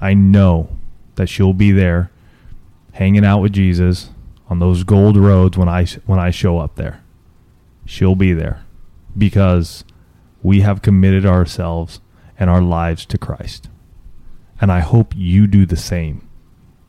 I 0.00 0.14
know 0.14 0.76
that 1.16 1.28
she'll 1.28 1.52
be 1.52 1.72
there 1.72 2.10
hanging 2.92 3.24
out 3.24 3.40
with 3.40 3.52
Jesus 3.52 4.10
on 4.48 4.58
those 4.58 4.84
gold 4.84 5.16
roads 5.16 5.56
when 5.56 5.68
I 5.68 5.84
when 6.06 6.18
I 6.18 6.30
show 6.30 6.58
up 6.58 6.76
there. 6.76 7.02
She'll 7.84 8.14
be 8.14 8.32
there 8.32 8.64
because 9.16 9.84
we 10.42 10.60
have 10.60 10.82
committed 10.82 11.26
ourselves 11.26 12.00
and 12.38 12.48
our 12.48 12.62
lives 12.62 13.04
to 13.06 13.18
Christ. 13.18 13.68
And 14.60 14.70
I 14.70 14.80
hope 14.80 15.14
you 15.16 15.46
do 15.46 15.66
the 15.66 15.76
same 15.76 16.26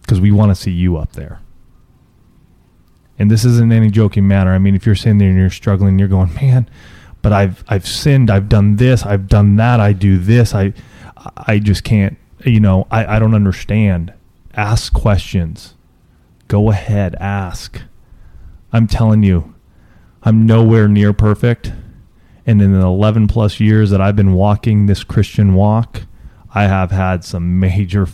because 0.02 0.22
we 0.22 0.32
want 0.32 0.52
to 0.52 0.56
see 0.56 0.72
you 0.72 0.98
up 0.98 1.14
there. 1.14 1.40
And 3.20 3.30
this 3.30 3.46
isn't 3.46 3.72
any 3.72 3.90
joking 3.90 4.28
matter. 4.28 4.52
I 4.52 4.58
mean, 4.58 4.76
if 4.76 4.86
you're 4.86 4.96
sitting 4.96 5.20
there 5.20 5.30
and 5.30 5.38
you're 5.38 5.50
struggling, 5.50 6.00
you're 6.00 6.08
going, 6.08 6.34
man, 6.36 6.70
but 7.22 7.34
I've 7.34 7.64
I've 7.68 7.88
sinned. 7.88 8.30
I've 8.30 8.50
done 8.50 8.78
this. 8.78 9.06
I've 9.06 9.28
done 9.28 9.56
that. 9.58 9.80
I 9.80 9.94
do 9.94 10.18
this. 10.18 10.54
I 10.54 10.74
I 11.36 11.60
just 11.60 11.84
can't. 11.84 12.18
You 12.46 12.60
know, 12.60 12.88
I 12.92 13.16
I 13.18 13.20
don't 13.20 13.36
understand. 13.36 14.14
Ask 14.54 14.94
questions. 14.94 15.76
Go 16.48 16.70
ahead, 16.70 17.16
ask. 17.16 17.82
I'm 18.74 18.88
telling 18.88 19.24
you, 19.24 19.54
I'm 20.24 20.46
nowhere 20.46 20.88
near 20.88 21.14
perfect. 21.14 21.72
And 22.46 22.62
in 22.62 22.74
the 22.74 22.86
11 22.86 23.28
plus 23.28 23.60
years 23.60 23.90
that 23.92 24.02
I've 24.02 24.16
been 24.16 24.34
walking 24.34 24.86
this 24.86 25.04
Christian 25.04 25.54
walk, 25.54 26.02
I 26.54 26.64
have 26.64 26.92
had 26.92 27.24
some 27.24 27.60
major, 27.60 28.08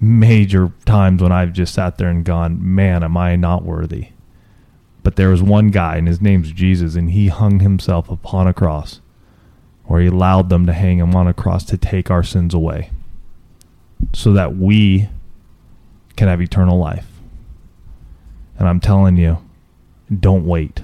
major 0.00 0.72
times 0.84 1.22
when 1.22 1.32
I've 1.32 1.52
just 1.52 1.74
sat 1.74 1.98
there 1.98 2.08
and 2.08 2.24
gone, 2.24 2.58
man, 2.74 3.04
am 3.04 3.16
I 3.16 3.36
not 3.36 3.64
worthy? 3.64 4.08
But 5.02 5.16
there 5.16 5.30
was 5.30 5.42
one 5.42 5.70
guy, 5.70 5.96
and 5.96 6.06
his 6.06 6.20
name's 6.20 6.52
Jesus, 6.52 6.94
and 6.94 7.10
he 7.10 7.28
hung 7.28 7.60
himself 7.60 8.08
upon 8.08 8.46
a 8.46 8.54
cross, 8.54 9.00
or 9.84 10.00
he 10.00 10.06
allowed 10.06 10.48
them 10.48 10.64
to 10.66 10.72
hang 10.72 10.98
him 10.98 11.14
on 11.16 11.26
a 11.26 11.34
cross 11.34 11.64
to 11.64 11.76
take 11.76 12.10
our 12.10 12.22
sins 12.22 12.54
away, 12.54 12.90
so 14.12 14.32
that 14.32 14.56
we 14.56 15.08
can 16.16 16.28
have 16.28 16.40
eternal 16.40 16.78
life. 16.78 17.08
And 18.58 18.68
I'm 18.68 18.80
telling 18.80 19.16
you, 19.16 19.38
don't 20.20 20.46
wait. 20.46 20.82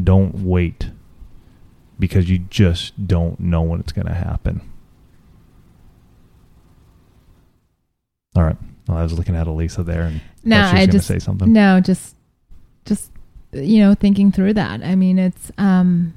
Don't 0.00 0.44
wait 0.44 0.90
because 1.98 2.28
you 2.28 2.38
just 2.38 3.06
don't 3.06 3.38
know 3.40 3.62
when 3.62 3.80
it's 3.80 3.92
going 3.92 4.06
to 4.06 4.14
happen. 4.14 4.60
All 8.36 8.42
right. 8.42 8.56
Well, 8.88 8.98
I 8.98 9.02
was 9.02 9.12
looking 9.12 9.36
at 9.36 9.46
Alisa 9.46 9.84
there, 9.84 10.02
and 10.02 10.20
No, 10.42 10.56
thought 10.56 10.70
she 10.70 10.74
was 10.74 10.82
I 10.82 10.86
gonna 10.86 10.92
just 10.92 11.06
say 11.06 11.18
something. 11.18 11.52
No, 11.52 11.80
just 11.80 12.13
just 12.84 13.10
you 13.54 13.78
know, 13.80 13.94
thinking 13.94 14.32
through 14.32 14.54
that. 14.54 14.82
I 14.82 14.94
mean, 14.94 15.18
it's 15.18 15.52
um 15.58 16.14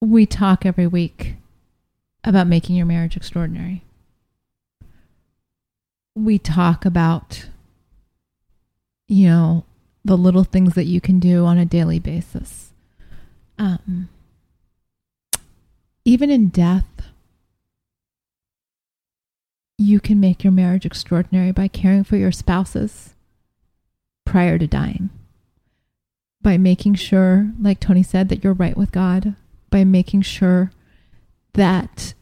we 0.00 0.26
talk 0.26 0.64
every 0.64 0.86
week 0.86 1.34
about 2.24 2.46
making 2.46 2.76
your 2.76 2.86
marriage 2.86 3.16
extraordinary. 3.16 3.84
We 6.14 6.38
talk 6.38 6.84
about 6.84 7.46
you 9.10 9.26
know, 9.26 9.64
the 10.04 10.18
little 10.18 10.44
things 10.44 10.74
that 10.74 10.84
you 10.84 11.00
can 11.00 11.18
do 11.18 11.46
on 11.46 11.58
a 11.58 11.64
daily 11.64 11.98
basis. 11.98 12.72
Um 13.58 14.08
even 16.04 16.30
in 16.30 16.48
death, 16.48 16.86
you 19.78 20.00
can 20.00 20.18
make 20.18 20.42
your 20.42 20.52
marriage 20.52 20.84
extraordinary 20.84 21.52
by 21.52 21.68
caring 21.68 22.02
for 22.04 22.16
your 22.16 22.32
spouses 22.32 23.14
prior 24.24 24.58
to 24.58 24.66
dying. 24.66 25.08
By 26.42 26.58
making 26.58 26.94
sure, 26.94 27.52
like 27.60 27.80
Tony 27.80 28.02
said, 28.02 28.28
that 28.28 28.42
you're 28.42 28.52
right 28.52 28.76
with 28.76 28.92
God. 28.92 29.36
By 29.70 29.84
making 29.84 30.22
sure 30.22 30.72
that 31.54 32.14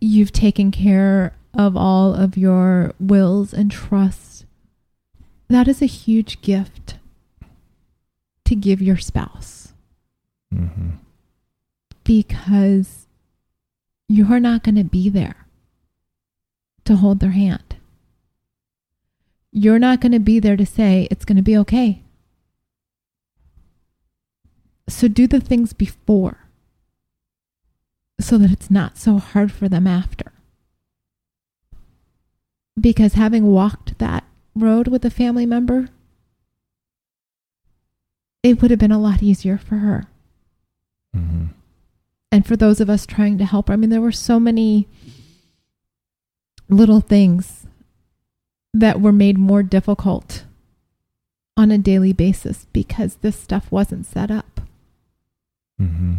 you've 0.00 0.32
taken 0.32 0.70
care 0.70 1.34
of 1.54 1.76
all 1.76 2.14
of 2.14 2.36
your 2.36 2.92
wills 3.00 3.52
and 3.52 3.70
trusts. 3.70 4.44
That 5.48 5.68
is 5.68 5.80
a 5.80 5.86
huge 5.86 6.40
gift 6.42 6.96
to 8.44 8.54
give 8.54 8.80
your 8.80 8.96
spouse 8.96 9.72
hmm 10.50 10.90
because 12.04 13.06
you're 14.08 14.40
not 14.40 14.62
going 14.62 14.76
to 14.76 14.84
be 14.84 15.10
there 15.10 15.47
to 16.88 16.96
hold 16.96 17.20
their 17.20 17.30
hand. 17.30 17.76
You're 19.52 19.78
not 19.78 20.00
going 20.00 20.12
to 20.12 20.18
be 20.18 20.40
there 20.40 20.56
to 20.56 20.66
say 20.66 21.06
it's 21.10 21.24
going 21.24 21.36
to 21.36 21.42
be 21.42 21.56
okay. 21.58 22.02
So 24.88 25.06
do 25.06 25.26
the 25.26 25.40
things 25.40 25.72
before 25.72 26.48
so 28.20 28.36
that 28.38 28.50
it's 28.50 28.70
not 28.70 28.98
so 28.98 29.18
hard 29.18 29.52
for 29.52 29.68
them 29.68 29.86
after. 29.86 30.32
Because 32.80 33.14
having 33.14 33.46
walked 33.46 33.98
that 33.98 34.24
road 34.54 34.88
with 34.88 35.04
a 35.04 35.10
family 35.10 35.46
member, 35.46 35.88
it 38.42 38.60
would 38.60 38.70
have 38.70 38.80
been 38.80 38.92
a 38.92 38.98
lot 38.98 39.22
easier 39.22 39.58
for 39.58 39.76
her 39.76 40.06
hmm 41.14 41.46
and 42.30 42.46
for 42.46 42.56
those 42.56 42.80
of 42.80 42.90
us 42.90 43.06
trying 43.06 43.38
to 43.38 43.44
help 43.44 43.68
her. 43.68 43.74
I 43.74 43.76
mean, 43.76 43.90
there 43.90 44.00
were 44.00 44.12
so 44.12 44.38
many 44.38 44.86
little 46.68 47.00
things 47.00 47.66
that 48.74 49.00
were 49.00 49.12
made 49.12 49.38
more 49.38 49.62
difficult 49.62 50.44
on 51.56 51.70
a 51.70 51.78
daily 51.78 52.12
basis 52.12 52.66
because 52.72 53.16
this 53.16 53.38
stuff 53.38 53.70
wasn't 53.72 54.06
set 54.06 54.30
up. 54.30 54.60
hmm 55.78 56.16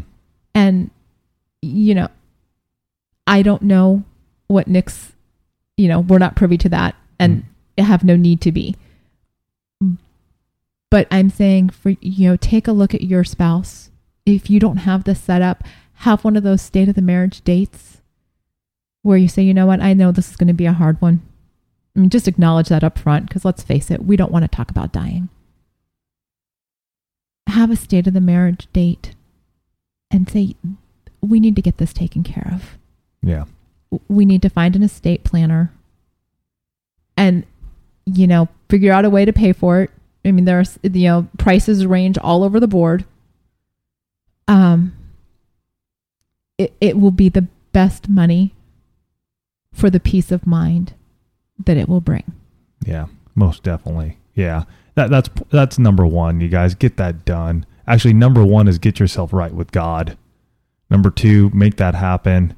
And, 0.54 0.92
you 1.62 1.96
know, 1.96 2.10
I 3.26 3.42
don't 3.42 3.62
know 3.62 4.04
what 4.48 4.68
Nick's, 4.68 5.14
you 5.78 5.88
know, 5.88 6.00
we're 6.00 6.18
not 6.18 6.36
privy 6.36 6.58
to 6.58 6.70
that 6.70 6.96
and 7.20 7.46
have 7.78 8.04
no 8.04 8.16
need 8.16 8.42
to 8.42 8.52
be. 8.52 8.76
But 10.90 11.08
I'm 11.12 11.30
saying 11.30 11.70
for, 11.70 11.92
you 12.02 12.30
know, 12.30 12.36
take 12.36 12.68
a 12.68 12.72
look 12.72 12.94
at 12.96 13.04
your 13.04 13.24
spouse. 13.24 13.92
If 14.26 14.50
you 14.50 14.60
don't 14.60 14.78
have 14.78 15.04
this 15.04 15.22
set 15.22 15.42
up, 15.42 15.64
have 15.94 16.24
one 16.24 16.36
of 16.36 16.44
those 16.44 16.62
state 16.62 16.90
of 16.90 16.96
the 16.96 17.02
marriage 17.02 17.42
dates 17.42 17.99
where 19.02 19.18
you 19.18 19.28
say, 19.28 19.42
you 19.42 19.54
know 19.54 19.66
what, 19.66 19.82
I 19.82 19.94
know 19.94 20.12
this 20.12 20.30
is 20.30 20.36
going 20.36 20.48
to 20.48 20.54
be 20.54 20.66
a 20.66 20.74
hard 20.74 21.02
one. 21.02 21.22
I 21.96 22.00
mean, 22.00 22.10
just 22.10 22.28
acknowledge 22.28 22.70
that 22.70 22.84
up 22.84 22.98
front 22.98 23.28
because 23.28 23.46
let's 23.46 23.64
face 23.64 23.90
it, 23.90 24.06
we 24.06 24.16
don't 24.16 24.32
want 24.32 24.44
to 24.44 24.56
talk 24.56 24.70
about 24.70 24.92
dying. 24.92 25.30
Have 27.48 27.72
a 27.72 27.76
state 27.76 28.08
of 28.08 28.14
the 28.14 28.22
marriage 28.22 28.68
date 28.74 29.16
and 30.12 30.30
say, 30.30 30.56
we 31.22 31.40
need 31.40 31.56
to 31.56 31.62
get 31.62 31.78
this 31.78 31.94
taken 31.94 32.24
care 32.24 32.50
of. 32.54 32.78
Yeah. 33.22 33.46
We 34.08 34.26
need 34.26 34.42
to 34.44 34.50
find 34.50 34.76
an 34.76 34.84
estate 34.84 35.24
planner 35.24 35.74
and, 37.18 37.46
you 38.06 38.28
know, 38.28 38.50
figure 38.70 38.94
out 38.94 39.06
a 39.06 39.10
way 39.10 39.26
to 39.26 39.34
pay 39.34 39.52
for 39.52 39.82
it. 39.82 39.92
I 40.24 40.32
mean, 40.32 40.46
there's, 40.46 40.78
you 40.84 41.08
know, 41.08 41.28
prices 41.38 41.86
range 41.86 42.18
all 42.18 42.44
over 42.44 42.60
the 42.60 42.68
board. 42.68 43.06
Um, 44.48 44.96
it, 46.58 46.74
it 46.80 46.98
will 47.00 47.12
be 47.12 47.30
the 47.30 47.48
best 47.72 48.10
money 48.10 48.54
for 49.74 49.90
the 49.90 50.00
peace 50.00 50.32
of 50.32 50.48
mind 50.48 50.94
that 51.66 51.78
it 51.78 51.90
will 51.90 52.02
bring. 52.02 52.34
Yeah, 52.86 53.08
most 53.36 53.64
definitely. 53.64 54.18
Yeah, 54.36 54.64
that 54.96 55.10
that's 55.10 55.30
that's 55.50 55.80
number 55.80 56.06
one. 56.06 56.42
You 56.42 56.48
guys 56.48 56.76
get 56.76 56.98
that 56.98 57.26
done. 57.26 57.66
Actually, 57.88 58.14
number 58.14 58.46
one 58.46 58.68
is 58.68 58.78
get 58.78 59.00
yourself 59.00 59.34
right 59.34 59.54
with 59.54 59.72
God. 59.72 60.18
Number 60.90 61.10
two, 61.10 61.50
make 61.54 61.78
that 61.78 61.96
happen. 61.96 62.56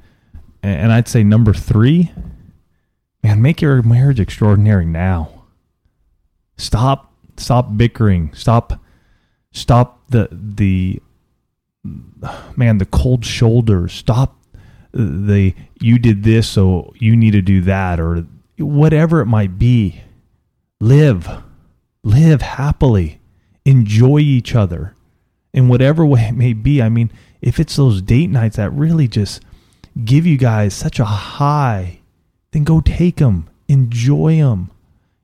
And, 0.64 0.82
and 0.84 0.92
I'd 0.92 1.08
say 1.08 1.24
number 1.24 1.54
three, 1.54 2.12
man, 3.24 3.42
make 3.42 3.62
your 3.62 3.82
marriage 3.82 4.20
extraordinary 4.20 4.86
now. 4.86 5.46
Stop, 6.58 7.14
stop 7.38 7.76
bickering. 7.78 8.34
Stop, 8.34 8.80
stop 9.52 10.02
the 10.10 10.28
the 10.32 11.02
man 12.56 12.78
the 12.78 12.86
cold 12.86 13.26
shoulders. 13.26 13.94
Stop 13.94 14.38
the 14.94 15.54
you 15.80 16.00
did 16.00 16.24
this 16.24 16.50
so 16.50 16.94
you 16.98 17.16
need 17.16 17.32
to 17.32 17.42
do 17.42 17.62
that 17.62 18.00
or 18.00 18.26
whatever 18.58 19.22
it 19.22 19.26
might 19.26 19.58
be. 19.58 20.02
Live. 20.80 21.30
Live 22.04 22.42
happily. 22.42 23.20
Enjoy 23.66 24.20
each 24.20 24.56
other. 24.56 24.96
In 25.54 25.68
whatever 25.68 26.06
way 26.06 26.28
it 26.28 26.36
may 26.36 26.54
be. 26.54 26.82
I 26.82 26.90
mean 26.90 27.12
if 27.42 27.60
it's 27.60 27.76
those 27.76 28.02
date 28.02 28.30
nights 28.30 28.58
that 28.58 28.72
really 28.72 29.08
just 29.08 29.42
give 30.06 30.26
you 30.26 30.38
guys 30.38 30.74
such 30.74 31.00
a 31.00 31.06
high 31.06 32.00
then 32.52 32.64
go 32.64 32.80
take 32.80 33.18
them 33.18 33.50
enjoy 33.68 34.38
them 34.38 34.72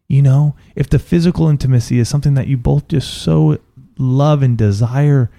you 0.08 0.22
know? 0.22 0.56
If 0.76 0.90
the 0.90 1.00
physical 1.00 1.50
intimacy 1.50 2.00
is 2.00 2.08
something 2.10 2.34
that 2.36 2.48
you 2.48 2.58
both 2.58 2.88
just 2.88 3.14
so 3.14 3.60
love 3.98 4.42
and 4.42 4.58
desire 4.58 5.30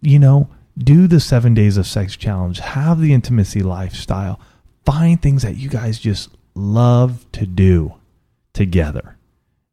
you 0.00 0.18
know 0.18 0.48
do 0.76 1.06
the 1.06 1.20
seven 1.20 1.54
days 1.54 1.76
of 1.76 1.86
sex 1.86 2.16
challenge 2.16 2.58
have 2.58 3.00
the 3.00 3.12
intimacy 3.12 3.62
lifestyle 3.62 4.38
find 4.84 5.20
things 5.20 5.42
that 5.42 5.56
you 5.56 5.68
guys 5.68 5.98
just 5.98 6.30
love 6.54 7.26
to 7.32 7.46
do 7.46 7.94
together. 8.52 9.16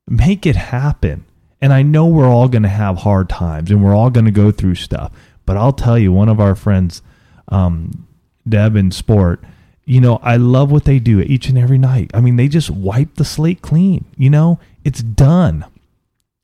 Make 0.08 0.46
it 0.46 0.56
happen. 0.56 1.26
And 1.62 1.72
i 1.72 1.82
know 1.82 2.08
we're 2.08 2.28
all 2.28 2.50
going 2.50 2.64
to 2.64 2.70
have 2.70 2.98
hard 2.98 3.30
times 3.30 3.72
and 3.72 3.82
we're 3.82 3.96
all 3.96 4.10
going 4.10 4.26
to 4.26 4.32
go 4.32 4.52
through 4.52 4.76
stuff 4.76 5.14
but 5.46 5.56
i'll 5.56 5.72
tell 5.72 5.98
you 5.98 6.12
one 6.12 6.28
of 6.28 6.42
our 6.42 6.56
friends 6.56 7.02
um, 7.48 8.06
deb 8.46 8.76
in 8.76 8.92
sport 8.92 9.42
you 9.86 10.02
know 10.02 10.20
i 10.22 10.36
love 10.36 10.70
what 10.74 10.84
they 10.84 11.00
do 11.00 11.22
each 11.22 11.48
and 11.48 11.58
every 11.58 11.78
night. 11.78 12.12
I 12.14 12.20
mean 12.20 12.36
they 12.36 12.50
just 12.50 12.70
wipe 12.70 13.16
the 13.16 13.24
slate 13.24 13.62
clean 13.62 14.04
you 14.18 14.30
know? 14.30 14.60
It's 14.84 15.02
done. 15.02 15.64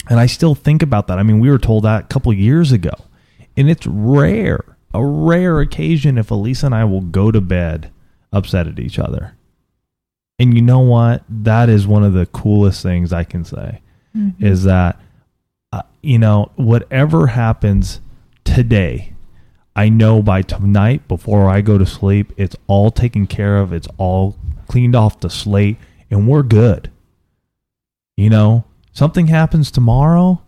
And 0.09 0.21
i 0.21 0.25
still 0.25 0.55
think 0.55 0.81
about 0.81 1.07
that. 1.07 1.19
I 1.19 1.23
mean 1.23 1.41
we 1.41 1.49
were 1.49 1.57
told 1.57 1.83
that 1.83 2.05
a 2.05 2.07
couple 2.07 2.31
years 2.31 2.71
ago 2.71 2.93
and 3.59 3.69
it's 3.69 3.85
rare, 3.85 4.63
a 4.93 5.05
rare 5.05 5.59
occasion 5.59 6.17
if 6.17 6.29
Alisa 6.29 6.63
and 6.63 6.75
I 6.75 6.85
will 6.85 7.01
go 7.01 7.29
to 7.29 7.41
bed 7.41 7.91
upset 8.31 8.67
at 8.67 8.79
each 8.79 8.97
other. 8.97 9.35
And 10.39 10.53
you 10.53 10.61
know 10.61 10.79
what? 10.79 11.23
That 11.27 11.67
is 11.67 11.85
one 11.85 12.05
of 12.05 12.13
the 12.13 12.25
coolest 12.27 12.81
things 12.81 13.11
I 13.11 13.25
can 13.25 13.43
say 13.43 13.81
Mm-hmm. 14.17 14.43
is 14.43 14.63
that 14.63 14.99
uh, 15.71 15.83
you 16.01 16.17
know, 16.17 16.51
whatever 16.55 17.27
happens 17.27 18.01
today, 18.43 19.13
I 19.75 19.89
know 19.89 20.23
by 20.23 20.41
tonight 20.41 21.07
before 21.07 21.47
I 21.47 21.61
go 21.61 21.77
to 21.77 21.85
sleep, 21.85 22.33
it's 22.35 22.55
all 22.65 22.89
taken 22.89 23.27
care 23.27 23.59
of. 23.59 23.71
It's 23.71 23.87
all 23.99 24.35
cleaned 24.67 24.95
off 24.95 25.19
the 25.19 25.29
slate, 25.29 25.77
and 26.09 26.27
we're 26.27 26.41
good. 26.41 26.89
You 28.17 28.31
know, 28.31 28.63
something 28.93 29.27
happens 29.27 29.69
tomorrow, 29.69 30.41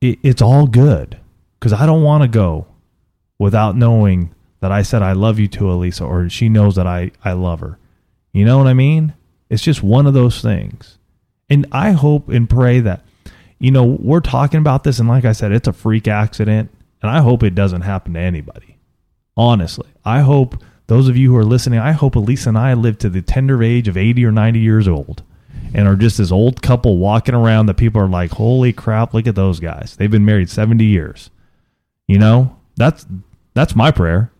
it, 0.00 0.18
it's 0.22 0.40
all 0.40 0.66
good 0.66 1.18
because 1.58 1.72
I 1.72 1.86
don't 1.86 2.02
want 2.02 2.22
to 2.22 2.28
go 2.28 2.66
without 3.38 3.76
knowing 3.76 4.34
that 4.60 4.72
I 4.72 4.82
said 4.82 5.02
I 5.02 5.12
love 5.12 5.38
you 5.38 5.48
to 5.48 5.64
Alisa 5.64 6.06
or 6.08 6.28
she 6.28 6.48
knows 6.48 6.76
that 6.76 6.86
I, 6.86 7.12
I 7.24 7.32
love 7.32 7.60
her. 7.60 7.78
You 8.32 8.44
know 8.44 8.58
what 8.58 8.66
I 8.66 8.74
mean? 8.74 9.14
It's 9.48 9.62
just 9.62 9.82
one 9.82 10.06
of 10.06 10.14
those 10.14 10.42
things. 10.42 10.98
And 11.48 11.66
I 11.72 11.92
hope 11.92 12.28
and 12.28 12.48
pray 12.48 12.80
that, 12.80 13.04
you 13.58 13.70
know, 13.70 13.84
we're 13.84 14.20
talking 14.20 14.60
about 14.60 14.84
this. 14.84 14.98
And 14.98 15.08
like 15.08 15.24
I 15.24 15.32
said, 15.32 15.52
it's 15.52 15.68
a 15.68 15.72
freak 15.72 16.06
accident. 16.06 16.70
And 17.00 17.10
I 17.10 17.20
hope 17.20 17.42
it 17.42 17.54
doesn't 17.54 17.82
happen 17.82 18.14
to 18.14 18.20
anybody. 18.20 18.76
Honestly, 19.36 19.88
I 20.04 20.20
hope 20.20 20.62
those 20.88 21.08
of 21.08 21.16
you 21.16 21.30
who 21.30 21.36
are 21.36 21.44
listening, 21.44 21.78
I 21.78 21.92
hope 21.92 22.14
Alisa 22.14 22.48
and 22.48 22.58
I 22.58 22.74
live 22.74 22.98
to 22.98 23.08
the 23.08 23.22
tender 23.22 23.62
age 23.62 23.88
of 23.88 23.96
80 23.96 24.24
or 24.24 24.32
90 24.32 24.58
years 24.58 24.88
old 24.88 25.22
and 25.74 25.86
are 25.86 25.96
just 25.96 26.18
this 26.18 26.32
old 26.32 26.60
couple 26.60 26.98
walking 26.98 27.34
around 27.34 27.66
that 27.66 27.76
people 27.76 28.00
are 28.00 28.08
like, 28.08 28.32
holy 28.32 28.72
crap, 28.72 29.14
look 29.14 29.26
at 29.26 29.34
those 29.34 29.60
guys. 29.60 29.96
They've 29.96 30.10
been 30.10 30.24
married 30.24 30.50
70 30.50 30.84
years. 30.84 31.30
You 32.08 32.18
know, 32.18 32.56
that's 32.76 33.06
that's 33.54 33.76
my 33.76 33.92
prayer. 33.92 34.32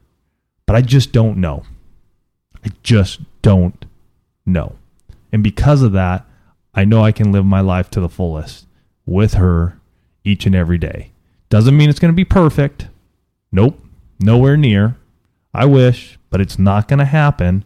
But 0.67 0.75
I 0.75 0.83
just 0.83 1.13
don't 1.13 1.39
know. 1.39 1.63
I 2.65 2.71
just 2.83 3.21
don't 3.43 3.85
know. 4.45 4.77
And 5.33 5.43
because 5.43 5.83
of 5.83 5.93
that, 5.93 6.27
I 6.75 6.85
know 6.85 7.03
I 7.03 7.13
can 7.13 7.33
live 7.33 7.45
my 7.45 7.61
life 7.61 7.91
to 7.91 8.01
the 8.01 8.09
fullest 8.09 8.67
with 9.07 9.35
her 9.35 9.81
each 10.25 10.45
and 10.47 10.55
every 10.55 10.79
day. 10.79 11.13
Doesn't 11.49 11.77
mean 11.77 11.89
it's 11.89 11.99
going 11.99 12.13
to 12.13 12.17
be 12.17 12.25
perfect. 12.25 12.89
Nope, 13.51 13.83
nowhere 14.21 14.57
near. 14.57 14.97
I 15.55 15.65
wish, 15.65 16.19
but 16.31 16.41
it's 16.41 16.59
not 16.59 16.89
going 16.89 16.99
to 16.99 17.05
happen. 17.05 17.65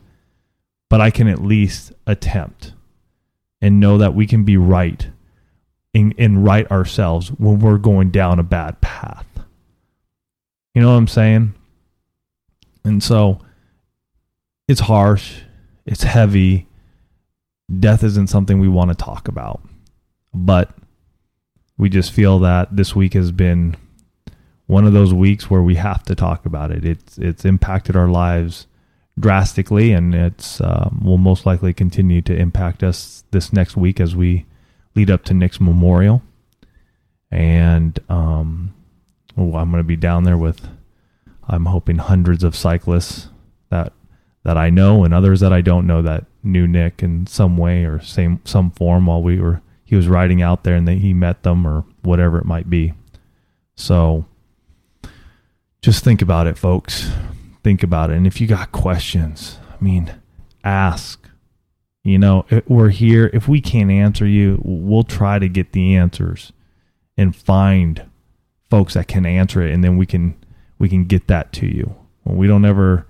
But 0.89 1.01
I 1.01 1.11
can 1.11 1.27
at 1.27 1.43
least 1.43 1.93
attempt 2.07 2.75
and 3.61 3.81
know 3.81 3.97
that 3.99 4.15
we 4.15 4.27
can 4.27 4.45
be 4.45 4.57
right 4.57 5.09
and, 5.95 6.15
and 6.19 6.45
right 6.45 6.71
ourselves 6.71 7.29
when 7.31 7.61
we're 7.61 7.79
going 7.79 8.11
down 8.11 8.39
a 8.39 8.45
bad 8.45 8.81
path. 8.81 9.27
You 10.75 10.83
know 10.83 10.91
what 10.91 10.99
I'm 10.99 11.09
saying? 11.09 11.55
And 12.85 13.03
so 13.03 13.41
it's 14.69 14.81
harsh, 14.81 15.41
it's 15.87 16.03
heavy. 16.03 16.67
Death 17.79 18.03
isn't 18.03 18.29
something 18.29 18.59
we 18.59 18.69
want 18.69 18.91
to 18.91 18.97
talk 18.97 19.29
about. 19.29 19.61
But 20.35 20.71
we 21.77 21.89
just 21.89 22.13
feel 22.13 22.39
that 22.41 22.75
this 22.77 22.95
week 22.95 23.15
has 23.15 23.33
been 23.33 23.77
one 24.67 24.87
of 24.87 24.93
those 24.93 25.13
weeks 25.13 25.51
where 25.51 25.63
we 25.63 25.75
have 25.75 26.03
to 26.05 26.15
talk 26.15 26.47
about 26.47 26.71
it. 26.71 26.85
It's 26.85 27.19
it's 27.19 27.45
impacted 27.45 27.97
our 27.97 28.09
lives 28.09 28.67
drastically, 29.19 29.93
and 29.93 30.15
it's 30.15 30.61
um, 30.61 31.03
will 31.05 31.19
most 31.19 31.45
likely 31.45 31.73
continue 31.75 32.23
to 32.23 32.35
impact 32.35 32.83
us 32.83 33.25
this 33.31 33.53
next 33.53 33.77
week 33.77 34.01
as 34.01 34.17
we 34.17 34.47
lead 34.95 35.11
up 35.11 35.25
to 35.25 35.35
Nick's 35.35 35.61
memorial. 35.61 36.23
And 37.31 37.99
um, 38.09 38.75
well, 39.37 39.61
I'm 39.61 39.71
going 39.71 39.83
to 39.83 39.87
be 39.87 39.97
down 39.97 40.25
there 40.25 40.39
with, 40.39 40.69
I'm 41.49 41.67
hoping 41.67 41.99
hundreds 41.99 42.45
of 42.45 42.57
cyclists 42.57 43.29
that 43.71 43.93
that 44.45 44.57
I 44.57 44.71
know 44.71 45.05
and 45.05 45.15
others 45.15 45.41
that 45.41 45.53
I 45.53 45.61
don't 45.61 45.87
know 45.87 46.03
that 46.03 46.25
knew 46.43 46.67
Nick 46.67 47.03
in 47.03 47.27
some 47.27 47.57
way 47.57 47.85
or 47.85 48.01
same 48.01 48.41
some 48.45 48.71
form 48.73 49.07
while 49.07 49.23
we 49.23 49.39
were 49.39 49.63
he 49.85 49.95
was 49.95 50.09
riding 50.09 50.43
out 50.43 50.65
there 50.65 50.75
and 50.75 50.89
that 50.89 50.99
he 50.99 51.13
met 51.13 51.43
them 51.43 51.67
or 51.67 51.85
whatever 52.03 52.39
it 52.39 52.45
might 52.45 52.69
be. 52.69 52.95
So 53.77 54.25
just 55.83 56.03
think 56.03 56.23
about 56.23 56.47
it, 56.47 56.57
folks. 56.57 57.11
Think 57.63 57.83
about 57.83 58.11
it. 58.11 58.17
And 58.17 58.27
if 58.27 58.41
you 58.41 58.47
got 58.47 58.73
questions, 58.73 59.59
I 59.71 59.83
mean, 59.85 60.15
ask. 60.65 61.29
You 62.05 62.19
know, 62.19 62.47
eh, 62.51 62.63
we're 62.67 62.89
here. 62.89 63.31
If 63.33 63.47
we 63.47 63.61
can't 63.61 63.91
answer 63.91 64.27
you, 64.27 64.61
we'll 64.65 65.05
try 65.05 65.39
to 65.39 65.49
get 65.49 65.73
the 65.73 65.95
answers 65.95 66.53
and 67.17 67.37
find 67.37 68.05
folks 68.73 68.95
that 68.95 69.07
can 69.07 69.27
answer 69.27 69.61
it, 69.61 69.71
and 69.71 69.85
then 69.85 69.99
we 69.99 70.07
can 70.07 70.35
we 70.79 70.89
can 70.89 71.05
get 71.05 71.27
that 71.27 71.53
to 71.53 71.67
you. 71.67 71.95
Well, 72.25 72.37
we 72.37 72.47
don't 72.47 72.65
ever 72.65 73.07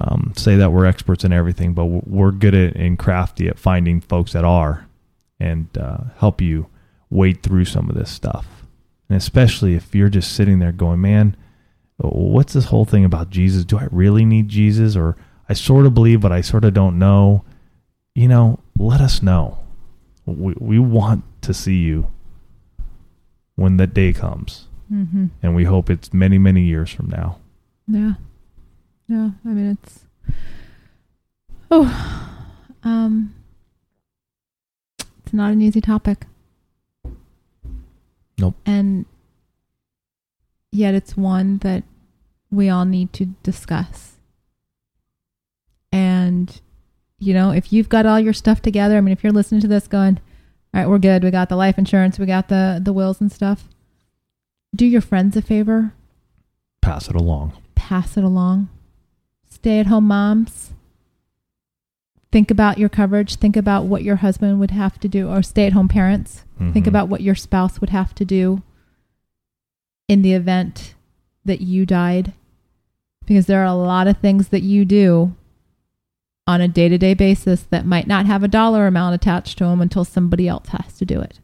um, 0.00 0.32
say 0.36 0.56
that 0.56 0.72
we're 0.72 0.84
experts 0.84 1.22
in 1.22 1.32
everything, 1.32 1.74
but 1.74 1.84
we're 1.84 2.32
good 2.32 2.56
at 2.56 2.74
and 2.74 2.98
crafty 2.98 3.46
at 3.46 3.56
finding 3.56 4.00
folks 4.00 4.32
that 4.32 4.44
are, 4.44 4.88
and 5.38 5.68
uh, 5.78 5.98
help 6.16 6.40
you 6.40 6.66
wade 7.08 7.40
through 7.40 7.66
some 7.66 7.88
of 7.88 7.94
this 7.94 8.10
stuff. 8.10 8.64
And 9.08 9.16
especially 9.16 9.76
if 9.76 9.94
you're 9.94 10.08
just 10.08 10.32
sitting 10.32 10.58
there 10.58 10.72
going, 10.72 11.00
"Man, 11.00 11.36
what's 11.98 12.54
this 12.54 12.64
whole 12.64 12.84
thing 12.84 13.04
about 13.04 13.30
Jesus? 13.30 13.64
Do 13.64 13.78
I 13.78 13.86
really 13.92 14.24
need 14.24 14.48
Jesus? 14.48 14.96
Or 14.96 15.16
I 15.48 15.52
sort 15.52 15.86
of 15.86 15.94
believe, 15.94 16.20
but 16.20 16.32
I 16.32 16.40
sort 16.40 16.64
of 16.64 16.74
don't 16.74 16.98
know. 16.98 17.44
You 18.16 18.26
know, 18.26 18.58
let 18.76 19.00
us 19.00 19.22
know. 19.22 19.60
We, 20.26 20.54
we 20.58 20.78
want 20.80 21.22
to 21.42 21.54
see 21.54 21.76
you 21.76 22.10
when 23.54 23.76
that 23.76 23.94
day 23.94 24.12
comes. 24.12 24.66
Mm-hmm. 24.92 25.26
And 25.42 25.54
we 25.54 25.64
hope 25.64 25.88
it's 25.90 26.12
many, 26.12 26.38
many 26.38 26.62
years 26.62 26.90
from 26.90 27.08
now. 27.08 27.38
Yeah. 27.86 28.14
Yeah. 29.08 29.30
I 29.44 29.48
mean, 29.48 29.78
it's. 29.82 30.04
Oh. 31.70 32.36
Um. 32.82 33.34
It's 34.98 35.32
not 35.32 35.52
an 35.52 35.62
easy 35.62 35.80
topic. 35.80 36.26
Nope. 38.38 38.56
And 38.66 39.04
yet 40.72 40.94
it's 40.94 41.16
one 41.16 41.58
that 41.58 41.84
we 42.50 42.68
all 42.68 42.84
need 42.84 43.12
to 43.12 43.26
discuss. 43.42 44.16
And, 45.92 46.60
you 47.18 47.34
know, 47.34 47.52
if 47.52 47.72
you've 47.72 47.88
got 47.88 48.06
all 48.06 48.18
your 48.18 48.32
stuff 48.32 48.62
together, 48.62 48.96
I 48.96 49.00
mean, 49.00 49.12
if 49.12 49.22
you're 49.22 49.32
listening 49.32 49.60
to 49.60 49.68
this 49.68 49.86
going, 49.86 50.18
all 50.72 50.80
right, 50.80 50.88
we're 50.88 50.98
good. 50.98 51.22
We 51.22 51.30
got 51.30 51.48
the 51.48 51.56
life 51.56 51.78
insurance, 51.78 52.18
we 52.18 52.26
got 52.26 52.48
the, 52.48 52.80
the 52.82 52.92
wills 52.92 53.20
and 53.20 53.30
stuff. 53.30 53.68
Do 54.74 54.86
your 54.86 55.00
friends 55.00 55.36
a 55.36 55.42
favor. 55.42 55.94
Pass 56.80 57.08
it 57.08 57.16
along. 57.16 57.52
Pass 57.74 58.16
it 58.16 58.24
along. 58.24 58.68
Stay 59.48 59.78
at 59.78 59.86
home 59.86 60.04
moms. 60.04 60.72
Think 62.32 62.50
about 62.50 62.78
your 62.78 62.88
coverage. 62.88 63.36
Think 63.36 63.56
about 63.56 63.86
what 63.86 64.04
your 64.04 64.16
husband 64.16 64.60
would 64.60 64.70
have 64.70 64.98
to 65.00 65.08
do, 65.08 65.28
or 65.28 65.42
stay 65.42 65.66
at 65.66 65.72
home 65.72 65.88
parents. 65.88 66.44
Mm-hmm. 66.54 66.72
Think 66.72 66.86
about 66.86 67.08
what 67.08 67.20
your 67.20 67.34
spouse 67.34 67.80
would 67.80 67.90
have 67.90 68.14
to 68.14 68.24
do 68.24 68.62
in 70.08 70.22
the 70.22 70.32
event 70.32 70.94
that 71.44 71.60
you 71.60 71.84
died 71.84 72.32
because 73.26 73.46
there 73.46 73.60
are 73.60 73.64
a 73.64 73.74
lot 73.74 74.06
of 74.06 74.18
things 74.18 74.48
that 74.48 74.62
you 74.62 74.84
do 74.84 75.36
on 76.46 76.60
a 76.60 76.66
day 76.66 76.88
to 76.88 76.98
day 76.98 77.14
basis 77.14 77.62
that 77.62 77.86
might 77.86 78.08
not 78.08 78.26
have 78.26 78.42
a 78.42 78.48
dollar 78.48 78.88
amount 78.88 79.14
attached 79.14 79.56
to 79.58 79.64
them 79.64 79.80
until 79.80 80.04
somebody 80.04 80.48
else 80.48 80.68
has 80.68 80.98
to 80.98 81.04
do 81.04 81.20
it. 81.20 81.38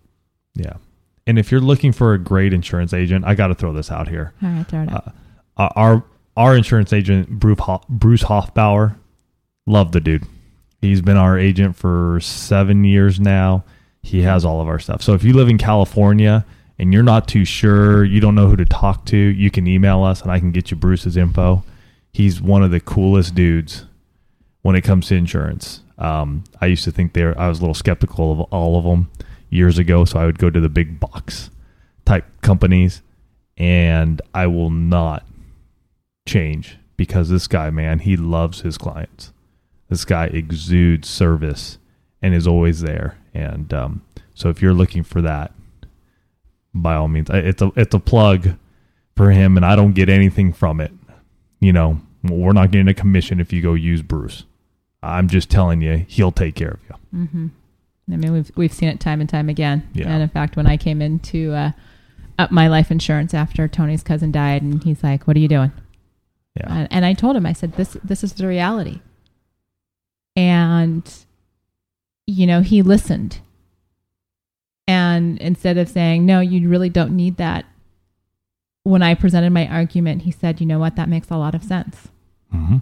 Yeah. 0.54 0.78
And 1.26 1.38
if 1.38 1.50
you're 1.50 1.60
looking 1.60 1.92
for 1.92 2.14
a 2.14 2.18
great 2.18 2.52
insurance 2.52 2.92
agent, 2.92 3.24
I 3.24 3.34
got 3.34 3.48
to 3.48 3.54
throw 3.54 3.72
this 3.72 3.90
out 3.90 4.08
here. 4.08 4.32
All 4.42 4.48
right, 4.48 4.66
throw 4.66 4.82
it 4.82 4.92
out. 4.92 5.14
Uh, 5.56 5.68
our 5.74 6.04
our 6.36 6.56
insurance 6.56 6.92
agent 6.92 7.28
Bruce 7.30 7.58
Bruce 7.88 8.22
Hoffbauer, 8.22 8.96
love 9.66 9.92
the 9.92 10.00
dude. 10.00 10.24
He's 10.80 11.00
been 11.00 11.16
our 11.16 11.38
agent 11.38 11.76
for 11.76 12.20
seven 12.20 12.84
years 12.84 13.18
now. 13.18 13.64
He 14.02 14.22
has 14.22 14.44
all 14.44 14.60
of 14.60 14.68
our 14.68 14.78
stuff. 14.78 15.02
So 15.02 15.14
if 15.14 15.24
you 15.24 15.32
live 15.32 15.48
in 15.48 15.58
California 15.58 16.44
and 16.78 16.92
you're 16.92 17.02
not 17.02 17.26
too 17.26 17.44
sure, 17.44 18.04
you 18.04 18.20
don't 18.20 18.34
know 18.34 18.46
who 18.46 18.56
to 18.56 18.66
talk 18.66 19.04
to, 19.06 19.16
you 19.16 19.50
can 19.50 19.66
email 19.66 20.04
us 20.04 20.22
and 20.22 20.30
I 20.30 20.38
can 20.38 20.52
get 20.52 20.70
you 20.70 20.76
Bruce's 20.76 21.16
info. 21.16 21.64
He's 22.12 22.40
one 22.40 22.62
of 22.62 22.70
the 22.70 22.78
coolest 22.78 23.34
dudes 23.34 23.86
when 24.62 24.76
it 24.76 24.82
comes 24.82 25.08
to 25.08 25.16
insurance. 25.16 25.80
Um, 25.98 26.44
I 26.60 26.66
used 26.66 26.84
to 26.84 26.92
think 26.92 27.14
there, 27.14 27.36
I 27.40 27.48
was 27.48 27.58
a 27.58 27.62
little 27.62 27.74
skeptical 27.74 28.32
of 28.32 28.40
all 28.52 28.78
of 28.78 28.84
them 28.84 29.10
years 29.56 29.78
ago, 29.78 30.04
so 30.04 30.20
I 30.20 30.26
would 30.26 30.38
go 30.38 30.50
to 30.50 30.60
the 30.60 30.68
big 30.68 31.00
box 31.00 31.50
type 32.04 32.24
companies, 32.42 33.02
and 33.56 34.22
I 34.32 34.46
will 34.46 34.70
not 34.70 35.26
change 36.28 36.78
because 36.96 37.28
this 37.28 37.46
guy, 37.48 37.70
man, 37.70 38.00
he 38.00 38.16
loves 38.16 38.60
his 38.60 38.78
clients. 38.78 39.32
This 39.88 40.04
guy 40.04 40.26
exudes 40.26 41.08
service 41.08 41.78
and 42.22 42.34
is 42.34 42.46
always 42.46 42.80
there. 42.80 43.18
And 43.34 43.72
um, 43.72 44.02
so 44.34 44.48
if 44.48 44.62
you're 44.62 44.74
looking 44.74 45.02
for 45.02 45.20
that, 45.22 45.52
by 46.82 46.94
all 46.94 47.08
means. 47.08 47.28
It's 47.30 47.62
a 47.62 47.72
it's 47.76 47.94
a 47.94 47.98
plug 47.98 48.56
for 49.16 49.30
him, 49.30 49.56
and 49.56 49.64
I 49.64 49.76
don't 49.76 49.92
get 49.92 50.08
anything 50.08 50.52
from 50.52 50.80
it. 50.80 50.92
You 51.60 51.72
know, 51.72 52.00
we're 52.22 52.52
not 52.52 52.70
getting 52.70 52.88
a 52.88 52.94
commission 52.94 53.40
if 53.40 53.52
you 53.52 53.62
go 53.62 53.74
use 53.74 54.02
Bruce. 54.02 54.44
I'm 55.02 55.28
just 55.28 55.50
telling 55.50 55.80
you, 55.80 56.04
he'll 56.08 56.32
take 56.32 56.54
care 56.54 56.70
of 56.70 56.80
you. 56.88 57.18
Mm-hmm. 57.18 57.46
I 58.10 58.16
mean, 58.16 58.32
we've 58.32 58.50
we've 58.56 58.72
seen 58.72 58.88
it 58.88 59.00
time 59.00 59.20
and 59.20 59.28
time 59.28 59.48
again. 59.48 59.88
Yeah. 59.94 60.08
And 60.08 60.22
in 60.22 60.28
fact, 60.28 60.56
when 60.56 60.66
I 60.66 60.76
came 60.76 61.02
into 61.02 61.52
uh, 61.52 61.72
up 62.38 62.50
my 62.52 62.68
life 62.68 62.90
insurance 62.90 63.34
after 63.34 63.68
Tony's 63.68 64.02
cousin 64.02 64.32
died, 64.32 64.62
and 64.62 64.82
he's 64.84 65.02
like, 65.02 65.26
"What 65.26 65.36
are 65.36 65.40
you 65.40 65.48
doing?" 65.48 65.72
Yeah. 66.56 66.72
And, 66.72 66.88
and 66.90 67.04
I 67.04 67.14
told 67.14 67.36
him, 67.36 67.46
I 67.46 67.52
said, 67.52 67.72
"This 67.74 67.96
this 68.04 68.22
is 68.22 68.34
the 68.34 68.46
reality." 68.46 69.00
And 70.36 71.12
you 72.26 72.46
know, 72.46 72.60
he 72.60 72.82
listened 72.82 73.40
And 74.88 75.38
instead 75.38 75.78
of 75.78 75.88
saying, 75.88 76.26
no, 76.26 76.40
you 76.40 76.68
really 76.68 76.88
don't 76.90 77.16
need 77.16 77.36
that, 77.38 77.64
when 78.84 79.02
I 79.02 79.14
presented 79.14 79.50
my 79.50 79.66
argument, 79.66 80.22
he 80.22 80.30
said, 80.30 80.60
you 80.60 80.66
know 80.66 80.78
what, 80.78 80.96
that 80.96 81.08
makes 81.08 81.30
a 81.30 81.36
lot 81.36 81.54
of 81.54 81.64
sense. 81.64 82.08
Mm-hmm. 82.54 82.78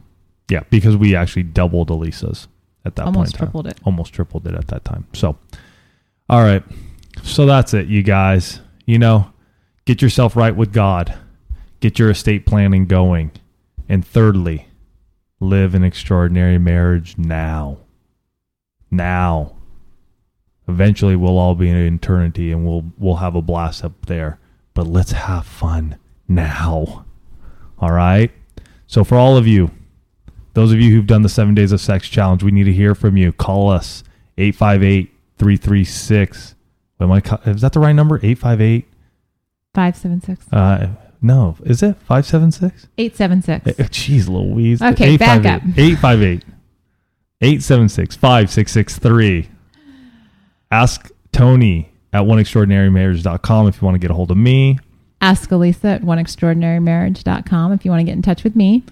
Yeah, 0.50 0.64
because 0.68 0.96
we 0.96 1.16
actually 1.16 1.44
doubled 1.44 1.90
Alisa's 1.90 2.46
at 2.84 2.96
that 2.96 3.06
Almost 3.06 3.16
point. 3.16 3.26
in 3.34 3.38
time. 3.38 3.46
tripled 3.46 3.66
it. 3.68 3.78
Almost 3.84 4.12
tripled 4.12 4.46
it 4.46 4.54
at 4.54 4.68
that 4.68 4.84
time. 4.84 5.06
So, 5.12 5.38
all 6.28 6.42
right. 6.42 6.62
So 7.22 7.46
that's 7.46 7.72
it, 7.74 7.86
you 7.86 8.02
guys. 8.02 8.60
You 8.86 8.98
know, 8.98 9.32
get 9.84 10.02
yourself 10.02 10.36
right 10.36 10.54
with 10.54 10.72
God, 10.72 11.14
get 11.80 11.98
your 11.98 12.10
estate 12.10 12.46
planning 12.46 12.86
going. 12.86 13.30
And 13.88 14.06
thirdly, 14.06 14.68
live 15.40 15.74
an 15.74 15.84
extraordinary 15.84 16.58
marriage 16.58 17.16
now. 17.18 17.78
Now. 18.90 19.56
Eventually, 20.66 21.14
we'll 21.14 21.36
all 21.38 21.54
be 21.54 21.68
in 21.68 21.76
eternity 21.76 22.50
and 22.50 22.66
we'll 22.66 22.90
we'll 22.96 23.16
have 23.16 23.34
a 23.34 23.42
blast 23.42 23.84
up 23.84 24.06
there. 24.06 24.38
But 24.72 24.86
let's 24.86 25.12
have 25.12 25.44
fun 25.46 25.98
now. 26.26 27.04
All 27.78 27.92
right. 27.92 28.30
So 28.86 29.04
for 29.04 29.16
all 29.16 29.36
of 29.36 29.46
you, 29.46 29.70
those 30.54 30.72
of 30.72 30.80
you 30.80 30.94
who've 30.94 31.06
done 31.06 31.22
the 31.22 31.28
seven 31.28 31.54
days 31.54 31.72
of 31.72 31.80
sex 31.80 32.08
challenge, 32.08 32.42
we 32.42 32.50
need 32.50 32.64
to 32.64 32.72
hear 32.72 32.94
from 32.94 33.16
you. 33.16 33.32
Call 33.32 33.70
us 33.70 34.02
858 34.38 35.12
336. 35.38 36.54
Is 37.46 37.60
that 37.60 37.72
the 37.72 37.80
right 37.80 37.92
number? 37.92 38.16
858? 38.16 38.86
576. 39.74 40.52
Uh, 40.52 40.88
no, 41.20 41.56
is 41.64 41.82
it 41.82 41.96
576? 41.96 42.86
876. 42.96 43.90
Jeez 43.90 44.28
Louise. 44.28 44.80
Okay, 44.80 45.16
back 45.16 45.44
up. 45.44 45.62
858 45.76 46.44
876 47.40 48.16
5663. 48.16 49.48
Ask 50.70 51.10
Tony 51.32 51.90
at 52.12 52.22
oneextraordinarymarriage.com 52.22 53.68
if 53.68 53.80
you 53.80 53.84
want 53.84 53.96
to 53.96 53.98
get 53.98 54.10
a 54.10 54.14
hold 54.14 54.30
of 54.30 54.36
me. 54.36 54.78
Ask 55.20 55.50
Alisa 55.50 55.96
at 55.96 56.02
oneextraordinarymarriage.com 56.02 57.72
if 57.72 57.84
you 57.84 57.90
want 57.90 58.00
to 58.00 58.04
get 58.04 58.12
in 58.12 58.22
touch 58.22 58.44
with 58.44 58.54
me. 58.54 58.84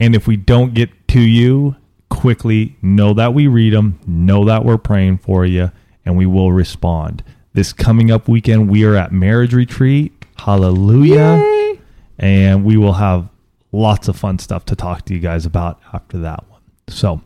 And 0.00 0.14
if 0.14 0.26
we 0.26 0.36
don't 0.36 0.74
get 0.74 1.08
to 1.08 1.20
you 1.20 1.74
quickly, 2.08 2.76
know 2.80 3.14
that 3.14 3.34
we 3.34 3.48
read 3.48 3.72
them, 3.72 3.98
know 4.06 4.44
that 4.44 4.64
we're 4.64 4.78
praying 4.78 5.18
for 5.18 5.44
you, 5.44 5.72
and 6.04 6.16
we 6.16 6.24
will 6.24 6.52
respond. 6.52 7.24
This 7.52 7.72
coming 7.72 8.10
up 8.10 8.28
weekend, 8.28 8.70
we 8.70 8.84
are 8.84 8.94
at 8.94 9.10
Marriage 9.10 9.52
Retreat. 9.54 10.24
Hallelujah. 10.36 11.42
Yay! 11.42 11.80
And 12.18 12.64
we 12.64 12.76
will 12.76 12.94
have 12.94 13.28
lots 13.72 14.06
of 14.06 14.16
fun 14.16 14.38
stuff 14.38 14.64
to 14.66 14.76
talk 14.76 15.04
to 15.06 15.14
you 15.14 15.20
guys 15.20 15.44
about 15.44 15.80
after 15.92 16.18
that 16.18 16.48
one. 16.48 16.60
So 16.86 17.20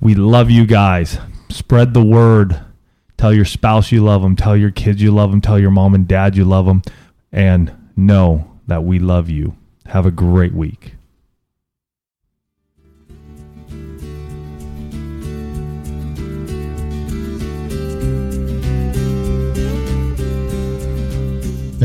we 0.00 0.14
love 0.14 0.50
you 0.50 0.66
guys. 0.66 1.18
Spread 1.50 1.92
the 1.92 2.02
word. 2.02 2.58
Tell 3.18 3.34
your 3.34 3.44
spouse 3.44 3.92
you 3.92 4.02
love 4.02 4.22
them. 4.22 4.34
Tell 4.34 4.56
your 4.56 4.70
kids 4.70 5.02
you 5.02 5.12
love 5.12 5.30
them. 5.30 5.42
Tell 5.42 5.58
your 5.58 5.70
mom 5.70 5.94
and 5.94 6.08
dad 6.08 6.36
you 6.36 6.46
love 6.46 6.64
them. 6.64 6.82
And 7.30 7.70
know 7.96 8.50
that 8.66 8.82
we 8.84 8.98
love 8.98 9.28
you. 9.28 9.56
Have 9.86 10.06
a 10.06 10.10
great 10.10 10.54
week. 10.54 10.94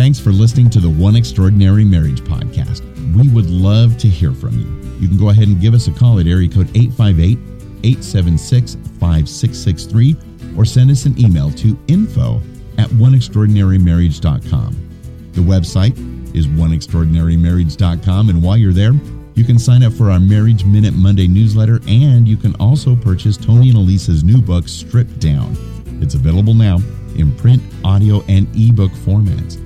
Thanks 0.08 0.22
for 0.22 0.32
listening 0.32 0.70
to 0.70 0.80
the 0.80 0.90
One 0.90 1.18
Extraordinary 1.18 1.84
Marriage 1.84 2.22
podcast. 2.22 2.82
We 3.14 3.28
would 3.28 3.50
love 3.50 3.98
to 3.98 4.08
hear 4.08 4.32
from 4.32 4.58
you. 4.58 4.66
You 5.02 5.10
can 5.10 5.18
go 5.18 5.32
ahead 5.32 5.50
and 5.50 5.60
give 5.60 5.74
us 5.74 5.90
a 5.90 5.92
call 5.92 6.18
at 6.22 6.28
area 6.28 6.48
code 6.48 6.70
858 6.78 7.38
876 7.84 8.76
5663 9.02 10.16
or 10.58 10.64
send 10.64 10.92
us 10.92 11.06
an 11.06 11.20
email 11.20 11.52
to 11.52 11.78
info 11.90 12.42
at 12.78 12.88
oneextraordinarymarriage.com. 12.92 14.90
The 15.34 15.42
website 15.42 15.98
is 16.34 16.48
oneextraordinarymarriage.com, 16.48 18.30
and 18.30 18.42
while 18.42 18.56
you're 18.56 18.72
there, 18.72 18.94
you 19.36 19.44
can 19.44 19.60
sign 19.60 19.84
up 19.84 19.92
for 19.92 20.10
our 20.10 20.22
Marriage 20.22 20.64
Minute 20.64 20.94
Monday 20.94 21.28
newsletter, 21.28 21.82
and 21.86 22.26
you 22.26 22.38
can 22.38 22.56
also 22.62 22.96
purchase 22.96 23.36
Tony 23.36 23.72
and 23.72 23.78
Alisa's 23.78 24.24
new 24.24 24.42
book, 24.42 24.70
Stripped 24.70 25.20
Down. 25.20 25.58
It's 26.02 26.14
available 26.14 26.54
now 26.54 26.78
in 27.18 27.36
print, 27.36 27.62
audio, 27.84 28.24
and 28.30 28.48
ebook 28.56 28.92
formats. 28.92 29.62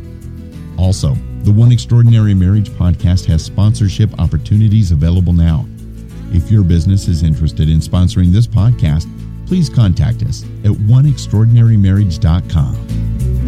Also, 0.81 1.13
the 1.43 1.51
One 1.51 1.71
Extraordinary 1.71 2.33
Marriage 2.33 2.71
podcast 2.71 3.27
has 3.27 3.45
sponsorship 3.45 4.19
opportunities 4.19 4.91
available 4.91 5.31
now. 5.31 5.67
If 6.31 6.49
your 6.49 6.63
business 6.63 7.07
is 7.07 7.21
interested 7.21 7.69
in 7.69 7.77
sponsoring 7.77 8.31
this 8.31 8.47
podcast, 8.47 9.07
please 9.45 9.69
contact 9.69 10.23
us 10.23 10.41
at 10.63 10.71
oneextraordinarymarriage.com. 10.71 13.40